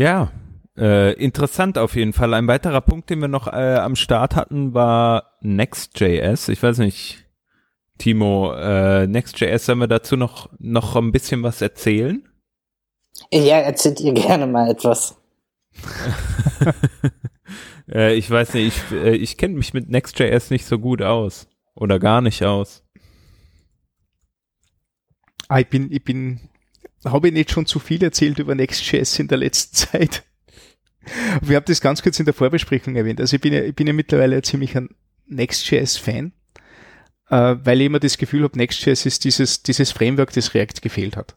Ja, 0.00 0.32
äh, 0.78 1.12
interessant 1.22 1.76
auf 1.76 1.94
jeden 1.94 2.14
Fall. 2.14 2.32
Ein 2.32 2.48
weiterer 2.48 2.80
Punkt, 2.80 3.10
den 3.10 3.20
wir 3.20 3.28
noch 3.28 3.48
äh, 3.48 3.76
am 3.76 3.96
Start 3.96 4.34
hatten, 4.34 4.72
war 4.72 5.36
Next.js. 5.42 6.48
Ich 6.48 6.62
weiß 6.62 6.78
nicht, 6.78 7.26
Timo, 7.98 8.54
äh, 8.54 9.06
Next.js, 9.06 9.66
sollen 9.66 9.80
wir 9.80 9.88
dazu 9.88 10.16
noch, 10.16 10.48
noch 10.58 10.96
ein 10.96 11.12
bisschen 11.12 11.42
was 11.42 11.60
erzählen? 11.60 12.26
Ja, 13.30 13.58
erzählt 13.58 14.00
ihr 14.00 14.14
gerne 14.14 14.46
mal 14.46 14.70
etwas. 14.70 15.20
äh, 17.92 18.14
ich 18.14 18.30
weiß 18.30 18.54
nicht, 18.54 18.68
ich, 18.68 18.96
äh, 18.96 19.16
ich 19.16 19.36
kenne 19.36 19.56
mich 19.56 19.74
mit 19.74 19.90
Next.js 19.90 20.48
nicht 20.48 20.64
so 20.64 20.78
gut 20.78 21.02
aus. 21.02 21.46
Oder 21.74 21.98
gar 21.98 22.22
nicht 22.22 22.42
aus. 22.42 22.82
Ah, 25.48 25.60
ich 25.60 25.68
bin, 25.68 25.92
ich 25.92 26.02
bin 26.02 26.40
habe 27.04 27.28
ich 27.28 27.34
nicht 27.34 27.50
schon 27.50 27.66
zu 27.66 27.78
viel 27.78 28.02
erzählt 28.02 28.38
über 28.38 28.54
Next.js 28.54 29.18
in 29.18 29.28
der 29.28 29.38
letzten 29.38 29.76
Zeit? 29.90 30.24
Wir 31.40 31.56
haben 31.56 31.64
das 31.66 31.80
ganz 31.80 32.02
kurz 32.02 32.18
in 32.18 32.26
der 32.26 32.34
Vorbesprechung 32.34 32.94
erwähnt. 32.94 33.20
Also 33.20 33.36
ich 33.36 33.42
bin 33.42 33.54
ja, 33.54 33.62
ich 33.62 33.74
bin 33.74 33.86
ja 33.86 33.92
mittlerweile 33.92 34.42
ziemlich 34.42 34.76
ein 34.76 34.90
Next.js-Fan, 35.26 36.32
äh, 37.30 37.56
weil 37.64 37.80
ich 37.80 37.86
immer 37.86 38.00
das 38.00 38.18
Gefühl 38.18 38.42
habe, 38.44 38.58
Next.js 38.58 39.06
ist 39.06 39.24
dieses, 39.24 39.62
dieses 39.62 39.92
Framework, 39.92 40.32
das 40.32 40.54
React 40.54 40.80
gefehlt 40.82 41.16
hat. 41.16 41.36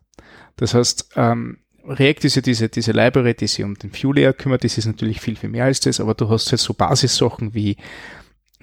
Das 0.57 0.73
heißt, 0.73 1.11
ähm, 1.15 1.59
React 1.85 2.25
ist 2.25 2.35
ja 2.35 2.41
diese, 2.41 2.69
diese 2.69 2.91
Library, 2.91 3.33
die 3.33 3.47
sich 3.47 3.63
um 3.63 3.75
den 3.75 3.93
View-Layer 3.93 4.33
kümmert, 4.33 4.63
das 4.63 4.77
ist 4.77 4.85
natürlich 4.85 5.19
viel, 5.19 5.35
viel 5.35 5.49
mehr 5.49 5.65
als 5.65 5.79
das, 5.79 5.99
aber 5.99 6.13
du 6.13 6.29
hast 6.29 6.51
halt 6.51 6.61
so 6.61 6.73
Basissachen 6.73 7.53
wie 7.53 7.77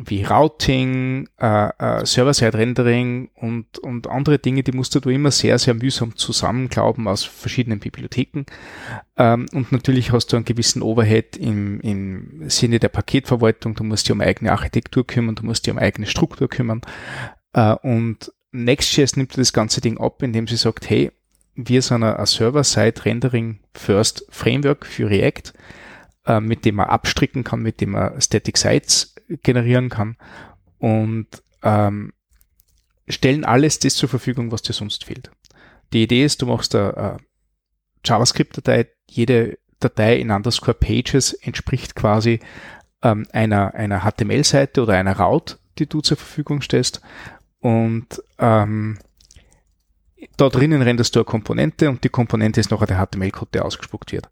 wie 0.03 0.24
Routing, 0.24 1.28
äh, 1.38 1.68
äh, 1.78 2.07
Server-Side-Rendering 2.07 3.28
und, 3.34 3.78
und 3.78 4.07
andere 4.07 4.38
Dinge, 4.38 4.62
die 4.62 4.72
musst 4.72 4.94
du 4.94 5.11
immer 5.11 5.30
sehr, 5.30 5.59
sehr 5.59 5.74
mühsam 5.74 6.16
zusammenglauben 6.16 7.07
aus 7.07 7.24
verschiedenen 7.24 7.80
Bibliotheken. 7.80 8.46
Ähm, 9.16 9.44
und 9.53 9.72
natürlich 9.72 10.11
hast 10.11 10.28
du 10.28 10.36
einen 10.36 10.46
gewissen 10.46 10.80
Overhead 10.80 11.36
im, 11.36 11.80
im 11.80 12.48
Sinne 12.48 12.78
der 12.78 12.88
Paketverwaltung. 12.88 13.74
Du 13.74 13.84
musst 13.84 14.09
dich 14.09 14.12
um 14.12 14.22
eigene 14.22 14.53
Architektur 14.53 15.07
kümmern, 15.07 15.34
du 15.34 15.44
musst 15.44 15.66
dich 15.66 15.72
um 15.72 15.78
eigene 15.78 16.07
Struktur 16.07 16.48
kümmern. 16.48 16.80
Äh, 17.53 17.74
und 17.82 18.32
Next.js 18.53 19.16
nimmt 19.16 19.36
das 19.36 19.53
ganze 19.53 19.82
Ding 19.82 19.98
ab, 19.98 20.22
indem 20.22 20.46
sie 20.46 20.57
sagt, 20.57 20.88
hey, 20.88 21.12
wir 21.55 21.82
sind 21.82 22.05
ein 22.05 22.24
Server-Side-Rendering-First 22.24 24.24
Framework 24.30 24.86
für 24.86 25.11
React 25.11 25.53
äh, 26.27 26.41
mit 26.41 26.64
dem 26.64 26.77
man 26.77 26.87
abstricken 26.87 27.45
kann, 27.45 27.61
mit 27.61 27.81
dem 27.81 27.91
man 27.91 28.21
Static 28.21 28.59
Sites 28.59 29.14
generieren 29.43 29.89
kann. 29.89 30.16
Und 30.79 31.29
ähm, 31.62 32.12
stellen 33.09 33.45
alles 33.45 33.79
das 33.79 33.95
zur 33.95 34.09
Verfügung, 34.09 34.53
was 34.53 34.62
dir 34.62 34.73
sonst 34.73 35.05
fehlt. 35.05 35.31
Die 35.93 36.03
Idee 36.03 36.25
ist, 36.25 36.43
du 36.43 36.47
machst 36.47 36.75
eine 36.75 37.18
JavaScript-Datei, 38.05 38.87
jede 39.09 39.59
Datei 39.81 40.16
in 40.16 40.31
underscore 40.31 40.75
pages 40.75 41.33
entspricht 41.33 41.95
quasi 41.95 42.41
ähm, 43.03 43.27
einer, 43.33 43.75
einer 43.75 44.01
HTML-Seite 44.01 44.83
oder 44.83 44.95
einer 44.95 45.18
Route, 45.18 45.59
die 45.79 45.87
du 45.87 46.01
zur 46.01 46.16
Verfügung 46.16 46.62
stellst. 46.62 47.01
Und 47.61 48.23
ähm, 48.39 48.99
da 50.37 50.49
drinnen 50.49 50.83
renderst 50.83 51.16
du 51.16 51.21
eine 51.21 51.25
Komponente 51.25 51.89
und 51.89 52.05
die 52.05 52.09
Komponente 52.11 52.61
ist 52.61 52.71
nachher 52.71 52.87
der 52.87 53.05
HTML-Code, 53.05 53.51
der 53.53 53.64
ausgespuckt 53.64 54.12
wird 54.12 54.29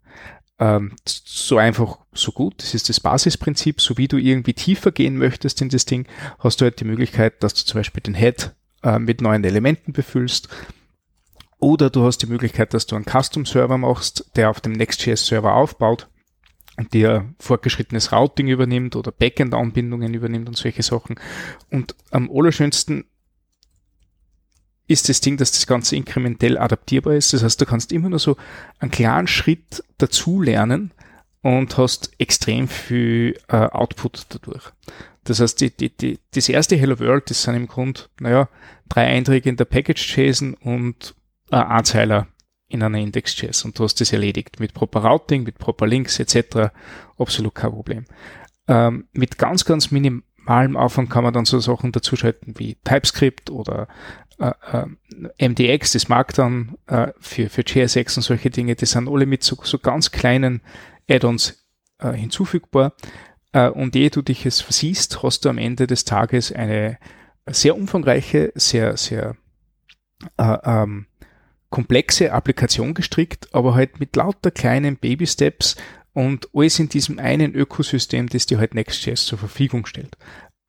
ähm, 0.59 0.97
so 1.07 1.59
einfach, 1.59 1.99
so 2.13 2.33
gut. 2.33 2.63
Das 2.63 2.75
ist 2.75 2.89
das 2.89 3.01
Basisprinzip. 3.01 3.81
So 3.81 3.97
wie 3.97 4.09
du 4.09 4.17
irgendwie 4.17 4.55
tiefer 4.55 4.93
gehen 4.93 5.17
möchtest 5.17 5.63
in 5.63 5.69
das 5.69 5.85
Ding, 5.85 6.07
hast 6.39 6.61
du 6.61 6.65
halt 6.65 6.81
die 6.81 6.85
Möglichkeit, 6.85 7.43
dass 7.43 7.55
du 7.55 7.65
zum 7.65 7.79
Beispiel 7.79 8.03
den 8.03 8.15
Head 8.15 8.55
äh, 8.83 8.99
mit 8.99 9.21
neuen 9.21 9.45
Elementen 9.45 9.93
befüllst. 9.93 10.49
Oder 11.61 11.91
du 11.91 12.05
hast 12.05 12.19
die 12.19 12.27
Möglichkeit, 12.27 12.75
dass 12.75 12.87
du 12.87 12.97
einen 12.97 13.05
Custom-Server 13.05 13.79
machst, 13.79 14.31
der 14.37 14.51
auf 14.51 14.61
dem 14.61 14.73
Next.js-Server 14.73 15.55
aufbaut 15.55 16.09
und 16.77 16.95
dir 16.95 17.35
fortgeschrittenes 17.41 18.13
Routing 18.13 18.47
übernimmt 18.47 18.95
oder 18.95 19.11
Backend-Anbindungen 19.11 20.15
übernimmt 20.15 20.49
und 20.49 20.57
solche 20.57 20.85
Sachen. 20.85 21.19
Und 21.71 21.97
am 22.13 22.31
allerschönsten 22.33 23.07
ist 24.89 25.09
das 25.09 25.21
Ding, 25.21 25.37
dass 25.37 25.53
das 25.53 25.67
Ganze 25.67 25.95
inkrementell 25.95 26.59
adaptierbar 26.59 27.15
ist. 27.15 27.33
Das 27.33 27.45
heißt, 27.45 27.61
du 27.61 27.67
kannst 27.67 27.93
immer 27.93 28.09
nur 28.09 28.19
so 28.19 28.37
einen 28.81 28.91
kleinen 28.91 29.29
Schritt 29.29 29.85
dazu 29.99 30.41
lernen 30.41 30.93
und 31.43 31.77
hast 31.77 32.11
extrem 32.19 32.67
viel 32.67 33.39
äh, 33.49 33.57
Output 33.57 34.27
dadurch. 34.31 34.73
Das 35.25 35.41
heißt, 35.41 35.61
die, 35.61 35.71
die, 35.71 35.95
die, 35.95 36.19
das 36.35 36.49
erste 36.49 36.77
Hello 36.77 36.99
World, 36.99 37.29
das 37.29 37.43
sind 37.43 37.55
im 37.55 37.69
Grunde, 37.69 38.01
naja, 38.19 38.49
drei 38.89 39.07
Einträge 39.07 39.51
in 39.51 39.57
der 39.57 39.67
Package-JSON 39.67 40.55
und 40.55 41.15
ein 41.51 41.63
Anzeiler 41.63 42.27
in 42.69 42.83
einer 42.83 42.99
Index.js 42.99 43.65
und 43.65 43.79
du 43.79 43.85
hast 43.85 44.01
das 44.01 44.13
erledigt 44.13 44.59
mit 44.59 44.73
proper 44.73 45.05
Routing, 45.05 45.43
mit 45.43 45.59
proper 45.59 45.87
Links 45.87 46.19
etc. 46.19 46.71
Absolut 47.19 47.55
kein 47.55 47.71
Problem. 47.71 48.05
Ähm, 48.69 49.09
mit 49.13 49.39
ganz, 49.39 49.65
ganz 49.65 49.91
minimalem 49.91 50.77
Aufwand 50.77 51.11
kann 51.11 51.25
man 51.25 51.33
dann 51.33 51.45
so 51.45 51.61
Sachen 51.61 51.93
dazuschalten 51.93 52.55
wie 52.59 52.77
TypeScript 52.85 53.51
oder 53.51 53.89
äh, 54.39 54.53
äh 54.73 54.87
MDX, 55.49 55.93
das 55.93 56.09
Markdown 56.09 56.77
äh, 56.87 57.09
für, 57.19 57.49
für 57.49 57.63
JSX 57.63 58.19
und 58.19 58.23
solche 58.23 58.51
Dinge, 58.51 58.77
die 58.77 58.87
sind 58.87 59.09
alle 59.09 59.27
mit 59.27 59.43
so, 59.43 59.57
so 59.63 59.79
ganz 59.79 60.13
kleinen 60.13 60.61
Add-ons 61.09 61.65
äh, 61.99 62.13
hinzufügbar. 62.13 62.95
Äh, 63.53 63.69
und 63.69 63.97
ehe 63.97 64.11
du 64.11 64.23
dich 64.23 64.47
es 64.47 64.61
versiehst, 64.61 65.23
hast 65.23 65.45
du 65.45 65.49
am 65.49 65.59
Ende 65.59 65.87
des 65.87 66.05
Tages 66.05 66.53
eine 66.53 66.99
sehr 67.47 67.77
umfangreiche, 67.77 68.53
sehr, 68.55 68.97
sehr 68.97 69.37
äh, 70.37 70.59
ähm, 70.65 71.07
komplexe 71.71 72.33
Applikation 72.33 72.95
gestrickt, 72.95 73.49
aber 73.53 73.75
halt 73.75 74.01
mit 74.01 74.17
lauter 74.17 74.51
kleinen 74.51 74.97
Baby-Steps 74.97 75.77
und 76.13 76.49
alles 76.53 76.79
in 76.79 76.89
diesem 76.89 77.19
einen 77.19 77.55
Ökosystem, 77.55 78.29
das 78.29 78.47
dir 78.47 78.59
halt 78.59 78.75
Next.js 78.75 79.27
zur 79.27 79.39
Verfügung 79.39 79.87
stellt. 79.87 80.17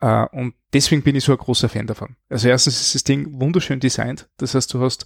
Uh, 0.01 0.27
und 0.31 0.53
deswegen 0.71 1.01
bin 1.01 1.17
ich 1.17 1.25
so 1.25 1.33
ein 1.33 1.37
großer 1.37 1.67
Fan 1.67 1.85
davon. 1.85 2.15
Also 2.29 2.47
erstens 2.47 2.79
ist 2.79 2.95
das 2.95 3.03
Ding 3.03 3.37
wunderschön 3.37 3.81
designt. 3.81 4.29
Das 4.37 4.55
heißt, 4.55 4.73
du 4.73 4.79
hast, 4.79 5.05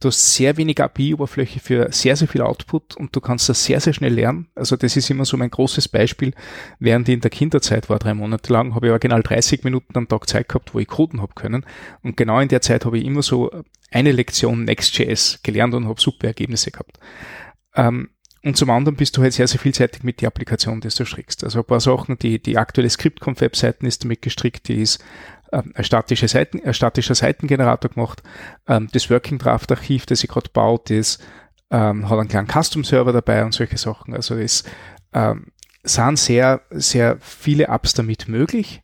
du 0.00 0.08
hast 0.08 0.34
sehr 0.34 0.56
wenig 0.56 0.82
API-Oberfläche 0.82 1.60
für 1.60 1.92
sehr, 1.92 2.16
sehr 2.16 2.26
viel 2.26 2.42
Output 2.42 2.96
und 2.96 3.14
du 3.14 3.20
kannst 3.20 3.48
das 3.48 3.64
sehr, 3.64 3.78
sehr 3.78 3.92
schnell 3.92 4.14
lernen. 4.14 4.48
Also 4.56 4.76
das 4.76 4.96
ist 4.96 5.08
immer 5.10 5.24
so 5.24 5.36
mein 5.36 5.50
großes 5.50 5.86
Beispiel. 5.86 6.34
Während 6.80 7.08
ich 7.08 7.14
in 7.14 7.20
der 7.20 7.30
Kinderzeit 7.30 7.88
war, 7.88 8.00
drei 8.00 8.14
Monate 8.14 8.52
lang, 8.52 8.74
habe 8.74 8.86
ich 8.86 8.90
original 8.90 9.22
30 9.22 9.62
Minuten 9.62 9.96
am 9.96 10.08
Tag 10.08 10.28
Zeit 10.28 10.48
gehabt, 10.48 10.74
wo 10.74 10.80
ich 10.80 10.88
coden 10.88 11.22
habe 11.22 11.34
können. 11.34 11.64
Und 12.02 12.16
genau 12.16 12.40
in 12.40 12.48
der 12.48 12.62
Zeit 12.62 12.84
habe 12.84 12.98
ich 12.98 13.04
immer 13.04 13.22
so 13.22 13.48
eine 13.92 14.10
Lektion 14.10 14.64
Next.js 14.64 15.40
gelernt 15.44 15.74
und 15.74 15.86
habe 15.86 16.00
super 16.00 16.26
Ergebnisse 16.26 16.72
gehabt. 16.72 16.98
Ähm, 17.76 18.10
und 18.44 18.56
zum 18.56 18.70
anderen 18.70 18.96
bist 18.96 19.16
du 19.16 19.22
halt 19.22 19.32
sehr, 19.32 19.46
sehr 19.46 19.60
vielseitig 19.60 20.02
mit 20.02 20.20
die 20.20 20.26
Applikation, 20.26 20.80
die 20.80 20.88
du 20.88 21.04
strickst. 21.04 21.44
Also 21.44 21.60
ein 21.60 21.64
paar 21.64 21.80
Sachen, 21.80 22.18
die, 22.18 22.42
die 22.42 22.58
aktuelle 22.58 22.90
Script-Conf-Webseiten 22.90 23.86
ist 23.86 24.02
damit 24.02 24.22
gestrickt, 24.22 24.68
die 24.68 24.82
ist 24.82 25.02
ähm, 25.52 25.72
ein, 25.74 25.84
statische 25.84 26.26
Seiten, 26.26 26.60
ein 26.64 26.74
statischer 26.74 27.14
Seitengenerator 27.14 27.90
gemacht. 27.90 28.22
Ähm, 28.66 28.88
das 28.92 29.10
Working 29.10 29.38
Draft 29.38 29.70
Archiv, 29.70 30.06
das 30.06 30.24
ich 30.24 30.30
gerade 30.30 30.50
baut, 30.50 30.90
ist, 30.90 31.22
ähm, 31.70 32.08
hat 32.08 32.18
einen 32.18 32.28
kleinen 32.28 32.48
Custom-Server 32.48 33.12
dabei 33.12 33.44
und 33.44 33.54
solche 33.54 33.78
Sachen. 33.78 34.12
Also 34.12 34.34
es 34.34 34.64
ähm, 35.12 35.52
sind 35.84 36.18
sehr, 36.18 36.62
sehr 36.70 37.18
viele 37.20 37.68
Apps 37.68 37.94
damit 37.94 38.28
möglich. 38.28 38.82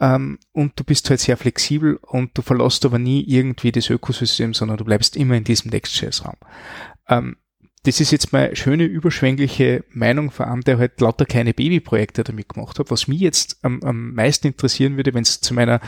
Um, 0.00 0.38
und 0.50 0.72
du 0.78 0.82
bist 0.82 1.08
halt 1.08 1.20
sehr 1.20 1.36
flexibel 1.36 1.96
und 2.02 2.36
du 2.36 2.42
verlässt 2.42 2.84
aber 2.84 2.98
nie 2.98 3.22
irgendwie 3.28 3.70
das 3.70 3.88
Ökosystem, 3.90 4.52
sondern 4.52 4.76
du 4.76 4.84
bleibst 4.84 5.16
immer 5.16 5.36
in 5.36 5.44
diesem 5.44 5.70
Next.js-Raum. 5.70 6.34
Um, 7.08 7.36
das 7.84 8.00
ist 8.00 8.12
jetzt 8.12 8.32
meine 8.32 8.56
schöne 8.56 8.84
überschwängliche 8.84 9.84
Meinung 9.90 10.30
von 10.30 10.46
einem, 10.46 10.64
der 10.64 10.78
halt 10.78 11.00
lauter 11.02 11.26
kleine 11.26 11.52
Babyprojekte 11.52 12.24
damit 12.24 12.48
gemacht 12.48 12.78
hat. 12.78 12.90
Was 12.90 13.08
mich 13.08 13.20
jetzt 13.20 13.58
am, 13.62 13.82
am 13.82 14.14
meisten 14.14 14.46
interessieren 14.46 14.96
würde, 14.96 15.12
wenn 15.12 15.22
es 15.22 15.42
zu 15.42 15.52
meiner 15.52 15.80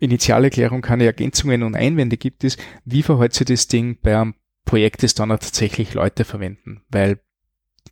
Initialerklärung 0.00 0.80
keine 0.80 1.04
Ergänzungen 1.04 1.62
und 1.62 1.76
Einwände 1.76 2.16
gibt, 2.16 2.42
ist, 2.42 2.58
wie 2.86 3.02
verhält 3.02 3.34
sich 3.34 3.46
das 3.46 3.68
Ding 3.68 3.98
bei 4.00 4.18
einem 4.18 4.34
Projekt, 4.64 5.02
das 5.02 5.14
dann 5.14 5.30
auch 5.30 5.38
tatsächlich 5.38 5.92
Leute 5.92 6.24
verwenden? 6.24 6.84
Weil, 6.88 7.20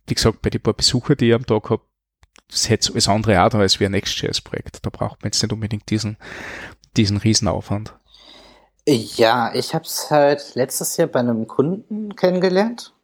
wie 0.07 0.15
gesagt, 0.15 0.41
bei 0.41 0.49
den 0.49 0.61
paar 0.61 0.73
Besucher, 0.73 1.15
die 1.15 1.27
ich 1.27 1.35
am 1.35 1.45
Tag 1.45 1.69
habe, 1.69 1.83
das 2.49 2.67
hätte 2.67 2.93
alles 2.93 3.07
andere 3.07 3.43
auch 3.43 3.53
als 3.53 3.79
wie 3.79 3.85
ein 3.85 3.91
Next.js-Projekt. 3.91 4.83
Da 4.83 4.89
braucht 4.89 5.21
man 5.21 5.27
jetzt 5.27 5.41
nicht 5.41 5.53
unbedingt 5.53 5.87
diesen, 5.91 6.17
diesen 6.97 7.17
Riesenaufwand. 7.17 7.93
Ja, 8.87 9.53
ich 9.53 9.75
habe 9.75 9.85
es 9.85 10.09
halt 10.09 10.55
letztes 10.55 10.97
Jahr 10.97 11.07
bei 11.07 11.19
einem 11.19 11.45
Kunden 11.45 12.15
kennengelernt 12.15 12.95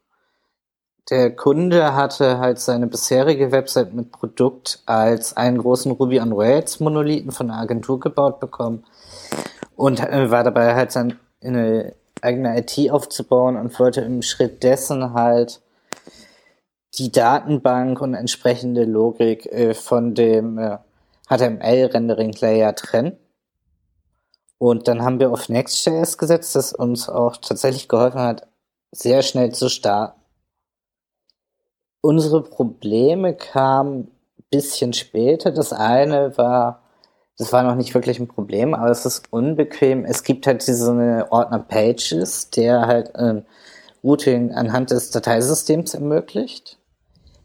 der 1.10 1.34
Kunde 1.36 1.96
hatte 1.96 2.40
halt 2.40 2.60
seine 2.60 2.88
bisherige 2.88 3.52
Website 3.52 3.94
mit 3.94 4.12
Produkt 4.12 4.82
als 4.86 5.38
einen 5.38 5.58
großen 5.58 5.92
Ruby 5.94 6.20
on 6.20 6.34
Rails 6.34 6.80
Monolithen 6.80 7.32
von 7.32 7.50
einer 7.50 7.62
Agentur 7.62 8.00
gebaut 8.00 8.40
bekommen 8.40 8.84
und 9.78 10.02
äh, 10.02 10.30
war 10.30 10.44
dabei 10.44 10.76
halt 10.76 10.92
sein, 10.92 11.18
eine 11.42 11.96
eigene 12.22 12.60
IT 12.60 12.92
aufzubauen 12.92 13.56
und 13.56 13.80
wollte 13.80 14.02
im 14.02 14.22
Schritt 14.22 14.64
dessen 14.64 15.14
halt 15.14 15.62
die 16.96 17.12
Datenbank 17.12 18.02
und 18.02 18.14
entsprechende 18.14 18.84
Logik 18.84 19.46
äh, 19.46 19.74
von 19.74 20.14
dem 20.14 20.58
äh, 20.58 20.78
HTML-Rendering-Layer 21.30 22.76
trennen. 22.76 23.18
Und 24.58 24.88
dann 24.88 25.04
haben 25.04 25.20
wir 25.20 25.32
auf 25.32 25.50
Next.js 25.50 26.18
gesetzt, 26.18 26.56
das 26.56 26.74
uns 26.74 27.08
auch 27.08 27.38
tatsächlich 27.38 27.88
geholfen 27.88 28.20
hat, 28.20 28.48
sehr 28.92 29.22
schnell 29.22 29.54
zu 29.54 29.70
starten 29.70 30.17
unsere 32.02 32.44
Probleme 32.44 33.36
kamen 33.36 34.12
bisschen 34.50 34.94
später. 34.94 35.52
Das 35.52 35.74
eine 35.74 36.38
war, 36.38 36.82
das 37.38 37.52
war 37.54 37.64
noch 37.64 37.76
nicht 37.76 37.94
wirklich 37.94 38.20
ein 38.20 38.28
Problem, 38.28 38.74
aber 38.74 38.90
es 38.90 39.06
ist 39.06 39.26
unbequem. 39.32 40.06
Es 40.06 40.24
gibt 40.24 40.48
halt 40.48 40.66
diese 40.68 41.28
Ordner 41.30 41.60
Pages, 41.60 42.50
der 42.50 42.88
halt 42.88 43.16
ein 43.16 43.46
Routing 44.04 44.54
anhand 44.54 44.92
des 44.92 45.12
Dateisystems 45.12 45.94
ermöglicht. 45.94 46.78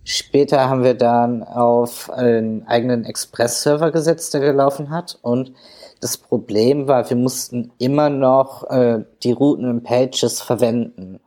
Später 0.05 0.69
haben 0.69 0.83
wir 0.83 0.95
dann 0.95 1.45
auf 1.45 2.11
einen 2.11 2.67
eigenen 2.67 3.05
Express-Server 3.05 3.93
gesetzt, 3.93 4.35
der 4.35 4.41
gelaufen 4.41 4.91
hat. 4.91 5.19
Und 5.23 5.53
das 6.01 6.19
Problem 6.19 6.89
war, 6.89 7.09
wir 7.09 7.17
mussten 7.17 7.73
immer 7.79 8.11
noch 8.11 8.69
äh, 8.69 9.05
die 9.23 9.31
Routen 9.31 9.69
und 9.69 9.85
Pages 9.85 10.41
verwenden, 10.41 11.21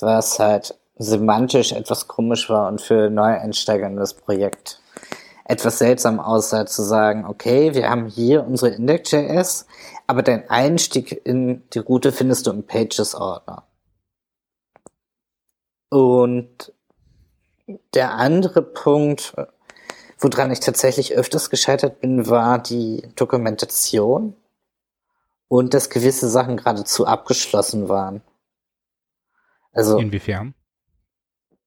was 0.00 0.40
halt 0.40 0.79
semantisch 1.00 1.72
etwas 1.72 2.08
komisch 2.08 2.50
war 2.50 2.68
und 2.68 2.82
für 2.82 3.08
Neueinsteiger 3.08 3.86
in 3.86 3.96
das 3.96 4.12
Projekt 4.12 4.82
etwas 5.44 5.78
seltsam 5.78 6.20
aussah, 6.20 6.66
zu 6.66 6.82
sagen, 6.82 7.24
okay, 7.24 7.74
wir 7.74 7.88
haben 7.88 8.06
hier 8.06 8.44
unsere 8.44 8.72
Index.js, 8.74 9.66
aber 10.06 10.22
dein 10.22 10.48
Einstieg 10.50 11.24
in 11.24 11.62
die 11.70 11.78
Route 11.78 12.12
findest 12.12 12.46
du 12.46 12.50
im 12.50 12.66
Pages-Ordner. 12.66 13.64
Und 15.88 16.72
der 17.94 18.14
andere 18.14 18.62
Punkt, 18.62 19.34
woran 20.18 20.52
ich 20.52 20.60
tatsächlich 20.60 21.14
öfters 21.14 21.48
gescheitert 21.48 22.00
bin, 22.00 22.28
war 22.28 22.58
die 22.58 23.08
Dokumentation 23.16 24.36
und 25.48 25.72
dass 25.72 25.88
gewisse 25.88 26.28
Sachen 26.28 26.58
geradezu 26.58 27.06
abgeschlossen 27.06 27.88
waren. 27.88 28.20
Also 29.72 29.98
inwiefern? 29.98 30.54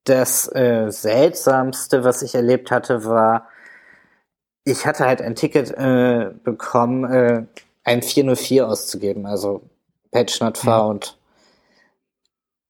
Das 0.06 0.54
äh, 0.54 0.90
seltsamste, 0.90 2.04
was 2.04 2.22
ich 2.22 2.36
erlebt 2.36 2.72
hatte, 2.72 3.06
war, 3.06 3.48
ich 4.66 4.86
hatte 4.86 5.06
halt 5.06 5.22
ein 5.22 5.36
Ticket 5.36 5.72
äh, 5.72 6.32
bekommen, 6.44 7.06
äh, 7.06 7.46
ein 7.84 8.02
404 8.02 8.68
auszugeben, 8.68 9.26
also 9.26 9.62
Page 10.12 10.40
not 10.42 10.58
found. 10.58 11.18
Mhm. 11.18 11.24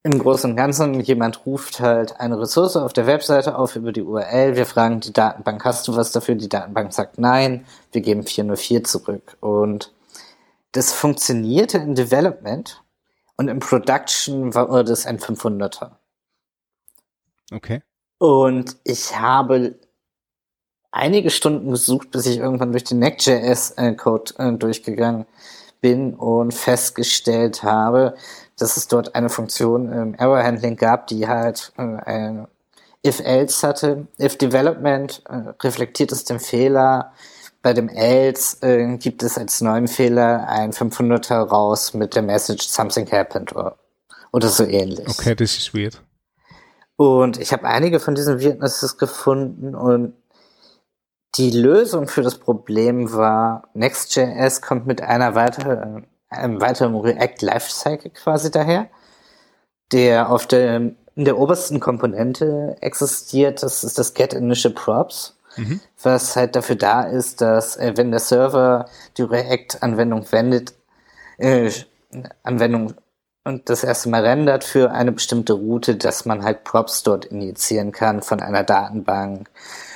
Im 0.06 0.20
Großen 0.20 0.52
und 0.52 0.58
Ganzen, 0.58 1.00
jemand 1.00 1.46
ruft 1.46 1.80
halt 1.80 2.20
eine 2.20 2.38
Ressource 2.38 2.76
auf 2.76 2.92
der 2.92 3.08
Webseite 3.08 3.58
auf 3.58 3.78
über 3.78 3.94
die 3.94 4.02
URL. 4.02 4.58
Wir 4.58 4.66
fragen 4.66 5.00
die 5.00 5.14
Datenbank, 5.14 5.64
hast 5.64 5.88
du 5.88 5.96
was 5.96 6.12
dafür? 6.12 6.36
Die 6.36 6.50
Datenbank 6.50 6.92
sagt 6.92 7.20
nein. 7.20 7.66
Wir 7.94 8.02
geben 8.02 8.24
404 8.24 8.84
zurück. 8.84 9.38
Und 9.40 9.94
das 10.74 10.92
funktionierte 10.92 11.78
in 11.78 11.96
Development 11.96 12.84
und 13.38 13.48
im 13.48 13.60
Production 13.60 14.54
war 14.54 14.84
das 14.84 15.06
ein 15.06 15.20
500er. 15.20 15.92
Okay. 17.54 17.82
Und 18.18 18.78
ich 18.84 19.18
habe 19.20 19.76
einige 20.92 21.30
Stunden 21.30 21.72
gesucht, 21.72 22.12
bis 22.12 22.26
ich 22.26 22.38
irgendwann 22.38 22.72
durch 22.72 22.84
den 22.84 23.00
Next.js-Code 23.00 24.34
äh, 24.38 24.54
durchgegangen 24.54 25.26
bin 25.82 26.14
und 26.14 26.54
festgestellt 26.54 27.64
habe, 27.64 28.16
dass 28.58 28.78
es 28.78 28.88
dort 28.88 29.16
eine 29.16 29.30
Funktion 29.30 29.92
im 29.92 30.14
Error 30.14 30.42
Handling 30.42 30.78
gab, 30.78 31.08
die 31.08 31.28
halt 31.28 31.74
äh, 31.78 31.82
ein 31.82 32.48
if-else 33.06 33.68
hatte. 33.68 34.08
If 34.20 34.38
Development 34.38 35.22
äh, 35.28 35.54
reflektiert 35.62 36.12
es 36.12 36.24
den 36.24 36.40
Fehler. 36.40 37.12
Bei 37.62 37.74
dem 37.74 37.90
else 37.90 38.58
äh, 38.62 38.98
gibt 38.98 39.24
es 39.24 39.38
als 39.38 39.62
neuen 39.62 39.88
Fehler 39.88 40.48
ein 40.48 40.72
500er 40.72 41.48
raus 41.48 41.94
mit 41.94 42.16
der 42.16 42.22
Message 42.22 42.68
something 42.68 43.10
happened 43.12 43.56
oder, 43.56 43.78
oder 44.32 44.48
so 44.48 44.66
ähnlich. 44.66 45.08
Okay, 45.08 45.36
das 45.36 45.58
ist 45.58 45.74
weird. 45.74 46.02
Und 46.96 47.40
ich 47.40 47.52
habe 47.54 47.66
einige 47.66 48.00
von 48.00 48.16
diesen 48.16 48.42
Weirdnesses 48.42 48.98
gefunden 48.98 49.76
und 49.76 50.14
die 51.36 51.50
Lösung 51.50 52.08
für 52.08 52.22
das 52.22 52.38
Problem 52.38 53.12
war, 53.14 53.64
Next.js 53.74 54.62
kommt 54.62 54.86
mit 54.86 55.02
einer 55.02 55.34
weiteren, 55.34 56.06
einem 56.30 56.62
weiteren 56.62 56.96
React 56.96 57.42
Lifecycle 57.42 58.12
quasi 58.12 58.52
daher, 58.52 58.88
der 59.92 60.30
auf 60.30 60.46
der, 60.46 60.76
in 60.76 61.26
der 61.26 61.40
obersten 61.40 61.80
Komponente 61.80 62.76
existiert. 62.82 63.64
Das 63.64 63.84
ist 63.84 63.98
das 63.98 64.14
Get 64.14 64.34
Initial 64.34 64.74
Props, 64.76 65.36
mhm. 65.58 65.80
was 66.04 66.36
halt 66.36 66.56
dafür 66.56 66.76
da 66.76 67.02
ist, 67.02 67.42
dass 67.42 67.78
äh, 67.78 67.94
wenn 67.96 68.12
der 68.12 68.20
Server 68.20 68.86
die 69.18 69.24
React-Anwendung 69.24 70.32
wendet, 70.32 70.76
äh, 71.40 71.72
Anwendung 72.44 72.94
und 73.44 73.70
das 73.70 73.84
erste 73.84 74.10
Mal 74.10 74.26
rendert 74.26 74.64
für 74.64 74.92
eine 74.92 75.12
bestimmte 75.12 75.54
Route, 75.54 75.96
dass 75.96 76.26
man 76.26 76.44
halt 76.44 76.64
Props 76.64 77.04
dort 77.04 77.26
injizieren 77.26 77.92
kann 77.92 78.22
von 78.22 78.40
einer 78.40 78.64
Datenbank 78.64 79.50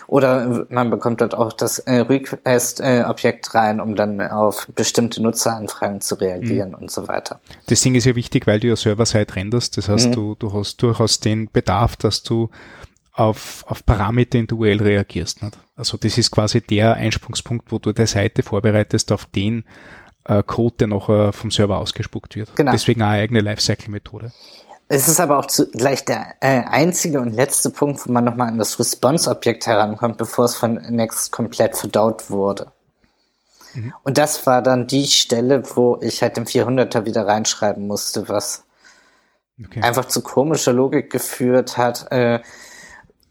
oder 0.08 0.66
man 0.70 0.90
bekommt 0.90 1.20
dort 1.20 1.36
auch 1.36 1.52
das 1.52 1.80
äh, 1.80 2.00
Request-Objekt 2.00 3.48
äh, 3.48 3.58
rein, 3.58 3.82
um 3.82 3.96
dann 3.96 4.22
auf 4.22 4.68
bestimmte 4.74 5.22
Nutzeranfragen 5.22 6.00
zu 6.00 6.16
reagieren 6.16 6.70
mhm. 6.70 6.76
und 6.76 6.92
so 6.92 7.10
weiter. 7.10 7.42
Das 7.68 7.82
Ding 7.82 7.94
ist 7.96 8.06
ja 8.06 8.16
wichtig, 8.16 8.48
weil 8.48 8.62
du 8.62 8.68
ja 8.68 8.76
Server-Side 8.78 9.36
renderst. 9.36 9.78
Das 9.78 9.90
heißt, 9.90 10.10
mhm. 10.10 10.14
du, 10.14 10.36
du 10.36 10.54
hast 10.54 10.82
durchaus 10.82 11.20
den 11.20 11.52
Bedarf, 11.52 11.98
dass 11.98 12.24
du 12.24 12.50
auf, 13.12 13.66
auf 13.68 13.86
Parameter 13.86 14.40
in 14.40 14.48
der 14.48 14.58
URL 14.58 14.82
reagierst. 14.82 15.44
Nicht? 15.44 15.58
Also 15.76 15.98
das 15.98 16.18
ist 16.18 16.32
quasi 16.32 16.62
der 16.62 16.94
Einsprungspunkt, 16.94 17.72
wo 17.72 17.80
du 17.80 17.92
der 17.92 18.08
Seite 18.08 18.44
vorbereitest 18.44 19.12
auf 19.12 19.26
den 19.26 19.66
äh, 20.28 20.44
Code, 20.44 20.76
der 20.80 20.88
nachher 20.88 21.34
vom 21.34 21.52
Server 21.52 21.78
ausgespuckt 21.78 22.36
wird. 22.36 22.56
Genau. 22.56 22.72
Deswegen 22.72 23.02
eine 23.02 23.22
eigene 23.22 23.42
Lifecycle-Methode. 23.42 24.32
Es 24.90 25.08
ist 25.08 25.20
aber 25.20 25.38
auch 25.38 25.48
zugleich 25.48 26.06
der 26.06 26.36
äh, 26.40 26.64
einzige 26.64 27.20
und 27.20 27.34
letzte 27.34 27.70
Punkt, 27.70 28.06
wo 28.08 28.12
man 28.12 28.24
nochmal 28.24 28.48
an 28.48 28.58
das 28.58 28.80
Response-Objekt 28.80 29.68
herankommt, 29.68 30.18
bevor 30.18 30.46
es 30.46 30.56
von 30.56 30.76
Next 30.76 31.32
komplett 31.32 31.76
verdaut 31.76 32.30
wurde. 32.30 32.72
Mhm. 33.74 33.94
Und 34.04 34.18
das 34.18 34.46
war 34.46 34.62
dann 34.62 34.88
die 34.88 35.08
Stelle, 35.08 35.64
wo 35.76 36.00
ich 36.02 36.22
halt 36.22 36.38
den 36.38 36.46
400er 36.46 37.06
wieder 37.06 37.28
reinschreiben 37.28 37.86
musste, 37.86 38.30
was 38.30 38.64
okay. 39.62 39.82
einfach 39.82 40.06
zu 40.06 40.22
komischer 40.22 40.72
Logik 40.72 41.12
geführt 41.12 41.78
hat, 41.78 42.10
äh, 42.12 42.40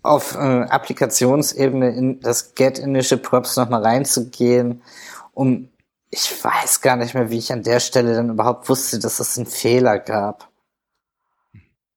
auf 0.02 0.34
äh, 0.34 0.38
Applikationsebene 0.38 1.90
in 1.90 2.20
das 2.20 2.54
Get 2.54 2.78
Initial 2.78 3.18
Props 3.18 3.56
nochmal 3.56 3.82
reinzugehen, 3.82 4.82
um 5.32 5.68
ich 6.16 6.44
weiß 6.44 6.80
gar 6.80 6.96
nicht 6.96 7.12
mehr, 7.12 7.30
wie 7.30 7.36
ich 7.36 7.52
an 7.52 7.62
der 7.62 7.78
Stelle 7.78 8.14
dann 8.14 8.30
überhaupt 8.30 8.70
wusste, 8.70 8.98
dass 8.98 9.20
es 9.20 9.36
einen 9.36 9.46
Fehler 9.46 9.98
gab. 9.98 10.48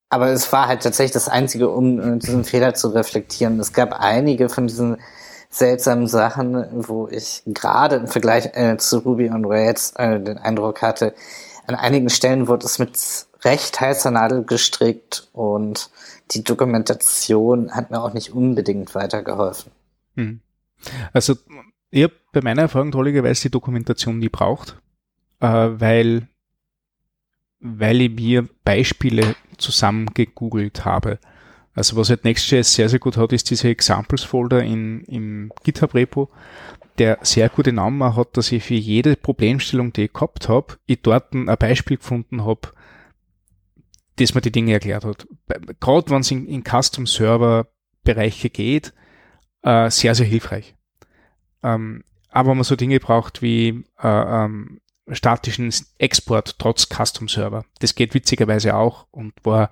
Aber 0.09 0.28
es 0.28 0.51
war 0.51 0.67
halt 0.67 0.84
tatsächlich 0.84 1.13
das 1.13 1.30
Einzige, 1.30 1.70
um 1.70 2.20
diesen 2.20 2.43
Fehler 2.43 2.74
zu 2.74 2.89
reflektieren. 2.89 3.59
Es 3.59 3.72
gab 3.72 3.93
einige 3.93 4.49
von 4.49 4.67
diesen 4.67 4.97
seltsamen 5.49 6.07
Sachen, 6.07 6.67
wo 6.88 7.07
ich 7.07 7.43
gerade 7.45 7.95
im 7.95 8.07
Vergleich 8.07 8.49
äh, 8.53 8.78
zu 8.78 8.99
Ruby 8.99 9.30
und 9.30 9.45
Rails 9.45 9.93
äh, 9.95 10.20
den 10.20 10.38
Eindruck 10.38 10.82
hatte, 10.82 11.13
an 11.65 11.76
einigen 11.76 12.09
Stellen 12.09 12.47
wurde 12.47 12.65
es 12.65 12.78
mit 12.78 12.97
recht 13.43 13.80
heißer 13.80 14.11
Nadel 14.11 14.43
gestrickt 14.43 15.30
und 15.32 15.91
die 16.32 16.43
Dokumentation 16.43 17.72
hat 17.72 17.89
mir 17.89 18.01
auch 18.01 18.13
nicht 18.13 18.34
unbedingt 18.34 18.93
weitergeholfen. 18.95 19.72
Hm. 20.15 20.41
Also 21.13 21.36
ich 21.92 22.04
habe 22.04 22.14
bei 22.32 22.42
meiner 22.42 22.64
Erfahrung 22.64 22.92
trolligerweise 22.92 23.44
die 23.44 23.52
Dokumentation 23.52 24.20
nie 24.20 24.30
braucht, 24.30 24.82
äh, 25.40 25.48
weil 25.48 26.28
weil 27.62 28.02
ich 28.02 28.12
mir 28.12 28.48
Beispiele 28.64 29.36
zusammengegoogelt 29.58 30.86
habe. 30.86 31.20
Also 31.74 31.98
was 31.98 32.10
halt 32.10 32.24
Next.js 32.24 32.74
sehr, 32.74 32.90
sehr 32.90 33.00
gut 33.00 33.18
hat, 33.18 33.34
ist 33.34 33.50
dieser 33.50 33.70
Examples-Folder 33.70 34.64
im 34.64 35.52
GitHub-Repo, 35.64 36.30
der 36.98 37.20
sehr 37.22 37.50
gute 37.50 37.74
Namen 37.74 38.16
hat, 38.16 38.38
dass 38.38 38.52
ich 38.52 38.64
für 38.64 38.76
jede 38.76 39.16
Problemstellung, 39.16 39.94
die 39.94 40.06
ich 40.06 40.14
gehabt 40.14 40.50
habe, 40.50 40.78
ich 40.86 41.02
dort 41.02 41.34
ein 41.34 41.46
Beispiel 41.46 41.98
gefunden 41.98 42.46
habe, 42.46 42.74
das 44.18 44.34
mir 44.34 44.42
die 44.42 44.52
Dinge 44.52 44.74
erklärt 44.74 45.06
hat. 45.06 45.28
Gerade 45.80 46.10
wenn 46.10 46.22
es 46.22 46.32
in, 46.32 46.48
in 46.48 46.64
Custom-Server-Bereiche 46.64 48.50
geht, 48.50 48.94
äh, 49.64 49.90
sehr, 49.90 50.16
sehr 50.16 50.26
hilfreich. 50.26 50.76
Ähm, 51.64 52.03
aber 52.30 52.53
man 52.55 52.64
so 52.64 52.76
Dinge 52.76 52.99
braucht 52.99 53.41
wie 53.41 53.86
äh, 54.01 54.07
ähm, 54.07 54.82
statischen 55.12 55.74
Export 55.97 56.60
trotz 56.60 56.88
Custom 56.88 57.28
Server. 57.28 57.66
Das 57.80 57.95
geht 57.95 58.14
witzigerweise 58.14 58.76
auch 58.76 59.07
und 59.12 59.34
war, 59.43 59.72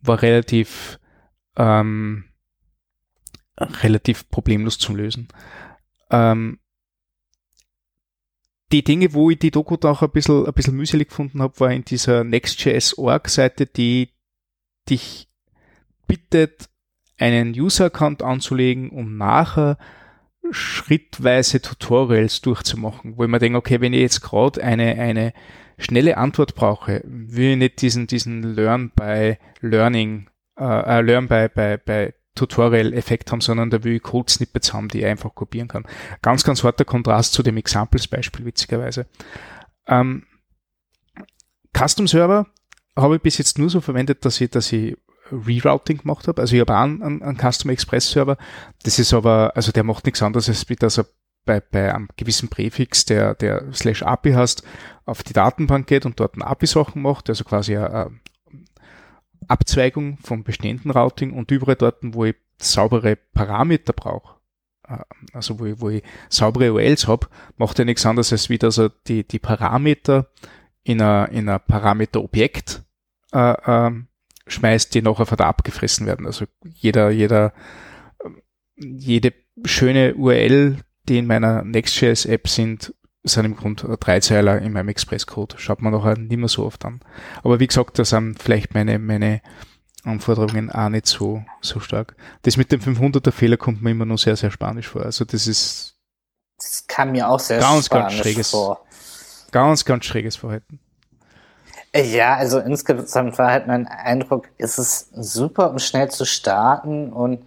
war 0.00 0.22
relativ, 0.22 0.98
ähm, 1.56 2.24
relativ 3.58 4.28
problemlos 4.30 4.78
zum 4.78 4.96
Lösen. 4.96 5.28
Ähm, 6.10 6.58
die 8.72 8.82
Dinge, 8.82 9.12
wo 9.12 9.30
ich 9.30 9.38
die 9.38 9.50
Doku 9.50 9.76
da 9.76 9.90
auch 9.90 10.02
ein 10.02 10.10
bisschen, 10.10 10.46
ein 10.46 10.52
bisschen 10.54 10.76
mühselig 10.76 11.08
gefunden 11.08 11.42
habe, 11.42 11.60
war 11.60 11.70
in 11.70 11.84
dieser 11.84 12.24
Next.js.org-Seite, 12.24 13.66
die 13.66 14.10
dich 14.88 15.28
bittet, 16.06 16.68
einen 17.18 17.52
User-Account 17.52 18.22
anzulegen, 18.22 18.90
um 18.90 19.16
nachher 19.16 19.78
schrittweise 20.52 21.60
Tutorials 21.60 22.40
durchzumachen, 22.40 23.16
wo 23.16 23.24
ich 23.24 23.30
mir 23.30 23.38
denke, 23.38 23.58
okay, 23.58 23.80
wenn 23.80 23.92
ich 23.92 24.00
jetzt 24.00 24.20
gerade 24.20 24.62
eine, 24.62 24.98
eine 24.98 25.32
schnelle 25.78 26.16
Antwort 26.16 26.54
brauche, 26.54 27.02
will 27.04 27.52
ich 27.52 27.56
nicht 27.56 27.82
diesen, 27.82 28.06
diesen 28.06 28.42
Learn 28.42 28.90
by 28.90 29.38
Learning, 29.60 30.28
äh, 30.58 30.64
äh 30.98 31.00
Learn 31.00 31.28
by, 31.28 31.48
by, 31.48 31.78
by 31.84 32.12
Tutorial-Effekt 32.34 33.30
haben, 33.30 33.40
sondern 33.40 33.70
da 33.70 33.84
will 33.84 33.96
ich 33.96 34.02
Code-Snippets 34.02 34.72
haben, 34.72 34.88
die 34.88 35.00
ich 35.00 35.06
einfach 35.06 35.34
kopieren 35.34 35.68
kann. 35.68 35.84
Ganz, 36.22 36.44
ganz 36.44 36.64
harter 36.64 36.84
Kontrast 36.84 37.34
zu 37.34 37.42
dem 37.42 37.56
Examples-Beispiel, 37.58 38.46
witzigerweise. 38.46 39.06
Ähm, 39.86 40.24
Custom 41.76 42.06
Server 42.06 42.46
habe 42.96 43.16
ich 43.16 43.22
bis 43.22 43.38
jetzt 43.38 43.58
nur 43.58 43.70
so 43.70 43.80
verwendet, 43.80 44.24
dass 44.24 44.40
ich, 44.40 44.50
dass 44.50 44.72
ich 44.72 44.96
Rerouting 45.32 45.98
gemacht 45.98 46.28
habe. 46.28 46.40
Also 46.40 46.54
ich 46.54 46.60
habe 46.60 46.74
auch 46.74 46.82
einen, 46.82 47.02
einen, 47.02 47.22
einen 47.22 47.38
Custom 47.38 47.70
Express 47.70 48.10
Server. 48.10 48.36
Das 48.82 48.98
ist 48.98 49.12
aber, 49.12 49.52
also 49.54 49.72
der 49.72 49.84
macht 49.84 50.04
nichts 50.04 50.22
anderes, 50.22 50.48
als 50.48 50.68
wie 50.68 50.76
dass 50.76 50.98
er 50.98 51.06
bei, 51.44 51.60
bei 51.60 51.92
einem 51.92 52.08
gewissen 52.16 52.48
Präfix, 52.48 53.04
der, 53.04 53.34
der 53.34 53.72
slash 53.72 54.02
API 54.02 54.32
hast, 54.32 54.62
auf 55.04 55.22
die 55.22 55.32
Datenbank 55.32 55.86
geht 55.86 56.06
und 56.06 56.20
dort 56.20 56.36
ein 56.36 56.42
API-Sachen 56.42 57.02
macht, 57.02 57.28
also 57.28 57.44
quasi 57.44 57.76
ein, 57.76 58.20
Abzweigung 59.48 60.18
vom 60.18 60.44
bestehenden 60.44 60.90
Routing 60.90 61.32
und 61.32 61.50
überall 61.50 61.76
dort, 61.76 61.98
wo 62.02 62.24
ich 62.24 62.36
saubere 62.58 63.16
Parameter 63.16 63.92
brauche, 63.92 64.36
äh, 64.86 64.98
also 65.32 65.58
wo 65.58 65.64
ich, 65.66 65.80
wo 65.80 65.90
ich 65.90 66.02
saubere 66.28 66.72
URLs 66.72 67.08
habe, 67.08 67.28
macht 67.56 67.78
ja 67.78 67.84
nichts 67.84 68.06
anderes 68.06 68.32
als 68.32 68.48
wieder 68.48 68.70
so 68.70 68.88
die, 68.88 69.26
die 69.26 69.38
Parameter 69.38 70.28
in 70.84 71.00
ein 71.00 71.32
in 71.32 71.48
a 71.48 71.58
Parameterobjekt 71.58 72.82
äh, 73.32 73.88
äh, 73.88 73.90
schmeißt, 74.46 74.94
die 74.94 75.02
nachher 75.02 75.26
von 75.26 75.36
da 75.36 75.48
abgefressen 75.48 76.06
werden. 76.06 76.26
Also 76.26 76.46
jeder, 76.64 77.10
jeder, 77.10 77.52
jede 78.76 79.32
schöne 79.64 80.14
URL, 80.14 80.78
die 81.08 81.18
in 81.18 81.26
meiner 81.26 81.62
Next.js-App 81.62 82.48
sind, 82.48 82.94
sind 83.24 83.44
im 83.44 83.56
Grunde 83.56 83.96
Dreizeiler 83.98 84.60
in 84.60 84.72
meinem 84.72 84.88
Express-Code. 84.88 85.56
Schaut 85.58 85.80
man 85.80 85.92
nachher 85.92 86.18
nicht 86.18 86.36
mehr 86.36 86.48
so 86.48 86.64
oft 86.64 86.84
an. 86.84 87.00
Aber 87.42 87.60
wie 87.60 87.66
gesagt, 87.66 87.98
da 87.98 88.04
sind 88.04 88.42
vielleicht 88.42 88.74
meine, 88.74 88.98
meine 88.98 89.42
Anforderungen 90.04 90.70
auch 90.70 90.88
nicht 90.88 91.06
so, 91.06 91.44
so 91.60 91.78
stark. 91.80 92.16
Das 92.42 92.56
mit 92.56 92.72
dem 92.72 92.80
500er 92.80 93.30
Fehler 93.30 93.56
kommt 93.56 93.82
mir 93.82 93.90
immer 93.90 94.04
noch 94.04 94.18
sehr, 94.18 94.36
sehr 94.36 94.50
spanisch 94.50 94.88
vor. 94.88 95.02
Also 95.02 95.24
das 95.24 95.46
ist. 95.46 95.96
Das 96.58 96.86
kam 96.86 97.12
mir 97.12 97.28
auch 97.28 97.40
sehr 97.40 97.58
ganz, 97.58 97.86
spanisch 97.86 98.14
ganz 98.14 98.22
schräges, 98.22 98.50
vor. 98.50 98.84
Ganz, 99.50 99.84
ganz 99.84 100.04
schräges 100.04 100.36
Verhalten. 100.36 100.80
Ja, 101.94 102.36
also 102.36 102.58
insgesamt 102.58 103.36
war 103.38 103.50
halt 103.50 103.66
mein 103.66 103.86
Eindruck, 103.86 104.48
ist 104.56 104.78
es 104.78 105.10
super, 105.14 105.70
um 105.70 105.78
schnell 105.78 106.10
zu 106.10 106.24
starten 106.24 107.12
und 107.12 107.44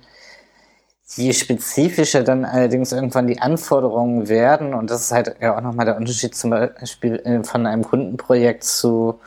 je 1.07 1.33
spezifischer 1.33 2.23
dann 2.23 2.45
allerdings 2.45 2.91
irgendwann 2.91 3.27
die 3.27 3.41
Anforderungen 3.41 4.27
werden, 4.29 4.73
und 4.75 4.91
das 4.91 5.01
ist 5.03 5.11
halt 5.11 5.35
ja 5.41 5.57
auch 5.57 5.61
nochmal 5.61 5.85
der 5.85 5.97
Unterschied 5.97 6.35
zum 6.35 6.51
Beispiel 6.51 7.15
äh, 7.25 7.43
von 7.43 7.65
einem 7.65 7.83
Kundenprojekt 7.83 8.63
zu, 8.63 9.19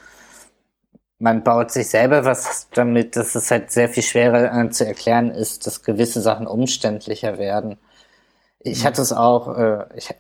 man 1.19 1.43
baut 1.45 1.73
sich 1.73 1.89
selber 1.91 2.25
was 2.25 2.69
damit, 2.75 3.17
dass 3.17 3.35
es 3.35 3.51
halt 3.51 3.73
sehr 3.73 3.89
viel 3.89 4.03
schwerer 4.05 4.53
äh, 4.57 4.71
zu 4.71 4.87
erklären 4.87 5.31
ist, 5.31 5.67
dass 5.67 5.83
gewisse 5.83 6.21
Sachen 6.21 6.47
umständlicher 6.47 7.39
werden. 7.39 7.79
Ich 8.61 8.83
mhm. 8.83 8.89
hatte 8.89 9.03
es 9.03 9.13
auch, 9.13 9.57
äh, 9.59 9.87
ich, 9.97 10.15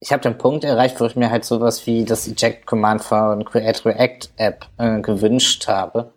ich 0.00 0.12
habe 0.12 0.22
den 0.22 0.36
Punkt 0.36 0.64
erreicht, 0.64 1.00
wo 1.00 1.06
ich 1.06 1.16
mir 1.16 1.30
halt 1.30 1.44
sowas 1.44 1.86
wie 1.86 2.04
das 2.04 2.26
Eject-Command 2.28 3.02
von 3.02 3.44
Create 3.44 3.84
React 3.86 4.28
App 4.36 4.66
äh, 4.78 5.00
gewünscht 5.00 5.66
habe. 5.68 6.12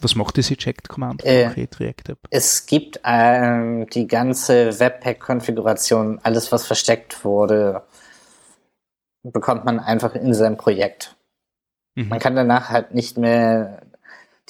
Was 0.00 0.14
macht 0.16 0.38
das 0.38 0.50
Eject-Command 0.50 1.22
von 1.22 1.30
Äh, 1.30 1.50
Create 1.52 1.80
React 1.80 2.08
App? 2.10 2.18
Es 2.30 2.66
gibt 2.66 3.00
ähm, 3.04 3.86
die 3.90 4.06
ganze 4.06 4.78
Webpack-Konfiguration, 4.80 6.20
alles 6.22 6.50
was 6.50 6.66
versteckt 6.66 7.24
wurde, 7.24 7.82
bekommt 9.22 9.64
man 9.64 9.80
einfach 9.80 10.14
in 10.14 10.34
seinem 10.34 10.56
Projekt. 10.56 11.16
Mhm. 11.94 12.08
Man 12.08 12.18
kann 12.18 12.36
danach 12.36 12.70
halt 12.70 12.94
nicht 12.94 13.16
mehr 13.18 13.82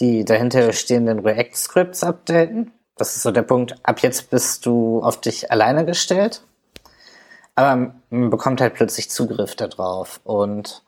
die 0.01 0.25
dahinter 0.25 0.73
stehenden 0.73 1.21
React-Scripts 1.21 2.03
updaten. 2.03 2.73
Das 2.97 3.17
ist 3.17 3.23
so 3.23 3.31
der 3.31 3.43
Punkt. 3.43 3.77
Ab 3.83 4.01
jetzt 4.01 4.31
bist 4.31 4.67
du 4.67 5.01
auf 5.03 5.21
dich 5.21 5.51
alleine 5.51 5.85
gestellt. 5.85 6.43
Aber 7.55 7.95
man 8.11 8.31
bekommt 8.31 8.61
halt 8.61 8.75
plötzlich 8.75 9.11
Zugriff 9.11 9.55
darauf. 9.55 10.21
Und 10.25 10.83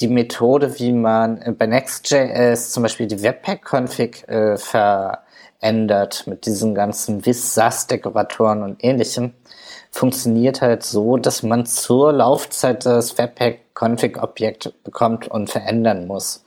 die 0.00 0.08
Methode, 0.08 0.78
wie 0.78 0.92
man 0.92 1.40
äh, 1.42 1.52
bei 1.52 1.66
Next.js 1.66 2.70
zum 2.70 2.82
Beispiel 2.82 3.06
die 3.06 3.22
Webpack-Config 3.22 4.28
äh, 4.28 4.56
verändert 4.58 6.26
mit 6.26 6.46
diesen 6.46 6.74
ganzen 6.74 7.24
Vis-SAS-Dekoratoren 7.24 8.62
und 8.62 8.84
ähnlichem, 8.84 9.32
funktioniert 9.90 10.60
halt 10.60 10.82
so, 10.82 11.16
dass 11.16 11.42
man 11.42 11.64
zur 11.66 12.12
Laufzeit 12.12 12.84
das 12.84 13.16
Webpack-Config-Objekt 13.16 14.82
bekommt 14.84 15.28
und 15.28 15.50
verändern 15.50 16.06
muss. 16.06 16.44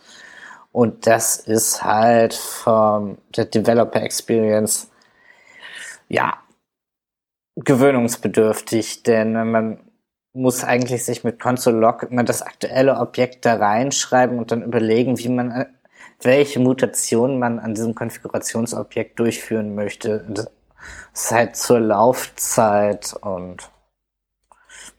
Und 0.72 1.08
das 1.08 1.38
ist 1.38 1.84
halt 1.84 2.36
vom 2.36 3.18
der 3.36 3.46
Developer 3.46 4.02
Experience 4.02 4.92
ja 6.08 6.38
gewöhnungsbedürftig, 7.66 9.04
denn 9.04 9.34
man 9.52 9.80
muss 10.34 10.64
eigentlich 10.64 11.04
sich 11.04 11.24
mit 11.24 11.40
Console.log 11.40 12.04
immer 12.04 12.24
das 12.24 12.42
aktuelle 12.42 12.98
Objekt 12.98 13.46
da 13.46 13.56
reinschreiben 13.56 14.38
und 14.38 14.52
dann 14.52 14.64
überlegen, 14.64 15.18
wie 15.18 15.30
man, 15.30 15.52
äh, 15.52 15.66
welche 16.22 16.60
Mutationen 16.60 17.40
man 17.40 17.60
an 17.60 17.74
diesem 17.74 17.96
Konfigurationsobjekt 17.96 19.20
durchführen 19.20 19.76
möchte. 19.76 20.26
Das 20.30 20.48
ist 21.14 21.32
halt 21.32 21.56
zur 21.56 21.80
Laufzeit 21.80 23.14
und 23.22 23.70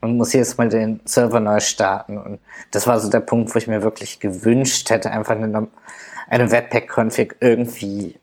man 0.01 0.17
muss 0.17 0.33
jetzt 0.33 0.57
mal 0.57 0.69
den 0.69 0.99
Server 1.05 1.39
neu 1.39 1.59
starten 1.59 2.17
und 2.17 2.39
das 2.71 2.87
war 2.87 2.99
so 2.99 3.09
der 3.09 3.19
Punkt, 3.19 3.53
wo 3.53 3.57
ich 3.57 3.67
mir 3.67 3.83
wirklich 3.83 4.19
gewünscht 4.19 4.89
hätte, 4.89 5.11
einfach 5.11 5.35
eine, 5.35 5.67
eine 6.27 6.51
Webpack-Config 6.51 7.35
irgendwie 7.39 8.19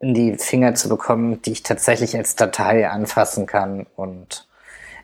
in 0.00 0.14
die 0.14 0.36
Finger 0.38 0.74
zu 0.74 0.88
bekommen, 0.88 1.42
die 1.42 1.52
ich 1.52 1.62
tatsächlich 1.62 2.16
als 2.16 2.36
Datei 2.36 2.88
anfassen 2.88 3.46
kann 3.46 3.86
und 3.96 4.46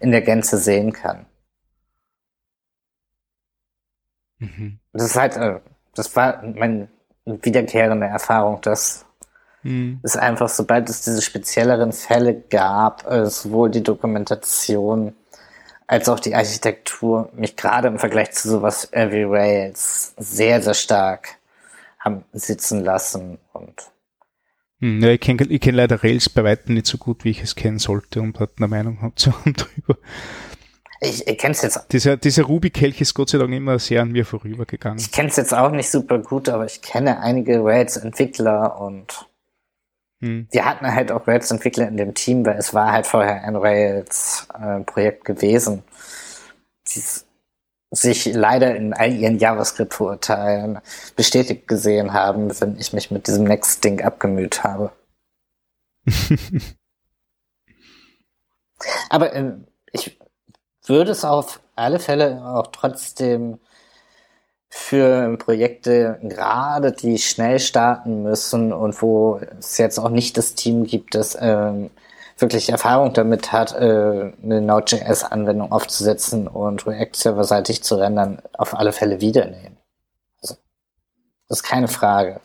in 0.00 0.12
der 0.12 0.22
Gänze 0.22 0.58
sehen 0.58 0.92
kann. 0.92 1.26
Mhm. 4.38 4.78
Das 4.92 5.04
ist 5.04 5.16
halt, 5.16 5.36
äh, 5.36 5.60
das 5.94 6.14
war 6.16 6.42
meine 6.42 6.88
wiederkehrende 7.24 8.06
Erfahrung, 8.06 8.60
dass 8.62 9.06
Mhm. 9.62 10.00
es 10.02 10.16
einfach, 10.16 10.48
sobald 10.48 10.88
es 10.90 11.02
diese 11.02 11.22
spezielleren 11.22 11.92
Fälle 11.92 12.34
gab, 12.34 13.08
äh, 13.10 13.26
sowohl 13.26 13.70
die 13.70 13.82
Dokumentation 13.82 15.14
als 15.86 16.08
auch 16.08 16.20
die 16.20 16.34
Architektur 16.34 17.30
mich 17.34 17.56
gerade 17.56 17.88
im 17.88 17.98
Vergleich 17.98 18.32
zu 18.32 18.48
sowas 18.50 18.90
wie 18.92 19.24
Rails 19.24 20.14
sehr, 20.18 20.62
sehr 20.62 20.74
stark 20.74 21.36
haben 22.00 22.24
sitzen 22.32 22.84
lassen 22.84 23.38
und 23.52 23.91
Ja, 24.84 25.08
ich 25.10 25.20
kenne 25.20 25.44
ich 25.48 25.60
kenn 25.60 25.76
leider 25.76 26.02
Rails 26.02 26.28
bei 26.28 26.42
weitem 26.42 26.74
nicht 26.74 26.86
so 26.86 26.98
gut, 26.98 27.24
wie 27.24 27.30
ich 27.30 27.40
es 27.42 27.54
kennen 27.54 27.78
sollte 27.78 28.20
und 28.20 28.40
hat 28.40 28.50
eine 28.58 28.66
Meinung 28.68 29.00
hab 29.00 29.16
zu 29.18 29.32
haben 29.32 29.52
drüber. 29.54 29.96
ich, 31.00 31.26
ich 31.28 31.38
kenne 31.38 31.52
es 31.52 31.62
jetzt 31.62 31.86
Dieser, 31.92 32.16
dieser 32.16 32.42
Ruby-Kelch 32.42 33.00
ist 33.00 33.14
Gott 33.14 33.30
sei 33.30 33.38
Dank 33.38 33.52
immer 33.52 33.78
sehr 33.78 34.02
an 34.02 34.10
mir 34.10 34.26
vorübergegangen. 34.26 34.98
Ich 34.98 35.12
kenne 35.12 35.28
es 35.28 35.36
jetzt 35.36 35.54
auch 35.54 35.70
nicht 35.70 35.88
super 35.90 36.18
gut, 36.18 36.48
aber 36.48 36.66
ich 36.66 36.82
kenne 36.82 37.20
einige 37.20 37.62
Rails-Entwickler 37.64 38.80
und 38.80 39.28
Hm. 40.20 40.46
wir 40.52 40.64
hatten 40.64 40.86
halt 40.92 41.10
auch 41.12 41.26
Rails-Entwickler 41.26 41.88
in 41.88 41.96
dem 41.96 42.14
Team, 42.14 42.44
weil 42.46 42.56
es 42.56 42.74
war 42.74 42.92
halt 42.92 43.06
vorher 43.08 43.42
ein 43.44 43.56
Rails-Projekt 43.56 45.24
gewesen, 45.24 45.82
die 46.94 46.98
s- 47.00 47.24
sich 47.92 48.24
leider 48.32 48.74
in 48.74 48.94
all 48.94 49.12
ihren 49.12 49.38
JavaScript-Vorurteilen 49.38 50.80
bestätigt 51.14 51.68
gesehen 51.68 52.14
haben, 52.14 52.58
wenn 52.60 52.78
ich 52.78 52.92
mich 52.94 53.10
mit 53.10 53.26
diesem 53.26 53.44
Next-Ding 53.44 54.00
abgemüht 54.02 54.64
habe. 54.64 54.92
Aber 59.10 59.32
äh, 59.34 59.52
ich 59.92 60.18
würde 60.84 61.12
es 61.12 61.24
auf 61.24 61.60
alle 61.76 62.00
Fälle 62.00 62.42
auch 62.44 62.68
trotzdem 62.68 63.58
für 64.70 65.36
Projekte, 65.36 66.18
gerade 66.22 66.92
die 66.92 67.18
schnell 67.18 67.60
starten 67.60 68.22
müssen 68.22 68.72
und 68.72 69.02
wo 69.02 69.38
es 69.58 69.76
jetzt 69.76 69.98
auch 69.98 70.08
nicht 70.08 70.38
das 70.38 70.54
Team 70.54 70.84
gibt, 70.84 71.14
das 71.14 71.36
ähm, 71.38 71.90
wirklich 72.42 72.68
Erfahrung 72.68 73.12
damit 73.14 73.52
hat, 73.52 73.72
äh, 73.72 74.32
eine 74.42 74.60
Node.js-Anwendung 74.60 75.72
aufzusetzen 75.72 76.46
und 76.48 76.86
React 76.86 77.14
serverseitig 77.14 77.82
zu 77.82 77.96
rendern, 77.96 78.42
auf 78.52 78.74
alle 78.74 78.92
Fälle 78.92 79.20
wiedernehmen. 79.20 79.78
Also, 80.42 80.56
das 81.48 81.60
ist 81.60 81.62
keine 81.62 81.88
Frage. 81.88 82.40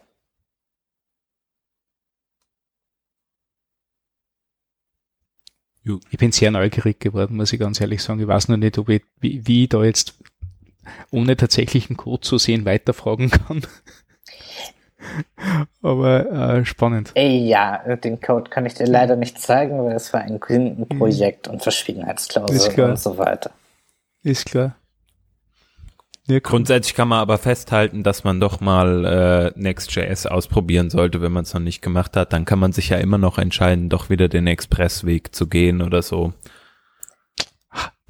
Ich 6.10 6.18
bin 6.18 6.32
sehr 6.32 6.52
neugierig 6.52 7.00
geworden, 7.00 7.38
muss 7.38 7.54
ich 7.54 7.60
ganz 7.60 7.80
ehrlich 7.80 8.04
sagen. 8.04 8.20
Ich 8.20 8.28
weiß 8.28 8.50
noch 8.50 8.58
nicht, 8.58 8.78
ob 8.78 8.90
ich, 8.90 9.04
wie, 9.20 9.46
wie 9.48 9.64
ich 9.64 9.70
da 9.70 9.84
jetzt 9.84 10.16
ohne 11.12 11.38
tatsächlichen 11.38 11.98
Code 11.98 12.22
zu 12.22 12.38
sehen 12.38 12.66
weiterfragen 12.66 13.30
kann. 13.30 13.66
Aber 15.82 16.32
äh, 16.32 16.66
spannend. 16.66 17.12
Ey, 17.16 17.48
ja, 17.48 17.96
den 17.96 18.20
Code 18.20 18.50
kann 18.50 18.66
ich 18.66 18.74
dir 18.74 18.88
leider 18.88 19.16
nicht 19.16 19.40
zeigen, 19.40 19.84
weil 19.84 19.96
es 19.96 20.14
war 20.14 20.22
ein 20.22 20.40
Kundenprojekt 20.40 21.48
und 21.48 21.64
Verschwiegenheitsklausel 21.64 22.56
Ist 22.56 22.70
klar. 22.72 22.90
und 22.90 23.00
so 23.00 23.18
weiter. 23.18 23.52
Ist 24.24 24.46
klar. 24.46 24.76
Ja. 26.30 26.40
Grundsätzlich 26.40 26.94
kann 26.94 27.08
man 27.08 27.20
aber 27.20 27.38
festhalten, 27.38 28.04
dass 28.04 28.26
man 28.26 28.42
doch 28.42 28.60
mal 28.60 29.54
äh, 29.56 29.60
Next.js 29.60 30.26
ausprobieren 30.26 30.90
sollte, 30.90 31.22
wenn 31.22 31.32
man 31.32 31.44
es 31.44 31.54
noch 31.54 31.62
nicht 31.62 31.82
gemacht 31.82 32.18
hat. 32.18 32.34
Dann 32.34 32.44
kann 32.44 32.60
man 32.60 32.74
sich 32.74 32.90
ja 32.90 32.98
immer 32.98 33.18
noch 33.18 33.38
entscheiden, 33.38 33.88
doch 33.88 34.10
wieder 34.10 34.28
den 34.28 34.46
Expressweg 34.46 35.34
zu 35.34 35.48
gehen 35.48 35.82
oder 35.82 36.02
so. 36.02 36.34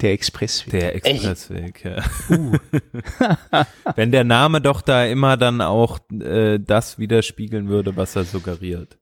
Der 0.00 0.12
Express. 0.12 0.64
Der 0.70 0.94
Expressweg, 0.94 1.84
ja. 1.84 2.02
wenn 3.96 4.12
der 4.12 4.22
Name 4.22 4.60
doch 4.60 4.80
da 4.80 5.04
immer 5.04 5.36
dann 5.36 5.60
auch 5.60 5.98
äh, 6.12 6.58
das 6.58 7.00
widerspiegeln 7.00 7.68
würde, 7.68 7.96
was 7.96 8.14
er 8.14 8.22
suggeriert. 8.24 8.96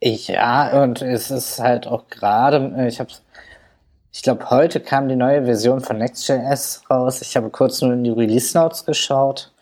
Ja, 0.00 0.82
und 0.82 1.02
es 1.02 1.30
ist 1.30 1.60
halt 1.60 1.86
auch 1.86 2.08
gerade, 2.08 2.74
äh, 2.76 2.88
ich 2.88 2.98
habe, 2.98 3.10
ich 4.12 4.22
glaube, 4.22 4.50
heute 4.50 4.80
kam 4.80 5.08
die 5.08 5.16
neue 5.16 5.44
Version 5.44 5.80
von 5.80 5.98
Next.js 5.98 6.82
raus. 6.90 7.22
Ich 7.22 7.36
habe 7.36 7.50
kurz 7.50 7.80
nur 7.80 7.92
in 7.92 8.02
die 8.02 8.10
Release 8.10 8.58
Notes 8.58 8.84
geschaut. 8.84 9.52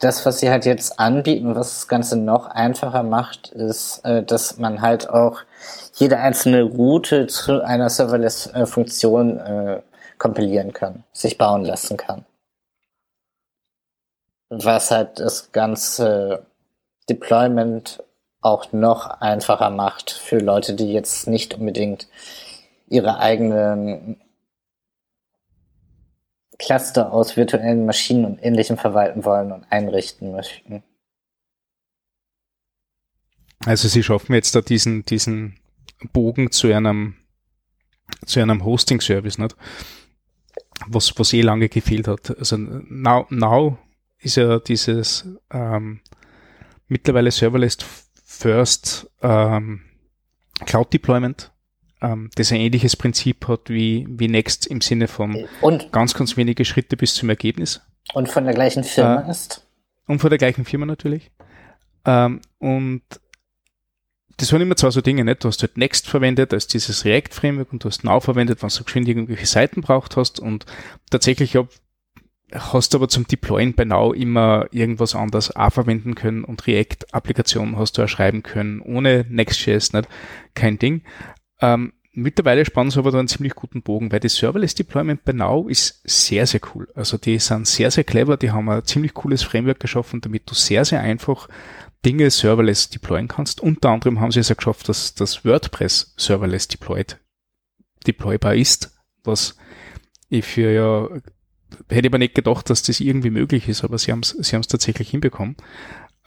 das, 0.00 0.26
was 0.26 0.40
sie 0.40 0.50
halt 0.50 0.66
jetzt 0.66 0.98
anbieten, 0.98 1.54
was 1.54 1.74
das 1.74 1.88
Ganze 1.88 2.16
noch 2.16 2.46
einfacher 2.46 3.04
macht, 3.04 3.52
ist, 3.52 4.00
äh, 4.04 4.24
dass 4.24 4.58
man 4.58 4.82
halt 4.82 5.08
auch 5.08 5.42
jede 5.94 6.18
einzelne 6.18 6.64
Route 6.64 7.28
zu 7.28 7.62
einer 7.64 7.88
Serverless-Funktion 7.88 9.38
äh, 9.38 9.82
kompilieren 10.22 10.72
kann, 10.72 11.02
sich 11.12 11.36
bauen 11.36 11.64
lassen 11.64 11.96
kann. 11.96 12.24
Was 14.50 14.92
halt 14.92 15.18
das 15.18 15.50
ganze 15.50 16.46
Deployment 17.10 18.04
auch 18.40 18.72
noch 18.72 19.20
einfacher 19.20 19.70
macht 19.70 20.12
für 20.12 20.38
Leute, 20.38 20.74
die 20.74 20.92
jetzt 20.92 21.26
nicht 21.26 21.54
unbedingt 21.54 22.06
ihre 22.86 23.18
eigenen 23.18 24.20
Cluster 26.56 27.12
aus 27.12 27.36
virtuellen 27.36 27.84
Maschinen 27.84 28.24
und 28.24 28.44
ähnlichem 28.44 28.78
verwalten 28.78 29.24
wollen 29.24 29.50
und 29.50 29.64
einrichten 29.70 30.30
möchten. 30.30 30.84
Also 33.64 33.88
sie 33.88 34.04
schaffen 34.04 34.34
jetzt 34.34 34.54
da 34.54 34.60
diesen, 34.60 35.04
diesen 35.04 35.58
Bogen 36.12 36.52
zu 36.52 36.72
einem, 36.72 37.16
zu 38.24 38.38
einem 38.38 38.64
Hosting-Service, 38.64 39.38
nicht? 39.38 39.56
Was, 40.88 41.18
was 41.18 41.32
eh 41.32 41.42
lange 41.42 41.68
gefehlt 41.68 42.08
hat. 42.08 42.36
Also 42.38 42.56
now, 42.56 43.26
now 43.30 43.78
ist 44.18 44.36
ja 44.36 44.58
dieses 44.58 45.28
ähm, 45.50 46.00
mittlerweile 46.88 47.30
Serverless 47.30 47.78
First 48.24 49.10
ähm, 49.20 49.82
Cloud 50.66 50.92
Deployment, 50.92 51.52
ähm, 52.00 52.30
das 52.34 52.52
ein 52.52 52.60
ähnliches 52.60 52.96
Prinzip 52.96 53.46
hat 53.48 53.68
wie, 53.68 54.06
wie 54.08 54.28
Next 54.28 54.66
im 54.66 54.80
Sinne 54.80 55.08
von 55.08 55.46
und, 55.60 55.92
ganz, 55.92 56.14
ganz 56.14 56.36
wenige 56.36 56.64
Schritte 56.64 56.96
bis 56.96 57.14
zum 57.14 57.28
Ergebnis. 57.28 57.80
Und 58.14 58.28
von 58.28 58.44
der 58.44 58.54
gleichen 58.54 58.84
Firma 58.84 59.22
äh, 59.26 59.30
ist. 59.30 59.66
Und 60.06 60.20
von 60.20 60.30
der 60.30 60.38
gleichen 60.38 60.64
Firma 60.64 60.86
natürlich. 60.86 61.30
Ähm, 62.04 62.40
und 62.58 63.02
das 64.36 64.52
waren 64.52 64.62
immer 64.62 64.76
zwei 64.76 64.90
so 64.90 65.00
Dinge, 65.00 65.24
nicht? 65.24 65.44
Du 65.44 65.48
hast 65.48 65.62
halt 65.62 65.76
Next 65.76 66.08
verwendet 66.08 66.52
als 66.52 66.66
dieses 66.66 67.04
React-Framework 67.04 67.72
und 67.72 67.84
du 67.84 67.88
hast 67.88 68.04
Now 68.04 68.20
verwendet, 68.20 68.62
wenn 68.62 68.70
du 68.70 68.84
geschwind 68.84 69.08
irgendwelche 69.08 69.46
Seiten 69.46 69.80
braucht 69.80 70.16
hast 70.16 70.40
und 70.40 70.66
tatsächlich 71.10 71.56
hab, 71.56 71.68
hast 72.52 72.92
du 72.92 72.98
aber 72.98 73.08
zum 73.08 73.26
Deployen 73.26 73.74
bei 73.74 73.84
Now 73.84 74.12
immer 74.12 74.66
irgendwas 74.70 75.14
anderes 75.14 75.54
auch 75.54 75.72
verwenden 75.72 76.14
können 76.14 76.44
und 76.44 76.66
React-Applikationen 76.66 77.76
hast 77.76 77.98
du 77.98 78.02
erschreiben 78.02 78.42
können, 78.42 78.80
ohne 78.80 79.26
Next.js, 79.28 79.92
nicht? 79.92 80.08
Kein 80.54 80.78
Ding. 80.78 81.02
Ähm, 81.60 81.92
mittlerweile 82.12 82.64
spannen 82.64 82.90
sie 82.90 82.98
aber 82.98 83.10
da 83.10 83.18
einen 83.18 83.28
ziemlich 83.28 83.54
guten 83.54 83.82
Bogen, 83.82 84.12
weil 84.12 84.20
das 84.20 84.36
Serverless 84.36 84.74
Deployment 84.74 85.24
bei 85.24 85.32
Now 85.32 85.68
ist 85.68 86.02
sehr, 86.04 86.46
sehr 86.46 86.60
cool. 86.74 86.88
Also 86.94 87.18
die 87.18 87.38
sind 87.38 87.66
sehr, 87.66 87.90
sehr 87.90 88.04
clever, 88.04 88.36
die 88.36 88.50
haben 88.50 88.68
ein 88.68 88.84
ziemlich 88.84 89.14
cooles 89.14 89.42
Framework 89.42 89.80
geschaffen, 89.80 90.20
damit 90.20 90.48
du 90.50 90.54
sehr, 90.54 90.84
sehr 90.84 91.00
einfach 91.00 91.48
Dinge 92.04 92.30
serverless 92.30 92.90
deployen 92.90 93.28
kannst. 93.28 93.60
Unter 93.60 93.90
anderem 93.90 94.20
haben 94.20 94.32
sie 94.32 94.40
es 94.40 94.48
ja 94.48 94.54
geschafft, 94.54 94.88
dass 94.88 95.14
das 95.14 95.44
WordPress 95.44 96.14
serverless 96.16 96.68
deployed, 96.68 97.18
deploybar 98.06 98.54
ist, 98.54 98.96
was 99.24 99.56
ich 100.28 100.44
für 100.44 100.72
ja, 100.72 101.08
hätte 101.88 102.06
ich 102.06 102.10
aber 102.10 102.18
nicht 102.18 102.34
gedacht, 102.34 102.70
dass 102.70 102.82
das 102.82 103.00
irgendwie 103.00 103.30
möglich 103.30 103.68
ist, 103.68 103.84
aber 103.84 103.98
sie 103.98 104.12
haben 104.12 104.20
es 104.20 104.30
sie 104.30 104.54
haben's 104.54 104.68
tatsächlich 104.68 105.10
hinbekommen. 105.10 105.56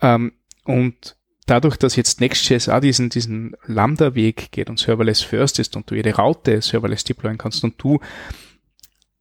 Ähm, 0.00 0.32
und 0.64 1.16
dadurch, 1.46 1.76
dass 1.76 1.96
jetzt 1.96 2.20
Next.js 2.20 2.68
auch 2.68 2.80
diesen, 2.80 3.08
diesen 3.08 3.56
Lambda-Weg 3.66 4.52
geht 4.52 4.70
und 4.70 4.78
serverless 4.78 5.22
first 5.22 5.58
ist 5.58 5.76
und 5.76 5.90
du 5.90 5.94
jede 5.94 6.14
Raute 6.14 6.60
serverless 6.60 7.04
deployen 7.04 7.38
kannst 7.38 7.64
und 7.64 7.74
du 7.82 8.00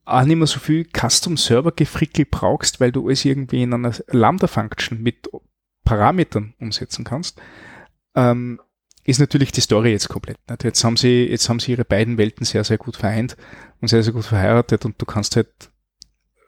auch 0.05 0.23
nicht 0.23 0.37
mehr 0.37 0.47
so 0.47 0.59
viel 0.59 0.85
Custom-Server-Gefrickel 0.85 2.25
brauchst, 2.29 2.79
weil 2.79 2.91
du 2.91 3.09
es 3.09 3.25
irgendwie 3.25 3.63
in 3.63 3.73
einer 3.73 3.93
Lambda-Function 4.07 5.01
mit 5.01 5.29
Parametern 5.85 6.53
umsetzen 6.59 7.05
kannst, 7.05 7.39
ähm, 8.15 8.59
ist 9.05 9.19
natürlich 9.19 9.51
die 9.51 9.61
Story 9.61 9.91
jetzt 9.91 10.09
komplett. 10.09 10.37
Nicht? 10.49 10.63
Jetzt 10.63 10.83
haben 10.83 10.97
sie, 10.97 11.25
jetzt 11.25 11.47
haben 11.47 11.59
sie 11.59 11.71
ihre 11.71 11.85
beiden 11.85 12.17
Welten 12.17 12.45
sehr, 12.45 12.63
sehr 12.63 12.77
gut 12.77 12.97
vereint 12.97 13.37
und 13.79 13.87
sehr, 13.87 14.03
sehr 14.03 14.13
gut 14.13 14.25
verheiratet 14.25 14.83
und 14.83 15.01
du 15.01 15.05
kannst 15.05 15.35
halt 15.35 15.49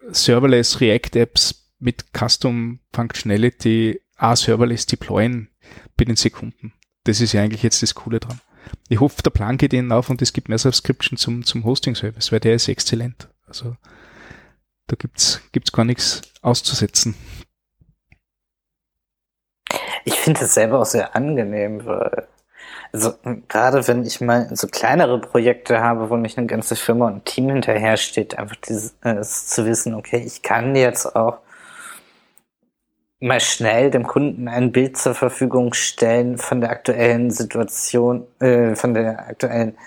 serverless 0.09 0.81
React 0.81 1.15
Apps 1.15 1.71
mit 1.79 2.05
Custom 2.17 2.79
Functionality 2.93 4.01
auch 4.17 4.35
serverless 4.35 4.87
deployen 4.87 5.49
binnen 5.95 6.15
Sekunden. 6.15 6.73
Das 7.03 7.21
ist 7.21 7.33
ja 7.33 7.43
eigentlich 7.43 7.63
jetzt 7.63 7.83
das 7.83 7.93
Coole 7.93 8.19
dran. 8.19 8.41
Ich 8.89 8.99
hoffe, 8.99 9.21
der 9.21 9.29
Plan 9.29 9.57
geht 9.57 9.73
ihnen 9.73 9.91
auf 9.91 10.09
und 10.09 10.21
es 10.21 10.33
gibt 10.33 10.49
mehr 10.49 10.57
Subscription 10.57 11.17
zum, 11.17 11.45
zum 11.45 11.63
Hosting-Service, 11.63 12.31
weil 12.31 12.39
der 12.39 12.55
ist 12.55 12.67
exzellent. 12.67 13.29
Also 13.45 13.77
da 14.87 14.95
gibt's 14.95 15.41
gibt's 15.51 15.71
gar 15.71 15.85
nichts 15.85 16.21
auszusetzen. 16.41 17.15
Ich 20.07 20.21
finde 20.21 20.45
es 20.45 20.53
selber 20.53 20.79
auch 20.79 20.85
sehr 20.85 21.17
angenehm, 21.17 21.85
weil 21.85 22.29
also 22.93 23.13
gerade 23.49 23.85
wenn 23.89 24.05
ich 24.05 24.21
mal 24.21 24.47
so 24.55 24.67
kleinere 24.67 25.19
Projekte 25.19 25.81
habe, 25.81 26.09
wo 26.09 26.15
nicht 26.15 26.37
eine 26.37 26.47
ganze 26.47 26.77
Firma 26.77 27.07
und 27.07 27.15
ein 27.15 27.25
Team 27.25 27.49
hinterher 27.49 27.97
steht, 27.97 28.39
einfach 28.39 28.55
dieses 28.55 28.95
äh, 29.03 29.21
zu 29.21 29.65
wissen, 29.65 29.93
okay, 29.95 30.23
ich 30.25 30.41
kann 30.41 30.77
jetzt 30.77 31.13
auch 31.13 31.39
mal 33.19 33.41
schnell 33.41 33.91
dem 33.91 34.07
Kunden 34.07 34.47
ein 34.47 34.71
Bild 34.71 34.95
zur 34.95 35.13
Verfügung 35.13 35.73
stellen 35.73 36.37
von 36.37 36.61
der 36.61 36.69
aktuellen 36.69 37.29
Situation, 37.29 38.25
äh, 38.39 38.75
von 38.75 38.93
der 38.93 39.27
aktuellen 39.27 39.77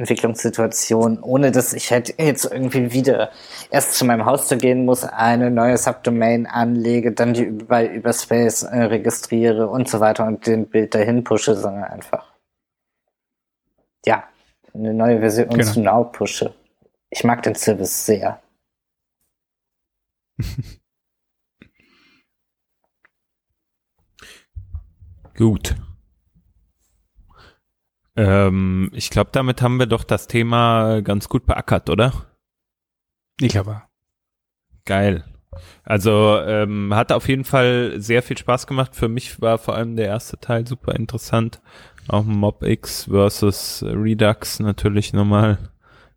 Entwicklungssituation, 0.00 1.22
ohne 1.22 1.52
dass 1.52 1.74
ich 1.74 1.92
halt 1.92 2.14
jetzt 2.18 2.46
irgendwie 2.46 2.92
wieder 2.92 3.30
erst 3.70 3.94
zu 3.94 4.06
meinem 4.06 4.24
Hoster 4.24 4.56
gehen 4.56 4.86
muss, 4.86 5.04
eine 5.04 5.50
neue 5.50 5.76
Subdomain 5.76 6.46
anlege, 6.46 7.12
dann 7.12 7.34
die 7.34 7.44
bei 7.44 7.86
Überspace 7.86 8.62
äh, 8.62 8.84
registriere 8.84 9.68
und 9.68 9.88
so 9.88 10.00
weiter 10.00 10.26
und 10.26 10.46
den 10.46 10.66
Bild 10.66 10.94
dahin 10.94 11.22
pushe, 11.22 11.54
sondern 11.54 11.84
einfach 11.84 12.32
ja, 14.06 14.24
eine 14.72 14.94
neue 14.94 15.20
Version 15.20 15.50
genau. 15.50 15.64
zu 15.70 15.80
Now 15.80 16.04
pushe. 16.04 16.54
Ich 17.10 17.22
mag 17.22 17.42
den 17.42 17.54
Service 17.54 18.06
sehr. 18.06 18.40
Gut. 25.36 25.74
Ähm, 28.16 28.90
ich 28.92 29.10
glaube, 29.10 29.30
damit 29.32 29.62
haben 29.62 29.78
wir 29.78 29.86
doch 29.86 30.04
das 30.04 30.26
Thema 30.26 31.00
ganz 31.02 31.28
gut 31.28 31.46
beackert, 31.46 31.90
oder? 31.90 32.12
Ich 33.40 33.52
glaube. 33.52 33.82
Geil. 34.84 35.24
Also 35.82 36.38
ähm, 36.38 36.94
hat 36.94 37.12
auf 37.12 37.28
jeden 37.28 37.44
Fall 37.44 37.94
sehr 38.00 38.22
viel 38.22 38.38
Spaß 38.38 38.66
gemacht. 38.66 38.94
Für 38.94 39.08
mich 39.08 39.40
war 39.40 39.58
vor 39.58 39.74
allem 39.74 39.96
der 39.96 40.06
erste 40.06 40.38
Teil 40.38 40.66
super 40.66 40.94
interessant. 40.94 41.60
Auch 42.08 42.24
MobX 42.24 43.04
versus 43.04 43.84
Redux 43.84 44.60
natürlich 44.60 45.12
nochmal 45.12 45.70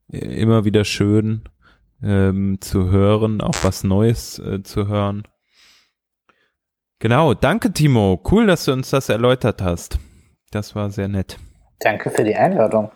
immer 0.08 0.66
wieder 0.66 0.86
schön 0.86 1.44
ähm, 2.02 2.60
zu 2.62 2.89
hören, 2.89 3.41
auch 3.41 3.56
was 3.64 3.84
Neues 3.84 4.39
äh, 4.39 4.64
zu 4.64 4.88
hören. 4.88 5.24
Genau, 7.00 7.34
danke 7.34 7.74
Timo. 7.74 8.22
Cool, 8.30 8.48
dass 8.48 8.66
du 8.66 8.74
uns 8.74 8.89
das 8.89 9.10
erläutert 9.10 9.62
hast. 9.62 10.00
Das 10.52 10.76
war 10.76 10.89
sehr 10.89 11.08
nett. 11.08 11.38
Danke 11.80 12.09
für 12.09 12.24
die 12.24 12.36
Einladung. 12.36 12.91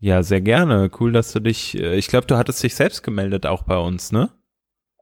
Ja, 0.00 0.22
sehr 0.22 0.40
gerne. 0.40 0.90
Cool, 0.98 1.12
dass 1.12 1.32
du 1.32 1.40
dich, 1.40 1.76
äh, 1.78 1.96
ich 1.96 2.08
glaube, 2.08 2.26
du 2.26 2.36
hattest 2.36 2.62
dich 2.62 2.74
selbst 2.74 3.02
gemeldet 3.02 3.46
auch 3.46 3.64
bei 3.64 3.76
uns, 3.76 4.12
ne? 4.12 4.30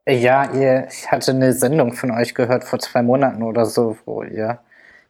Ja, 0.07 0.51
ihr, 0.53 0.87
ich 0.89 1.11
hatte 1.11 1.31
eine 1.31 1.53
Sendung 1.53 1.93
von 1.93 2.11
euch 2.11 2.33
gehört 2.33 2.63
vor 2.63 2.79
zwei 2.79 3.01
Monaten 3.01 3.43
oder 3.43 3.65
so, 3.65 3.97
wo 4.05 4.23
ihr 4.23 4.59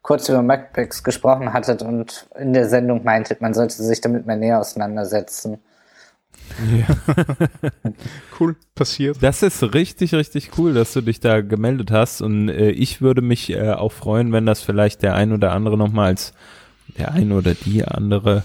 kurz 0.02 0.28
über 0.28 0.42
MacBooks 0.42 1.04
gesprochen 1.04 1.54
hattet 1.54 1.82
und 1.82 2.28
in 2.40 2.54
der 2.54 2.68
Sendung 2.68 3.04
meintet, 3.04 3.42
man 3.42 3.54
sollte 3.54 3.76
sich 3.76 4.02
damit 4.02 4.26
mal 4.26 4.38
näher 4.38 4.60
auseinandersetzen. 4.60 5.60
Ja. 6.74 6.88
cool, 8.40 8.56
passiert. 8.74 9.18
Das 9.22 9.44
ist 9.44 9.74
richtig, 9.74 10.14
richtig 10.16 10.58
cool, 10.58 10.74
dass 10.74 10.94
du 10.94 11.02
dich 11.02 11.20
da 11.20 11.42
gemeldet 11.42 11.92
hast 11.92 12.22
und 12.22 12.50
äh, 12.50 12.70
ich 12.70 13.02
würde 13.02 13.22
mich 13.22 13.52
äh, 13.52 13.72
auch 13.72 13.92
freuen, 13.92 14.32
wenn 14.32 14.46
das 14.46 14.62
vielleicht 14.62 15.04
der 15.04 15.14
ein 15.14 15.32
oder 15.34 15.52
andere 15.52 15.78
nochmal 15.78 16.08
als 16.08 16.34
der 16.98 17.12
ein 17.12 17.32
oder 17.32 17.54
die 17.54 17.86
andere 17.86 18.44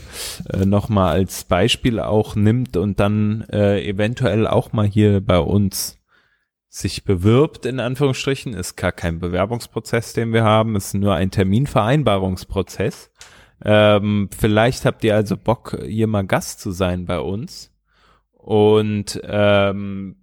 äh, 0.53 0.64
nochmal 0.64 1.12
als 1.12 1.44
Beispiel 1.44 2.00
auch 2.00 2.36
nimmt 2.36 2.76
und 2.76 3.00
dann 3.00 3.44
äh, 3.50 3.82
eventuell 3.86 4.46
auch 4.46 4.72
mal 4.72 4.86
hier 4.86 5.20
bei 5.20 5.38
uns 5.38 5.98
sich 6.68 7.05
bewirbt, 7.05 7.66
in 7.66 7.80
Anführungsstrichen, 7.80 8.55
ist 8.55 8.76
gar 8.76 8.92
kein 8.92 9.18
Bewerbungsprozess, 9.18 10.14
den 10.14 10.32
wir 10.32 10.42
haben, 10.42 10.74
ist 10.74 10.94
nur 10.94 11.14
ein 11.14 11.30
Terminvereinbarungsprozess. 11.30 13.11
Ähm, 13.62 14.30
vielleicht 14.36 14.86
habt 14.86 15.05
ihr 15.05 15.14
also 15.14 15.36
Bock, 15.36 15.78
hier 15.86 16.07
mal 16.07 16.26
Gast 16.26 16.61
zu 16.61 16.70
sein 16.70 17.05
bei 17.05 17.18
uns. 17.18 17.70
Und 18.32 19.20
ähm, 19.24 20.16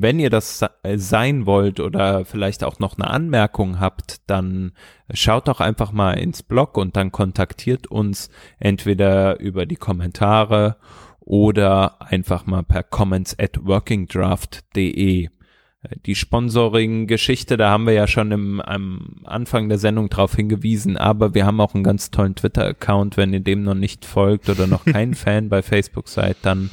wenn 0.00 0.18
ihr 0.18 0.30
das 0.30 0.64
sein 0.96 1.46
wollt 1.46 1.80
oder 1.80 2.24
vielleicht 2.24 2.64
auch 2.64 2.78
noch 2.78 2.98
eine 2.98 3.08
Anmerkung 3.08 3.80
habt, 3.80 4.28
dann 4.28 4.72
schaut 5.12 5.48
doch 5.48 5.60
einfach 5.60 5.92
mal 5.92 6.14
ins 6.14 6.42
Blog 6.42 6.76
und 6.76 6.96
dann 6.96 7.12
kontaktiert 7.12 7.86
uns 7.86 8.30
entweder 8.58 9.38
über 9.40 9.66
die 9.66 9.76
Kommentare 9.76 10.76
oder 11.20 12.02
einfach 12.02 12.46
mal 12.46 12.62
per 12.62 12.82
comments 12.82 13.38
at 13.38 13.64
workingdraft.de. 13.64 15.28
die 16.06 16.14
Sponsoring-Geschichte, 16.14 17.56
da 17.56 17.70
haben 17.70 17.86
wir 17.86 17.94
ja 17.94 18.06
schon 18.06 18.32
im, 18.32 18.60
am 18.60 19.22
Anfang 19.24 19.68
der 19.68 19.78
Sendung 19.78 20.08
drauf 20.08 20.34
hingewiesen, 20.34 20.96
aber 20.96 21.34
wir 21.34 21.46
haben 21.46 21.60
auch 21.60 21.74
einen 21.74 21.84
ganz 21.84 22.10
tollen 22.10 22.34
Twitter-Account. 22.34 23.16
Wenn 23.16 23.32
ihr 23.32 23.40
dem 23.40 23.62
noch 23.62 23.74
nicht 23.74 24.04
folgt 24.04 24.48
oder 24.48 24.66
noch 24.66 24.84
kein 24.86 25.14
Fan 25.14 25.48
bei 25.48 25.62
Facebook 25.62 26.08
seid, 26.08 26.36
dann 26.42 26.70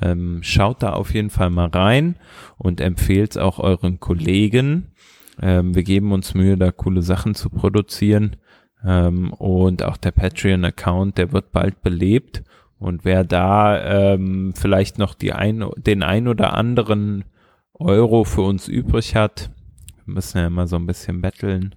ähm, 0.00 0.40
schaut 0.42 0.82
da 0.82 0.92
auf 0.92 1.14
jeden 1.14 1.30
Fall 1.30 1.50
mal 1.50 1.68
rein 1.68 2.16
und 2.58 2.80
empfehlt 2.80 3.32
es 3.32 3.36
auch 3.36 3.58
euren 3.58 4.00
Kollegen. 4.00 4.92
Ähm, 5.40 5.74
wir 5.74 5.82
geben 5.82 6.12
uns 6.12 6.34
Mühe, 6.34 6.56
da 6.56 6.70
coole 6.72 7.02
Sachen 7.02 7.34
zu 7.34 7.50
produzieren. 7.50 8.36
Ähm, 8.84 9.32
und 9.32 9.82
auch 9.82 9.96
der 9.96 10.12
Patreon-Account, 10.12 11.18
der 11.18 11.32
wird 11.32 11.52
bald 11.52 11.82
belebt. 11.82 12.42
Und 12.78 13.04
wer 13.04 13.24
da 13.24 14.12
ähm, 14.12 14.52
vielleicht 14.54 14.98
noch 14.98 15.14
die 15.14 15.32
ein, 15.32 15.64
den 15.76 16.02
ein 16.02 16.28
oder 16.28 16.54
anderen 16.54 17.24
Euro 17.72 18.24
für 18.24 18.42
uns 18.42 18.68
übrig 18.68 19.16
hat, 19.16 19.50
wir 20.04 20.14
müssen 20.14 20.38
ja 20.38 20.46
immer 20.46 20.66
so 20.66 20.76
ein 20.76 20.86
bisschen 20.86 21.20
betteln, 21.20 21.74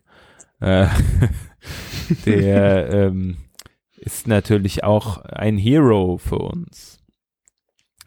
äh, 0.59 0.87
der 2.25 2.91
ähm, 2.91 3.37
ist 3.95 4.27
natürlich 4.27 4.83
auch 4.83 5.23
ein 5.23 5.57
Hero 5.57 6.17
für 6.17 6.39
uns. 6.39 6.96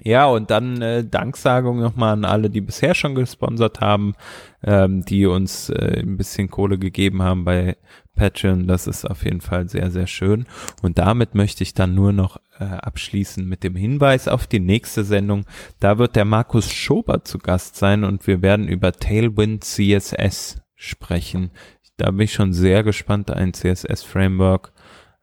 Ja, 0.02 0.26
und 0.26 0.50
dann 0.50 0.80
äh, 0.80 1.04
Danksagung 1.04 1.80
nochmal 1.80 2.14
an 2.14 2.24
alle, 2.24 2.48
die 2.48 2.62
bisher 2.62 2.94
schon 2.94 3.14
gesponsert 3.14 3.80
haben, 3.80 4.14
ähm, 4.62 5.04
die 5.04 5.26
uns 5.26 5.68
äh, 5.68 6.00
ein 6.00 6.16
bisschen 6.16 6.50
Kohle 6.50 6.78
gegeben 6.78 7.22
haben 7.22 7.44
bei 7.44 7.76
Patreon. 8.14 8.66
Das 8.66 8.86
ist 8.86 9.04
auf 9.04 9.24
jeden 9.24 9.40
Fall 9.40 9.68
sehr, 9.68 9.90
sehr 9.90 10.06
schön. 10.06 10.46
Und 10.82 10.98
damit 10.98 11.34
möchte 11.34 11.62
ich 11.62 11.74
dann 11.74 11.94
nur 11.94 12.12
noch 12.12 12.38
äh, 12.58 12.64
abschließen 12.64 13.46
mit 13.46 13.62
dem 13.62 13.76
Hinweis 13.76 14.26
auf 14.26 14.46
die 14.46 14.60
nächste 14.60 15.04
Sendung. 15.04 15.44
Da 15.80 15.98
wird 15.98 16.16
der 16.16 16.24
Markus 16.24 16.70
Schober 16.72 17.24
zu 17.24 17.38
Gast 17.38 17.76
sein 17.76 18.04
und 18.04 18.26
wir 18.26 18.42
werden 18.42 18.68
über 18.68 18.92
Tailwind 18.92 19.64
CSS 19.64 20.62
sprechen. 20.74 21.50
Da 21.98 22.10
bin 22.10 22.20
ich 22.20 22.32
schon 22.32 22.54
sehr 22.54 22.82
gespannt, 22.82 23.30
ein 23.30 23.52
CSS-Framework, 23.52 24.72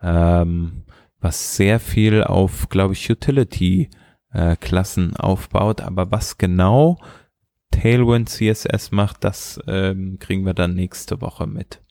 ähm, 0.03 0.84
was 1.19 1.55
sehr 1.55 1.80
viel 1.80 2.23
auf, 2.23 2.69
glaube 2.69 2.93
ich, 2.93 3.09
Utility 3.09 3.89
äh, 4.32 4.55
Klassen 4.55 5.15
aufbaut. 5.15 5.82
Aber 5.82 6.11
was 6.11 6.38
genau 6.38 6.97
Tailwind 7.71 8.30
CSS 8.30 8.91
macht, 8.91 9.23
das 9.23 9.59
ähm, 9.67 10.17
kriegen 10.19 10.45
wir 10.45 10.53
dann 10.53 10.73
nächste 10.73 11.21
Woche 11.21 11.47
mit. 11.47 11.82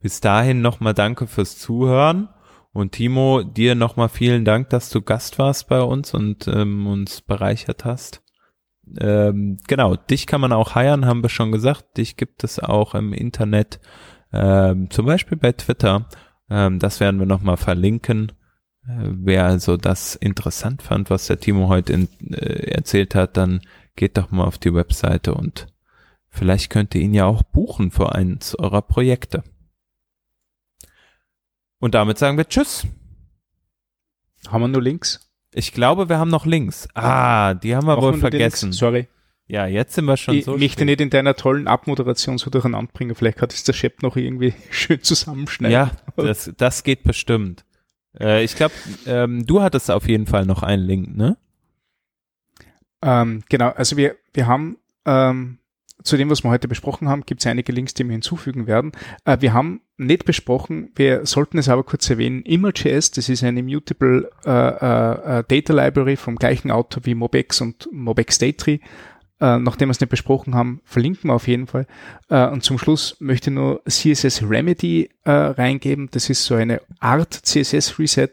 Bis 0.00 0.20
dahin 0.20 0.60
nochmal 0.62 0.94
danke 0.94 1.26
fürs 1.26 1.58
Zuhören. 1.58 2.28
Und 2.72 2.92
Timo, 2.92 3.42
dir 3.42 3.74
nochmal 3.74 4.08
vielen 4.08 4.44
Dank, 4.44 4.70
dass 4.70 4.90
du 4.90 5.02
Gast 5.02 5.38
warst 5.38 5.68
bei 5.68 5.82
uns 5.82 6.14
und 6.14 6.46
ähm, 6.46 6.86
uns 6.86 7.20
bereichert 7.20 7.84
hast. 7.84 8.22
Ähm, 8.98 9.58
genau, 9.66 9.96
dich 9.96 10.26
kann 10.26 10.40
man 10.40 10.52
auch 10.52 10.74
heiern, 10.74 11.06
haben 11.06 11.22
wir 11.22 11.28
schon 11.28 11.52
gesagt. 11.52 11.96
Dich 11.96 12.16
gibt 12.16 12.44
es 12.44 12.60
auch 12.60 12.94
im 12.94 13.12
Internet, 13.12 13.80
ähm, 14.32 14.88
zum 14.90 15.06
Beispiel 15.06 15.36
bei 15.36 15.52
Twitter. 15.52 16.08
Ähm, 16.48 16.78
das 16.78 17.00
werden 17.00 17.18
wir 17.18 17.26
nochmal 17.26 17.56
verlinken. 17.56 18.32
Äh, 18.98 19.08
wer 19.10 19.44
also 19.44 19.76
das 19.76 20.14
interessant 20.16 20.82
fand, 20.82 21.10
was 21.10 21.26
der 21.26 21.40
Timo 21.40 21.68
heute 21.68 21.92
in, 21.92 22.08
äh, 22.32 22.70
erzählt 22.70 23.14
hat, 23.14 23.36
dann 23.36 23.60
geht 23.96 24.16
doch 24.16 24.30
mal 24.30 24.44
auf 24.44 24.58
die 24.58 24.74
Webseite 24.74 25.34
und 25.34 25.66
vielleicht 26.28 26.70
könnt 26.70 26.94
ihr 26.94 27.00
ihn 27.02 27.14
ja 27.14 27.26
auch 27.26 27.42
buchen 27.42 27.90
für 27.90 28.14
eins 28.14 28.54
eurer 28.54 28.82
Projekte. 28.82 29.42
Und 31.78 31.94
damit 31.94 32.18
sagen 32.18 32.36
wir 32.36 32.48
Tschüss. 32.48 32.86
Haben 34.48 34.62
wir 34.62 34.68
nur 34.68 34.82
Links? 34.82 35.30
Ich 35.52 35.72
glaube, 35.72 36.08
wir 36.08 36.18
haben 36.18 36.30
noch 36.30 36.46
Links. 36.46 36.88
Ah, 36.94 37.54
die 37.54 37.74
haben 37.74 37.86
wir 37.86 37.96
Machen 37.96 38.02
wohl 38.02 38.18
vergessen. 38.18 38.66
Links? 38.66 38.78
Sorry. 38.78 39.08
Ja, 39.46 39.66
jetzt 39.66 39.94
sind 39.94 40.04
wir 40.04 40.16
schon 40.16 40.36
ich 40.36 40.44
so. 40.44 40.52
möchte 40.52 40.70
spät. 40.70 40.86
nicht 40.86 41.00
in 41.00 41.10
deiner 41.10 41.34
tollen 41.34 41.66
Abmoderation 41.66 42.38
so 42.38 42.50
durcheinander 42.50 42.92
bringen. 42.92 43.16
Vielleicht 43.16 43.38
kann 43.38 43.48
es 43.48 43.64
der 43.64 43.72
Chef 43.72 44.00
noch 44.00 44.16
irgendwie 44.16 44.54
schön 44.70 45.02
zusammenschneiden. 45.02 45.72
Ja, 45.72 45.90
das, 46.16 46.52
das 46.56 46.84
geht 46.84 47.02
bestimmt. 47.02 47.64
Äh, 48.18 48.44
ich 48.44 48.56
glaube, 48.56 48.74
ähm, 49.06 49.46
du 49.46 49.62
hattest 49.62 49.90
auf 49.90 50.08
jeden 50.08 50.26
Fall 50.26 50.46
noch 50.46 50.62
einen 50.62 50.82
Link, 50.82 51.16
ne? 51.16 51.36
Ähm, 53.02 53.42
genau, 53.48 53.70
also 53.70 53.96
wir, 53.96 54.16
wir 54.34 54.46
haben 54.46 54.76
ähm, 55.06 55.58
zu 56.02 56.16
dem, 56.16 56.30
was 56.30 56.44
wir 56.44 56.50
heute 56.50 56.68
besprochen 56.68 57.08
haben, 57.08 57.24
gibt 57.26 57.40
es 57.40 57.46
einige 57.46 57.72
Links, 57.72 57.94
die 57.94 58.04
wir 58.04 58.12
hinzufügen 58.12 58.66
werden. 58.66 58.92
Äh, 59.24 59.38
wir 59.40 59.52
haben 59.52 59.80
nicht 59.96 60.24
besprochen, 60.24 60.90
wir 60.94 61.26
sollten 61.26 61.58
es 61.58 61.68
aber 61.68 61.84
kurz 61.84 62.08
erwähnen, 62.08 62.42
Image.js, 62.42 63.10
das 63.10 63.28
ist 63.28 63.44
eine 63.44 63.62
Mutable 63.62 64.30
äh, 64.44 64.50
äh, 64.50 65.38
äh, 65.38 65.44
Data 65.46 65.72
Library 65.72 66.16
vom 66.16 66.36
gleichen 66.36 66.70
Autor 66.70 67.04
wie 67.04 67.14
Mobex 67.14 67.60
und 67.60 67.88
Mobex 67.92 68.38
Datree. 68.38 68.78
Äh, 69.40 69.58
nachdem 69.58 69.88
wir 69.88 69.92
es 69.92 70.00
nicht 70.00 70.10
besprochen 70.10 70.54
haben, 70.54 70.80
verlinken 70.84 71.30
wir 71.30 71.34
auf 71.34 71.48
jeden 71.48 71.66
Fall. 71.66 71.86
Äh, 72.28 72.46
und 72.48 72.62
zum 72.62 72.78
Schluss 72.78 73.16
möchte 73.20 73.50
ich 73.50 73.54
nur 73.54 73.82
CSS 73.88 74.42
Remedy 74.48 75.10
äh, 75.24 75.30
reingeben. 75.30 76.08
Das 76.10 76.28
ist 76.28 76.44
so 76.44 76.54
eine 76.54 76.80
Art 76.98 77.32
CSS 77.32 77.98
Reset, 77.98 78.28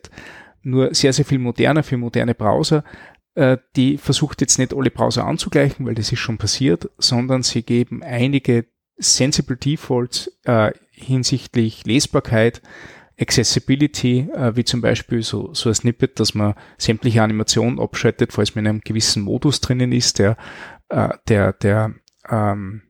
nur 0.63 0.93
sehr, 0.93 1.13
sehr 1.13 1.25
viel 1.25 1.39
moderner 1.39 1.83
für 1.83 1.97
moderne 1.97 2.35
Browser 2.35 2.83
äh, 3.35 3.57
die 3.75 3.99
versucht 3.99 4.41
jetzt 4.41 4.57
nicht 4.57 4.73
alle 4.73 4.89
Browser 4.89 5.25
anzugleichen, 5.25 5.85
weil 5.85 5.93
das 5.93 6.11
ist 6.11 6.19
schon 6.19 6.39
passiert, 6.39 6.89
sondern 6.97 7.43
sie 7.43 7.61
geben 7.61 8.01
einige 8.01 8.65
Sensible 8.97 9.57
Defaults 9.57 10.31
äh, 10.45 10.71
hinsichtlich 10.89 11.85
Lesbarkeit, 11.85 12.63
Accessibility, 13.19 14.27
äh, 14.33 14.55
wie 14.55 14.63
zum 14.63 14.81
Beispiel 14.81 15.21
so, 15.21 15.53
so 15.53 15.69
ein 15.69 15.75
Snippet, 15.75 16.19
dass 16.19 16.33
man 16.33 16.55
sämtliche 16.77 17.21
Animationen 17.21 17.79
abschaltet, 17.79 18.33
falls 18.33 18.55
man 18.55 18.65
in 18.65 18.69
einem 18.69 18.81
gewissen 18.81 19.23
Modus 19.23 19.61
drinnen 19.61 19.91
ist, 19.91 20.19
der, 20.19 20.37
äh, 20.89 21.09
der, 21.27 21.53
der 21.53 21.93
ähm, 22.29 22.83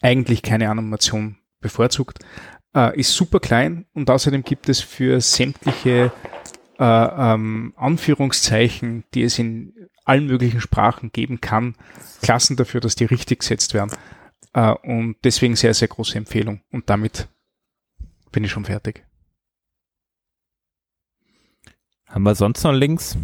eigentlich 0.00 0.42
keine 0.42 0.70
Animation 0.70 1.38
bevorzugt, 1.60 2.18
äh, 2.74 2.98
ist 2.98 3.12
super 3.12 3.40
klein 3.40 3.86
und 3.94 4.10
außerdem 4.10 4.42
gibt 4.42 4.68
es 4.68 4.80
für 4.80 5.20
sämtliche 5.20 6.12
äh, 6.78 6.84
ähm, 6.84 7.72
Anführungszeichen, 7.76 9.04
die 9.14 9.22
es 9.22 9.38
in 9.38 9.72
allen 10.04 10.26
möglichen 10.26 10.60
Sprachen 10.60 11.12
geben 11.12 11.40
kann, 11.40 11.76
Klassen 12.20 12.56
dafür, 12.56 12.80
dass 12.80 12.94
die 12.94 13.04
richtig 13.04 13.40
gesetzt 13.40 13.74
werden. 13.74 13.92
Äh, 14.52 14.72
und 14.72 15.16
deswegen 15.24 15.56
sehr, 15.56 15.74
sehr 15.74 15.88
große 15.88 16.18
Empfehlung. 16.18 16.62
Und 16.70 16.90
damit 16.90 17.28
bin 18.30 18.44
ich 18.44 18.50
schon 18.50 18.64
fertig. 18.64 19.04
Haben 22.06 22.24
wir 22.24 22.34
sonst 22.34 22.62
noch 22.64 22.72
Links? 22.72 23.16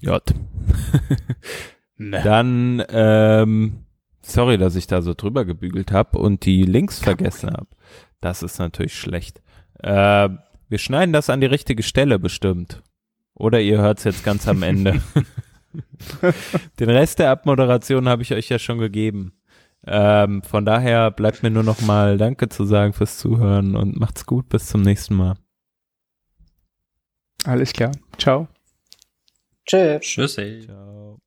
J. 0.00 0.22
Ne. 2.00 2.22
Dann, 2.22 2.84
ähm, 2.90 3.84
sorry, 4.22 4.56
dass 4.56 4.76
ich 4.76 4.86
da 4.86 5.02
so 5.02 5.14
drüber 5.14 5.44
gebügelt 5.44 5.90
habe 5.90 6.18
und 6.18 6.44
die 6.46 6.62
Links 6.62 7.00
Kein 7.00 7.16
vergessen 7.16 7.50
habe. 7.50 7.66
Das 8.20 8.44
ist 8.44 8.60
natürlich 8.60 8.94
schlecht. 8.94 9.42
Äh, 9.80 10.28
wir 10.68 10.78
schneiden 10.78 11.12
das 11.12 11.28
an 11.28 11.40
die 11.40 11.46
richtige 11.48 11.82
Stelle 11.82 12.18
bestimmt. 12.18 12.82
Oder 13.34 13.60
ihr 13.60 13.78
hört 13.78 13.98
es 13.98 14.04
jetzt 14.04 14.24
ganz 14.24 14.46
am 14.48 14.62
Ende. 14.62 15.00
Den 16.80 16.90
Rest 16.90 17.18
der 17.18 17.30
Abmoderation 17.30 18.08
habe 18.08 18.22
ich 18.22 18.32
euch 18.32 18.48
ja 18.48 18.58
schon 18.58 18.78
gegeben. 18.78 19.32
Ähm, 19.86 20.42
von 20.42 20.64
daher 20.64 21.10
bleibt 21.10 21.42
mir 21.42 21.50
nur 21.50 21.62
noch 21.62 21.80
mal 21.80 22.18
Danke 22.18 22.48
zu 22.48 22.64
sagen 22.64 22.92
fürs 22.92 23.18
Zuhören 23.18 23.76
und 23.76 23.98
macht's 23.98 24.26
gut. 24.26 24.48
Bis 24.48 24.66
zum 24.66 24.82
nächsten 24.82 25.14
Mal. 25.14 25.34
Alles 27.44 27.72
klar. 27.72 27.92
Ciao. 28.18 28.48
Tschüss. 29.68 30.00
Tschüssi. 30.00 30.66
Ciao. 30.66 31.20